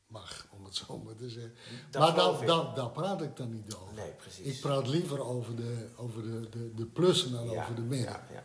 mag, 0.07 0.47
het 0.68 0.76
zo 0.76 1.02
maar 1.06 1.15
te 1.15 1.30
zeggen. 1.30 1.53
Dat 1.89 2.02
maar 2.02 2.76
daar, 2.76 2.89
praat 2.89 3.22
ik 3.22 3.35
dan 3.38 3.53
niet 3.53 3.76
over. 3.76 3.94
Nee, 3.95 4.11
precies. 4.11 4.45
Ik 4.45 4.61
praat 4.61 4.88
liever 4.88 5.26
over 5.26 5.56
de, 5.56 5.88
over 5.95 6.22
de, 6.22 6.49
de, 6.49 6.73
de 6.76 6.85
plussen 6.85 7.31
dan 7.31 7.49
Ja, 7.49 7.61
over 7.61 7.76
de 7.76 7.81
minnen. 7.81 8.10
Ja, 8.10 8.23
ja. 8.31 8.44